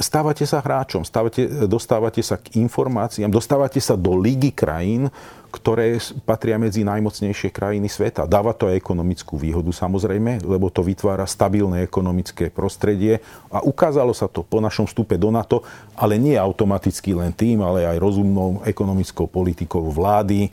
stávate 0.00 0.48
sa 0.48 0.64
hráčom, 0.64 1.04
stávate, 1.04 1.44
dostávate 1.68 2.24
sa 2.24 2.40
k 2.40 2.56
informáciám, 2.56 3.28
dostávate 3.28 3.76
sa 3.76 3.92
do 3.92 4.16
ligy 4.16 4.56
krajín, 4.56 5.12
ktoré 5.50 5.96
patria 6.26 6.58
medzi 6.58 6.82
najmocnejšie 6.82 7.54
krajiny 7.54 7.88
sveta. 7.88 8.28
Dáva 8.28 8.52
to 8.52 8.68
aj 8.68 8.76
ekonomickú 8.76 9.38
výhodu 9.40 9.70
samozrejme, 9.72 10.44
lebo 10.44 10.68
to 10.68 10.84
vytvára 10.84 11.24
stabilné 11.24 11.86
ekonomické 11.86 12.52
prostredie 12.52 13.22
a 13.48 13.62
ukázalo 13.64 14.12
sa 14.12 14.28
to 14.28 14.44
po 14.44 14.60
našom 14.60 14.84
vstupe 14.84 15.16
do 15.16 15.30
NATO, 15.30 15.64
ale 15.96 16.20
nie 16.20 16.36
automaticky 16.36 17.16
len 17.16 17.32
tým, 17.32 17.64
ale 17.64 17.88
aj 17.88 17.96
rozumnou 17.96 18.60
ekonomickou 18.66 19.24
politikou 19.26 19.88
vlády, 19.88 20.52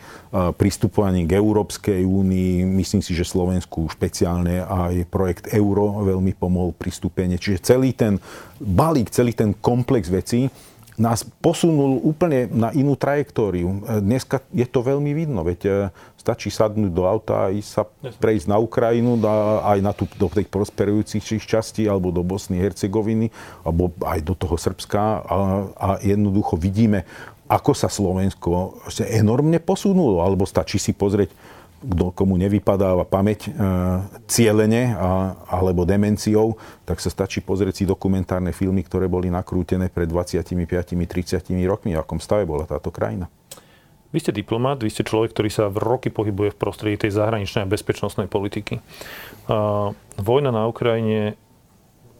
pristupovaním 0.56 1.28
k 1.28 1.38
Európskej 1.38 2.02
únii. 2.02 2.64
Myslím 2.64 3.04
si, 3.04 3.12
že 3.14 3.28
Slovensku 3.28 3.86
špeciálne 3.92 4.64
aj 4.64 5.10
projekt 5.12 5.52
Euro 5.52 6.02
veľmi 6.02 6.34
pomohol 6.38 6.72
pristúpenie. 6.74 7.38
Čiže 7.38 7.64
celý 7.76 7.92
ten 7.94 8.18
balík, 8.58 9.12
celý 9.12 9.36
ten 9.36 9.52
komplex 9.54 10.10
vecí 10.10 10.48
nás 10.94 11.26
posunul 11.42 11.98
úplne 12.06 12.46
na 12.54 12.70
inú 12.70 12.94
trajektóriu. 12.94 13.82
Dneska 14.02 14.46
je 14.54 14.68
to 14.70 14.86
veľmi 14.86 15.10
vidno, 15.18 15.42
veď 15.42 15.60
e, 15.66 15.72
stačí 16.22 16.54
sadnúť 16.54 16.92
do 16.94 17.04
auta 17.10 17.50
a 17.50 17.54
ísť 17.54 17.70
sa 17.70 17.84
prejsť 18.22 18.48
na 18.48 18.62
Ukrajinu, 18.62 19.18
aj 19.66 19.80
na 19.82 19.92
tú, 19.92 20.06
do 20.06 20.30
tých 20.30 20.48
prosperujúcich 20.54 21.26
častí, 21.42 21.90
alebo 21.90 22.14
do 22.14 22.22
Bosny, 22.22 22.62
Hercegoviny, 22.62 23.34
alebo 23.66 23.90
aj 24.06 24.20
do 24.22 24.38
toho 24.38 24.54
Srbska 24.54 25.02
a, 25.02 25.38
a 25.74 25.88
jednoducho 26.06 26.56
vidíme, 26.62 27.10
ako 27.50 27.72
sa 27.76 27.92
Slovensko 27.92 28.82
enormne 29.10 29.58
posunulo, 29.60 30.24
alebo 30.24 30.48
stačí 30.48 30.80
si 30.80 30.96
pozrieť 30.96 31.34
kto 31.84 32.16
komu 32.16 32.40
nevypadáva 32.40 33.04
pamäť 33.04 33.48
e, 33.48 33.50
cieľene 34.26 34.96
a, 34.96 35.36
alebo 35.52 35.84
demenciou, 35.84 36.56
tak 36.88 37.04
sa 37.04 37.12
stačí 37.12 37.44
pozrieť 37.44 37.84
si 37.84 37.86
dokumentárne 37.86 38.56
filmy, 38.56 38.88
ktoré 38.88 39.12
boli 39.12 39.28
nakrútené 39.28 39.92
pred 39.92 40.08
25-30 40.08 41.52
rokmi, 41.68 41.94
v 41.94 42.00
akom 42.00 42.24
stave 42.24 42.48
bola 42.48 42.64
táto 42.64 42.90
krajina. 42.90 43.28
Vy 44.14 44.22
ste 44.22 44.32
diplomat, 44.32 44.80
vy 44.80 44.94
ste 44.94 45.02
človek, 45.04 45.34
ktorý 45.34 45.50
sa 45.50 45.66
v 45.74 45.82
roky 45.82 46.14
pohybuje 46.14 46.54
v 46.54 46.60
prostredí 46.62 46.96
tej 47.02 47.18
zahraničnej 47.18 47.66
a 47.66 47.72
bezpečnostnej 47.72 48.30
politiky. 48.30 48.78
A 49.50 49.90
vojna 50.22 50.54
na 50.54 50.70
Ukrajine 50.70 51.34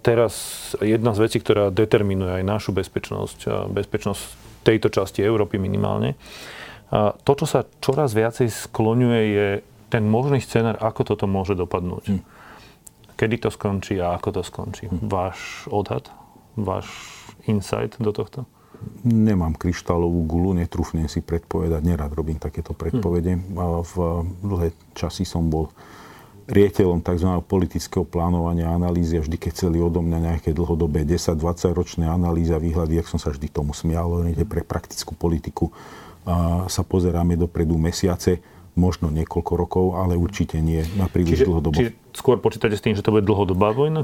teraz 0.02 0.34
jedna 0.82 1.14
z 1.14 1.22
vecí, 1.30 1.38
ktorá 1.38 1.70
determinuje 1.70 2.42
aj 2.42 2.44
našu 2.44 2.74
bezpečnosť, 2.74 3.70
bezpečnosť 3.70 4.22
tejto 4.66 4.90
časti 4.90 5.22
Európy 5.22 5.62
minimálne, 5.62 6.18
to, 7.26 7.32
čo 7.34 7.46
sa 7.50 7.66
čoraz 7.82 8.14
viacej 8.14 8.54
skloňuje, 8.54 9.22
je 9.34 9.48
ten 9.90 10.06
možný 10.06 10.42
scenár, 10.42 10.78
ako 10.78 11.14
toto 11.14 11.26
môže 11.26 11.58
dopadnúť. 11.58 12.06
Hm. 12.10 12.22
Kedy 13.14 13.36
to 13.46 13.50
skončí 13.54 13.98
a 14.02 14.18
ako 14.18 14.30
to 14.30 14.42
skončí. 14.46 14.86
Hm. 14.90 15.10
Váš 15.10 15.66
odhad, 15.74 16.10
váš 16.54 16.90
insight 17.50 17.98
do 17.98 18.14
tohto? 18.14 18.46
Nemám 19.08 19.56
kryštálovú 19.56 20.28
gulu, 20.28 20.52
netrúfnem 20.60 21.08
si 21.08 21.24
predpovedať, 21.24 21.82
nerad 21.88 22.12
robím 22.12 22.38
takéto 22.38 22.78
predpovede. 22.78 23.42
Hm. 23.42 23.44
V 23.86 23.94
dlhé 24.46 24.70
časy 24.94 25.26
som 25.26 25.50
bol 25.50 25.74
riaditeľom 26.44 27.00
tzv. 27.00 27.40
politického 27.48 28.04
plánovania 28.04 28.68
analýzy 28.70 29.16
a 29.16 29.24
vždy, 29.24 29.40
keď 29.40 29.52
chceli 29.56 29.80
odo 29.80 30.04
mňa 30.04 30.20
nejaké 30.20 30.52
dlhodobé 30.52 31.08
10-20 31.08 31.40
ročné 31.72 32.06
analýzy 32.06 32.52
a 32.52 32.60
výhľady, 32.60 33.00
jak 33.00 33.08
som 33.08 33.16
sa 33.16 33.32
vždy 33.32 33.48
tomu 33.48 33.72
smial, 33.72 34.28
pre 34.44 34.62
praktickú 34.62 35.16
politiku 35.16 35.72
sa 36.68 36.82
pozeráme 36.88 37.36
dopredu 37.36 37.76
mesiace, 37.76 38.40
možno 38.74 39.14
niekoľko 39.14 39.54
rokov, 39.54 39.86
ale 40.02 40.18
určite 40.18 40.58
nie 40.58 40.82
na 40.98 41.06
príliš 41.06 41.42
čiže, 41.42 41.46
dlhodobo. 41.46 41.78
Čiže 41.78 41.94
skôr 42.18 42.42
počítate 42.42 42.74
s 42.74 42.82
tým, 42.82 42.98
že 42.98 43.06
to 43.06 43.14
bude 43.14 43.22
dlhodobá 43.22 43.70
vojna? 43.70 44.02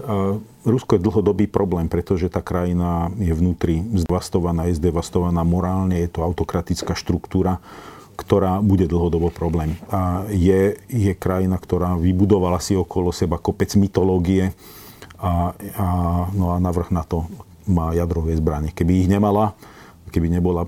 Rusko 0.62 0.98
je 0.98 1.02
dlhodobý 1.02 1.50
problém, 1.50 1.90
pretože 1.90 2.30
tá 2.30 2.46
krajina 2.46 3.10
je 3.18 3.34
vnútri 3.34 3.82
zdevastovaná, 3.98 4.70
je 4.70 4.78
zdevastovaná 4.78 5.42
morálne, 5.42 5.98
je 5.98 6.10
to 6.14 6.22
autokratická 6.22 6.94
štruktúra, 6.94 7.58
ktorá 8.14 8.62
bude 8.62 8.86
dlhodobo 8.86 9.34
problém. 9.34 9.74
A 9.90 10.30
je, 10.30 10.78
je 10.86 11.18
krajina, 11.18 11.58
ktorá 11.58 11.98
vybudovala 11.98 12.62
si 12.62 12.78
okolo 12.78 13.10
seba 13.10 13.42
kopec 13.42 13.74
mytológie 13.74 14.54
a, 15.18 15.58
a, 15.82 15.88
no 16.30 16.54
a 16.54 16.62
navrh 16.62 16.94
na 16.94 17.02
to 17.02 17.26
má 17.66 17.90
jadrové 17.98 18.38
zbranie. 18.38 18.70
Keby 18.70 19.02
ich 19.02 19.10
nemala, 19.10 19.58
keby 20.10 20.30
nebola 20.30 20.66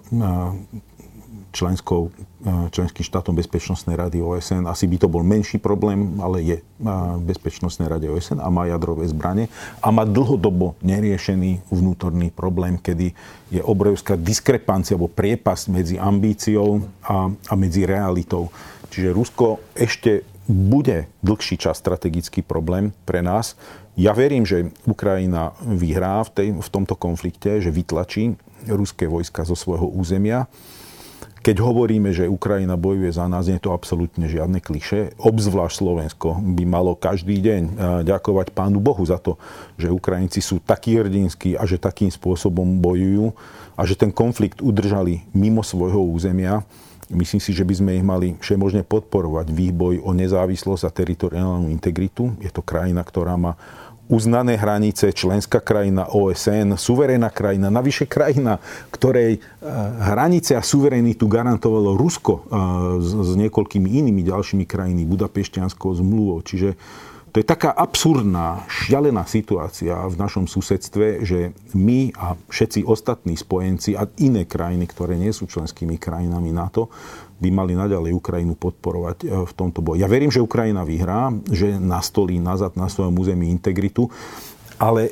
členskou, 1.52 2.10
eh, 2.10 2.68
členským 2.72 3.04
štátom 3.06 3.36
Bezpečnostnej 3.36 4.00
rady 4.00 4.24
OSN. 4.24 4.66
Asi 4.68 4.88
by 4.88 4.98
to 4.98 5.08
bol 5.12 5.24
menší 5.24 5.60
problém, 5.60 6.18
ale 6.24 6.42
je 6.42 6.58
v 6.82 7.22
Bezpečnostnej 7.22 7.86
rade 7.86 8.10
OSN 8.10 8.42
a 8.42 8.50
má 8.50 8.66
jadrové 8.66 9.06
zbranie 9.06 9.52
a 9.84 9.94
má 9.94 10.02
dlhodobo 10.02 10.74
neriešený 10.82 11.70
vnútorný 11.70 12.34
problém, 12.34 12.82
kedy 12.82 13.14
je 13.54 13.62
obrovská 13.62 14.18
diskrepancia 14.18 14.98
alebo 14.98 15.12
priepasť 15.12 15.70
medzi 15.70 15.96
ambíciou 16.02 16.82
a, 17.06 17.30
a 17.30 17.54
medzi 17.54 17.86
realitou. 17.86 18.50
Čiže 18.90 19.14
Rusko 19.14 19.62
ešte 19.78 20.26
bude 20.52 21.08
dlhší 21.24 21.56
čas 21.62 21.80
strategický 21.80 22.42
problém 22.44 22.92
pre 23.06 23.22
nás. 23.24 23.56
Ja 23.96 24.12
verím, 24.12 24.44
že 24.48 24.72
Ukrajina 24.84 25.56
vyhrá 25.64 26.24
v, 26.28 26.30
tej, 26.32 26.48
v 26.60 26.70
tomto 26.72 26.96
konflikte, 26.98 27.62
že 27.64 27.72
vytlačí 27.72 28.36
ruské 28.68 29.08
vojska 29.08 29.48
zo 29.48 29.56
svojho 29.56 29.88
územia 29.88 30.50
keď 31.42 31.58
hovoríme, 31.58 32.14
že 32.14 32.30
Ukrajina 32.30 32.78
bojuje 32.78 33.10
za 33.10 33.26
nás, 33.26 33.50
nie 33.50 33.58
je 33.58 33.66
to 33.66 33.74
absolútne 33.74 34.30
žiadne 34.30 34.62
kliše. 34.62 35.18
Obzvlášť 35.18 35.82
Slovensko 35.82 36.38
by 36.38 36.64
malo 36.70 36.94
každý 36.94 37.42
deň 37.42 37.62
ďakovať 38.06 38.54
Pánu 38.54 38.78
Bohu 38.78 39.02
za 39.02 39.18
to, 39.18 39.42
že 39.74 39.90
Ukrajinci 39.90 40.38
sú 40.38 40.62
takí 40.62 40.94
hrdinskí 41.02 41.58
a 41.58 41.66
že 41.66 41.82
takým 41.82 42.14
spôsobom 42.14 42.78
bojujú 42.78 43.34
a 43.74 43.82
že 43.90 43.98
ten 43.98 44.14
konflikt 44.14 44.62
udržali 44.62 45.26
mimo 45.34 45.66
svojho 45.66 46.06
územia. 46.06 46.62
Myslím 47.12 47.44
si, 47.44 47.52
že 47.52 47.68
by 47.68 47.74
sme 47.76 47.92
ich 48.00 48.06
mali 48.06 48.40
všemožne 48.40 48.88
podporovať 48.88 49.52
výboj 49.52 50.00
o 50.06 50.16
nezávislosť 50.16 50.88
a 50.88 50.96
teritoriálnu 50.96 51.68
integritu. 51.68 52.32
Je 52.40 52.48
to 52.48 52.64
krajina, 52.64 53.04
ktorá 53.04 53.36
má 53.36 53.60
uznané 54.12 54.60
hranice, 54.60 55.16
členská 55.16 55.64
krajina 55.64 56.12
OSN, 56.12 56.76
suverénna 56.76 57.32
krajina, 57.32 57.72
navyše 57.72 58.06
krajina, 58.12 58.60
ktorej 58.92 59.40
eh, 59.40 59.42
hranice 60.12 60.60
a 60.60 60.62
suverenitu 60.62 61.32
garantovalo 61.32 61.96
Rusko 61.96 62.34
s, 63.00 63.10
s 63.16 63.32
niekoľkými 63.40 63.88
inými 63.88 64.28
ďalšími 64.28 64.68
krajiny, 64.68 65.08
Budapešťanskou 65.08 65.96
zmluvou. 65.96 66.44
Čiže 66.44 66.76
to 67.32 67.40
je 67.40 67.48
taká 67.48 67.72
absurdná, 67.72 68.68
šialená 68.68 69.24
situácia 69.24 69.96
v 70.04 70.20
našom 70.20 70.52
susedstve, 70.52 71.24
že 71.24 71.56
my 71.72 72.12
a 72.20 72.36
všetci 72.52 72.84
ostatní 72.84 73.40
spojenci 73.40 73.96
a 73.96 74.04
iné 74.20 74.44
krajiny, 74.44 74.84
ktoré 74.92 75.16
nie 75.16 75.32
sú 75.32 75.48
členskými 75.48 75.96
krajinami 75.96 76.52
NATO, 76.52 76.92
by 77.42 77.50
mali 77.50 77.74
naďalej 77.74 78.14
Ukrajinu 78.14 78.54
podporovať 78.54 79.18
e, 79.26 79.28
v 79.50 79.54
tomto 79.58 79.82
boji. 79.82 80.06
Ja 80.06 80.08
verím, 80.08 80.30
že 80.30 80.46
Ukrajina 80.46 80.86
vyhrá, 80.86 81.34
že 81.50 81.82
nastolí 81.82 82.38
nazad 82.38 82.78
na 82.78 82.86
svojom 82.86 83.18
území 83.18 83.50
integritu, 83.50 84.14
ale 84.78 85.12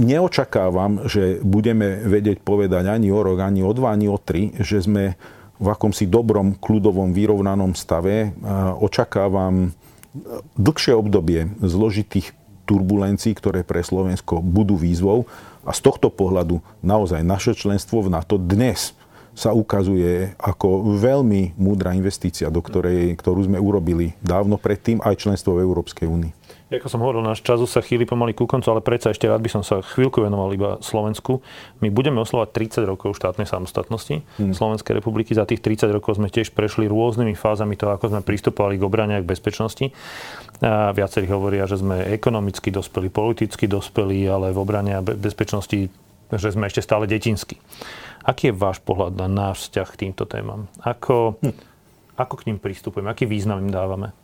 neočakávam, 0.00 1.04
že 1.04 1.44
budeme 1.44 2.02
vedieť 2.08 2.40
povedať 2.40 2.88
ani 2.88 3.12
o 3.12 3.20
rok, 3.20 3.44
ani 3.44 3.60
o 3.60 3.70
dva, 3.76 3.92
ani 3.92 4.08
o 4.08 4.16
tri, 4.16 4.56
že 4.56 4.80
sme 4.80 5.20
v 5.58 5.66
akomsi 5.66 6.06
dobrom, 6.06 6.54
kľudovom, 6.54 7.10
vyrovnanom 7.10 7.74
stave. 7.74 8.30
Očakávam 8.78 9.74
dlhšie 10.54 10.94
obdobie 10.94 11.50
zložitých 11.58 12.30
turbulencií, 12.62 13.34
ktoré 13.34 13.66
pre 13.66 13.82
Slovensko 13.82 14.38
budú 14.38 14.78
výzvou. 14.78 15.26
A 15.66 15.74
z 15.74 15.80
tohto 15.84 16.08
pohľadu 16.08 16.62
naozaj 16.80 17.26
naše 17.26 17.52
členstvo 17.58 18.06
v 18.06 18.12
NATO 18.14 18.38
dnes 18.38 18.94
sa 19.38 19.54
ukazuje 19.54 20.34
ako 20.34 20.98
veľmi 20.98 21.54
múdra 21.54 21.94
investícia, 21.94 22.50
do 22.50 22.58
ktorej, 22.58 23.14
ktorú 23.14 23.46
sme 23.46 23.62
urobili 23.62 24.18
dávno 24.18 24.58
predtým 24.58 24.98
aj 24.98 25.22
členstvo 25.22 25.54
v 25.54 25.62
Európskej 25.62 26.10
únii. 26.10 26.32
Ako 26.68 26.84
som 26.92 27.00
hovoril, 27.00 27.24
náš 27.24 27.40
čas 27.40 27.64
sa 27.64 27.80
chýli 27.80 28.04
pomaly 28.04 28.36
ku 28.36 28.44
koncu, 28.44 28.68
ale 28.68 28.84
predsa 28.84 29.08
ešte 29.08 29.24
rád 29.24 29.40
by 29.40 29.48
som 29.48 29.64
sa 29.64 29.80
chvíľku 29.80 30.20
venoval 30.20 30.52
iba 30.52 30.76
Slovensku. 30.84 31.40
My 31.80 31.88
budeme 31.88 32.20
oslovať 32.20 32.76
30 32.84 32.84
rokov 32.84 33.16
štátnej 33.16 33.48
samostatnosti 33.48 34.20
hmm. 34.20 34.52
Slovenskej 34.52 35.00
republiky. 35.00 35.32
Za 35.32 35.48
tých 35.48 35.64
30 35.64 35.88
rokov 35.96 36.20
sme 36.20 36.28
tiež 36.28 36.52
prešli 36.52 36.84
rôznymi 36.84 37.32
fázami 37.40 37.72
toho, 37.72 37.96
ako 37.96 38.12
sme 38.12 38.20
pristupovali 38.20 38.76
k 38.76 38.84
obrane 38.84 39.16
a 39.16 39.24
k 39.24 39.30
bezpečnosti. 39.32 39.96
A 40.60 40.92
viacerí 40.92 41.24
hovoria, 41.32 41.64
že 41.64 41.80
sme 41.80 42.04
ekonomicky 42.12 42.68
dospeli, 42.68 43.08
politicky 43.08 43.64
dospeli, 43.64 44.28
ale 44.28 44.52
v 44.52 44.60
obrane 44.60 44.92
a 44.92 45.00
bezpečnosti, 45.00 45.88
že 46.28 46.48
sme 46.52 46.68
ešte 46.68 46.84
stále 46.84 47.08
detinskí. 47.08 47.56
Aký 48.24 48.50
je 48.50 48.58
váš 48.58 48.82
pohľad 48.82 49.14
na 49.14 49.28
náš 49.28 49.68
vzťah 49.68 49.88
k 49.94 50.00
týmto 50.06 50.24
témam? 50.26 50.66
Ako, 50.82 51.38
hm. 51.40 51.54
ako 52.18 52.34
k 52.38 52.46
ním 52.50 52.58
pristupujeme? 52.58 53.10
Aký 53.10 53.24
význam 53.24 53.62
im 53.62 53.70
dávame? 53.72 54.14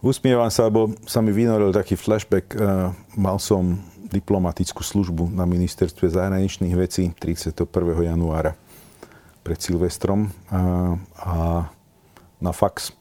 Usmievam 0.00 0.48
sa, 0.48 0.64
lebo 0.64 0.96
sa 1.04 1.20
mi 1.20 1.28
vynoril 1.28 1.76
taký 1.76 1.92
flashback. 1.92 2.56
Uh, 2.56 2.96
mal 3.20 3.36
som 3.36 3.76
diplomatickú 4.10 4.80
službu 4.80 5.28
na 5.30 5.44
ministerstve 5.44 6.08
zahraničných 6.08 6.74
vecí 6.74 7.12
31. 7.14 7.68
januára 8.00 8.56
pred 9.44 9.60
Silvestrom 9.60 10.32
a, 10.50 10.96
a 11.20 11.34
na 12.40 12.52
fax 12.52 12.96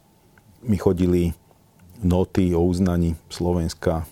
mi 0.61 0.75
chodili 0.75 1.33
noty 2.03 2.51
o 2.55 2.61
uznaní 2.63 3.15
Slovenska. 3.31 4.05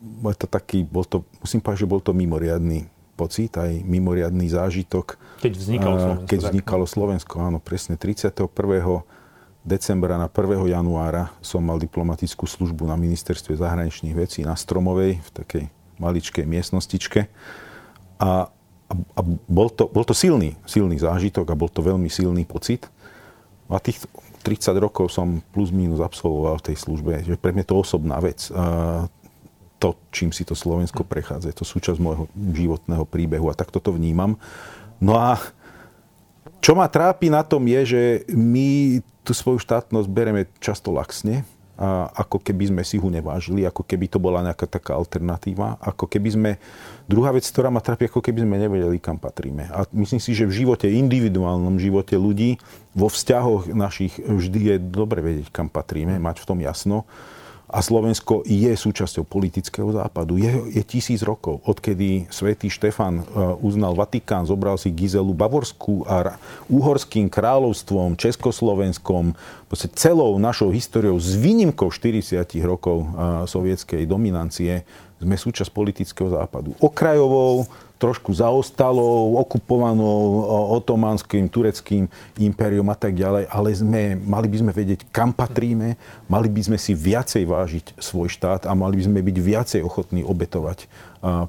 Bol 0.00 0.36
to 0.36 0.48
taký, 0.48 0.84
bol 0.84 1.04
to, 1.04 1.24
musím 1.40 1.60
povedať, 1.60 1.84
že 1.84 1.90
bol 1.92 2.00
to 2.00 2.12
mimoriadný 2.12 2.88
pocit, 3.14 3.54
aj 3.54 3.82
mimoriadný 3.86 4.50
zážitok. 4.50 5.16
Keď 5.40 5.52
vznikalo 5.54 5.96
Slovensko. 5.96 6.28
Keď 6.28 6.38
vznikalo 6.42 6.84
Slovensko, 6.84 7.34
áno, 7.40 7.58
presne 7.62 7.94
31 7.94 8.42
decembra 9.64 10.20
na 10.20 10.28
1. 10.28 10.68
januára 10.68 11.32
som 11.40 11.64
mal 11.64 11.80
diplomatickú 11.80 12.44
službu 12.44 12.84
na 12.84 13.00
ministerstve 13.00 13.56
zahraničných 13.56 14.12
vecí 14.12 14.44
na 14.44 14.54
Stromovej, 14.54 15.24
v 15.24 15.30
takej 15.32 15.64
maličkej 15.96 16.44
miestnostičke. 16.44 17.32
A, 18.20 18.52
a, 18.92 19.20
bol, 19.48 19.72
to, 19.72 19.88
bol 19.88 20.04
to 20.04 20.12
silný, 20.12 20.60
silný 20.68 21.00
zážitok 21.00 21.48
a 21.48 21.58
bol 21.58 21.72
to 21.72 21.80
veľmi 21.80 22.12
silný 22.12 22.44
pocit. 22.44 22.92
A 23.72 23.80
tých 23.80 24.04
30 24.44 24.76
rokov 24.76 25.08
som 25.08 25.40
plus 25.56 25.72
minus 25.72 26.04
absolvoval 26.04 26.60
v 26.60 26.66
tej 26.70 26.76
službe, 26.76 27.24
že 27.24 27.40
pre 27.40 27.56
mňa 27.56 27.64
to 27.64 27.80
osobná 27.80 28.20
vec. 28.20 28.52
To, 29.84 29.92
čím 30.08 30.32
si 30.32 30.48
to 30.48 30.56
Slovensko 30.56 31.04
prechádza, 31.04 31.52
je 31.52 31.60
to 31.60 31.68
súčasť 31.68 32.00
môjho 32.00 32.24
životného 32.32 33.04
príbehu 33.04 33.52
a 33.52 33.58
takto 33.58 33.84
to 33.84 33.92
vnímam. 33.92 34.40
No 34.96 35.20
a 35.20 35.36
čo 36.64 36.72
ma 36.72 36.88
trápi 36.88 37.28
na 37.28 37.44
tom 37.44 37.68
je, 37.68 37.80
že 37.84 38.02
my 38.32 39.04
tú 39.20 39.36
svoju 39.36 39.60
štátnosť 39.60 40.08
bereme 40.08 40.48
často 40.56 40.88
laxne 40.88 41.44
a 41.76 42.08
ako 42.16 42.40
keby 42.40 42.72
sme 42.72 42.80
si 42.80 42.96
ho 42.96 43.12
nevážili, 43.12 43.68
ako 43.68 43.84
keby 43.84 44.08
to 44.08 44.16
bola 44.16 44.40
nejaká 44.40 44.64
taká 44.64 44.96
alternatíva, 44.96 45.76
ako 45.84 46.08
keby 46.08 46.28
sme... 46.32 46.50
Druhá 47.04 47.36
vec, 47.36 47.44
ktorá 47.44 47.68
ma 47.68 47.84
trápi, 47.84 48.08
ako 48.08 48.24
keby 48.24 48.46
sme 48.46 48.56
nevedeli, 48.56 48.96
kam 48.96 49.20
patríme. 49.20 49.68
A 49.68 49.84
myslím 49.92 50.22
si, 50.22 50.32
že 50.32 50.48
v 50.48 50.64
živote, 50.64 50.88
individuálnom 50.88 51.76
živote 51.76 52.16
ľudí, 52.16 52.56
vo 52.96 53.12
vzťahoch 53.12 53.68
našich 53.68 54.16
vždy 54.16 54.60
je 54.64 54.76
dobre 54.80 55.20
vedieť, 55.20 55.52
kam 55.52 55.68
patríme, 55.68 56.16
mať 56.16 56.40
v 56.40 56.48
tom 56.48 56.64
jasno 56.64 57.04
a 57.74 57.82
Slovensko 57.82 58.46
je 58.46 58.70
súčasťou 58.70 59.26
politického 59.26 59.90
západu. 59.90 60.38
Je, 60.38 60.78
je 60.78 60.82
tisíc 60.86 61.26
rokov, 61.26 61.58
odkedy 61.66 62.30
svätý 62.30 62.70
Štefan 62.70 63.18
e, 63.18 63.22
uznal 63.58 63.98
Vatikán, 63.98 64.46
zobral 64.46 64.78
si 64.78 64.94
Gizelu 64.94 65.34
Bavorskú 65.34 66.06
a 66.06 66.38
úhorským 66.70 67.26
kráľovstvom, 67.26 68.14
Československom, 68.14 69.34
celou 69.98 70.38
našou 70.38 70.70
históriou 70.70 71.18
s 71.18 71.34
výnimkou 71.34 71.90
40 71.90 72.46
rokov 72.62 73.02
e, 73.02 73.06
sovietskej 73.50 74.06
dominancie 74.06 74.86
sme 75.18 75.34
súčasť 75.34 75.74
politického 75.74 76.30
západu. 76.30 76.78
Okrajovou, 76.78 77.66
trošku 78.04 78.36
zaostalou, 78.36 79.40
okupovanou 79.40 80.44
otomanským, 80.76 81.48
tureckým 81.48 82.04
impériom 82.36 82.84
a 82.92 82.96
tak 83.00 83.16
ďalej, 83.16 83.48
ale 83.48 83.72
sme, 83.72 84.20
mali 84.20 84.44
by 84.52 84.56
sme 84.60 84.72
vedieť, 84.76 85.08
kam 85.08 85.32
patríme, 85.32 85.96
mali 86.28 86.48
by 86.52 86.60
sme 86.68 86.76
si 86.76 86.92
viacej 86.92 87.48
vážiť 87.48 87.96
svoj 87.96 88.28
štát 88.28 88.68
a 88.68 88.72
mali 88.76 89.00
by 89.00 89.08
sme 89.08 89.24
byť 89.24 89.36
viacej 89.40 89.80
ochotní 89.80 90.20
obetovať 90.20 90.84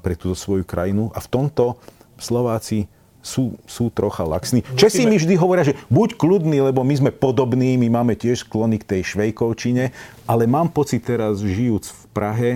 pre 0.00 0.16
túto 0.16 0.32
svoju 0.32 0.64
krajinu. 0.64 1.12
A 1.12 1.20
v 1.20 1.28
tomto 1.28 1.76
Slováci 2.16 2.88
sú, 3.20 3.60
sú 3.68 3.92
trocha 3.92 4.24
laxní. 4.24 4.64
Musíme... 4.64 4.80
Česi 4.80 5.04
mi 5.04 5.20
vždy 5.20 5.36
hovoria, 5.36 5.68
že 5.68 5.76
buď 5.92 6.16
kľudný, 6.16 6.72
lebo 6.72 6.80
my 6.80 6.94
sme 6.96 7.10
podobní, 7.12 7.76
my 7.76 8.00
máme 8.00 8.16
tiež 8.16 8.48
sklony 8.48 8.80
k 8.80 8.96
tej 8.96 9.12
švejkovčine, 9.12 9.92
ale 10.24 10.48
mám 10.48 10.72
pocit 10.72 11.04
teraz, 11.04 11.44
žijúc 11.44 11.92
v 11.92 12.02
Prahe, 12.16 12.50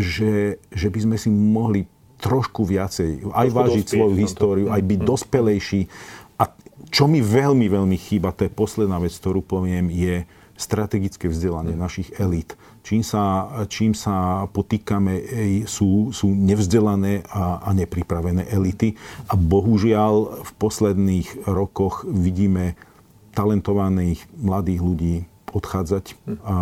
že, 0.00 0.56
že 0.72 0.88
by 0.88 0.98
sme 1.04 1.16
si 1.20 1.28
mohli 1.28 1.84
trošku 2.18 2.66
viacej, 2.66 3.30
aj 3.30 3.48
vážiť 3.54 3.86
svoju 3.86 4.14
históriu, 4.18 4.66
aj 4.74 4.82
byť 4.82 5.00
mm. 5.02 5.06
dospelejší. 5.06 5.80
A 6.42 6.50
čo 6.90 7.06
mi 7.06 7.22
veľmi, 7.22 7.66
veľmi 7.70 7.96
chýba, 7.98 8.34
to 8.34 8.46
je 8.46 8.52
posledná 8.52 8.98
vec, 8.98 9.14
ktorú 9.14 9.42
poviem, 9.42 9.90
je 9.90 10.26
strategické 10.58 11.30
vzdelanie 11.30 11.78
mm. 11.78 11.80
našich 11.80 12.08
elít. 12.18 12.58
Čím 12.82 13.06
sa, 13.06 13.46
čím 13.68 13.92
sa 13.92 14.48
potýkame, 14.50 15.20
sú, 15.68 16.10
sú 16.10 16.32
nevzdelané 16.32 17.22
a, 17.28 17.62
a 17.62 17.70
nepripravené 17.76 18.48
elity. 18.48 18.96
A 19.28 19.36
bohužiaľ 19.36 20.42
v 20.42 20.50
posledných 20.56 21.46
rokoch 21.46 22.02
vidíme 22.08 22.74
talentovaných 23.36 24.24
mladých 24.34 24.80
ľudí 24.82 25.16
odchádzať 25.54 26.04
mm. 26.16 26.38
a, 26.42 26.56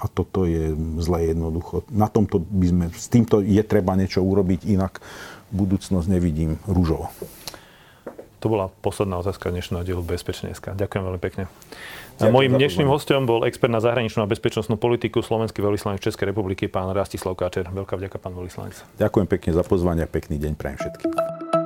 a 0.00 0.08
toto 0.08 0.48
je 0.48 0.72
zle 1.04 1.36
jednoducho. 1.36 1.84
Na 1.92 2.08
tomto 2.08 2.40
by 2.40 2.66
sme, 2.66 2.84
s 2.88 3.06
týmto 3.12 3.44
je 3.44 3.60
treba 3.60 3.92
niečo 3.94 4.24
urobiť, 4.24 4.64
inak 4.64 5.04
budúcnosť 5.52 6.06
nevidím 6.08 6.56
rúžovo. 6.64 7.12
To 8.40 8.48
bola 8.48 8.72
posledná 8.80 9.20
otázka 9.20 9.52
dnešného 9.52 9.84
dielu 9.84 10.00
Bezpečne.sk. 10.00 10.72
Ďakujem 10.72 11.02
veľmi 11.04 11.20
pekne. 11.20 11.44
Ďakujem 12.16 12.32
Mojím 12.32 12.52
dnešným 12.56 12.88
hostom 12.88 13.28
bol 13.28 13.44
expert 13.44 13.68
na 13.68 13.84
zahraničnú 13.84 14.24
a 14.24 14.28
bezpečnostnú 14.32 14.80
politiku 14.80 15.20
slovenský 15.20 15.60
veľvyslanec 15.60 16.00
Českej 16.00 16.32
republiky, 16.32 16.64
pán 16.64 16.88
Rastislav 16.96 17.36
Káčer. 17.36 17.68
Veľká 17.68 18.00
vďaka, 18.00 18.16
pán 18.16 18.32
veľvyslanec. 18.32 18.80
Ďakujem 18.96 19.28
pekne 19.28 19.50
za 19.52 19.64
pozvanie 19.64 20.02
a 20.04 20.08
pekný 20.08 20.40
deň 20.40 20.56
prajem 20.56 20.80
všetkým. 20.80 21.59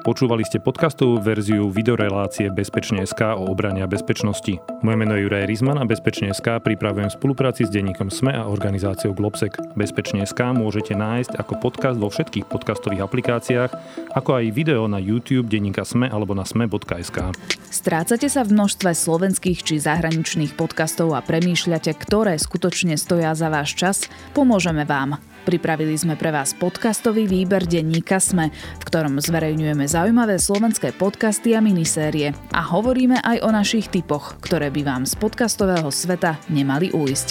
Počúvali 0.00 0.48
ste 0.48 0.56
podcastovú 0.56 1.20
verziu 1.20 1.68
videorelácie 1.68 2.48
Bezpečne.sk 2.48 3.36
o 3.36 3.52
obrane 3.52 3.84
bezpečnosti. 3.84 4.56
Moje 4.80 4.96
meno 4.96 5.12
je 5.12 5.28
Juraj 5.28 5.44
Rizman 5.44 5.76
a 5.76 5.84
Bezpečne.sk 5.84 6.56
pripravujem 6.64 7.12
spolupráci 7.12 7.68
s 7.68 7.70
denníkom 7.70 8.08
SME 8.08 8.32
a 8.32 8.48
organizáciou 8.48 9.12
Globsec. 9.12 9.52
Bezpečne.sk 9.76 10.40
môžete 10.56 10.96
nájsť 10.96 11.36
ako 11.36 11.52
podcast 11.60 12.00
vo 12.00 12.08
všetkých 12.08 12.48
podcastových 12.48 13.04
aplikáciách, 13.04 13.70
ako 14.16 14.40
aj 14.40 14.56
video 14.56 14.88
na 14.88 14.96
YouTube 14.96 15.52
denníka 15.52 15.84
SME 15.84 16.08
alebo 16.08 16.32
na 16.32 16.48
sme.sk. 16.48 17.36
Strácate 17.68 18.32
sa 18.32 18.40
v 18.40 18.56
množstve 18.56 18.96
slovenských 18.96 19.60
či 19.60 19.84
zahraničných 19.84 20.56
podcastov 20.56 21.12
a 21.12 21.20
premýšľate, 21.20 21.92
ktoré 21.92 22.40
skutočne 22.40 22.96
stoja 22.96 23.36
za 23.36 23.52
váš 23.52 23.76
čas? 23.76 24.08
Pomôžeme 24.32 24.88
vám. 24.88 25.20
Pripravili 25.40 25.96
sme 25.96 26.20
pre 26.20 26.28
vás 26.28 26.52
podcastový 26.52 27.24
výber 27.24 27.64
denníka 27.64 28.20
Sme, 28.20 28.52
v 28.52 28.84
ktorom 28.84 29.16
zverejňujeme 29.24 29.88
zaujímavé 29.88 30.36
slovenské 30.36 30.92
podcasty 30.92 31.56
a 31.56 31.64
minisérie 31.64 32.36
a 32.52 32.60
hovoríme 32.60 33.24
aj 33.24 33.40
o 33.40 33.48
našich 33.48 33.88
typoch, 33.88 34.36
ktoré 34.44 34.68
by 34.68 34.84
vám 34.84 35.02
z 35.08 35.16
podcastového 35.16 35.88
sveta 35.88 36.36
nemali 36.52 36.92
ujsť. 36.92 37.28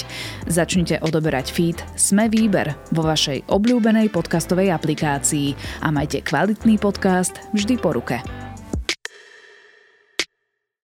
Začnite 0.49 1.05
odoberať 1.05 1.53
feed 1.53 1.78
Sme 1.93 2.26
výber 2.34 2.74
vo 2.89 3.05
vašej 3.05 3.45
obľúbenej 3.45 4.10
podcastovej 4.10 4.74
aplikácii 4.74 5.53
a 5.86 5.93
majte 5.93 6.26
kvalitný 6.26 6.82
podcast 6.82 7.38
vždy 7.53 7.78
po 7.78 7.93
ruke. 7.93 8.49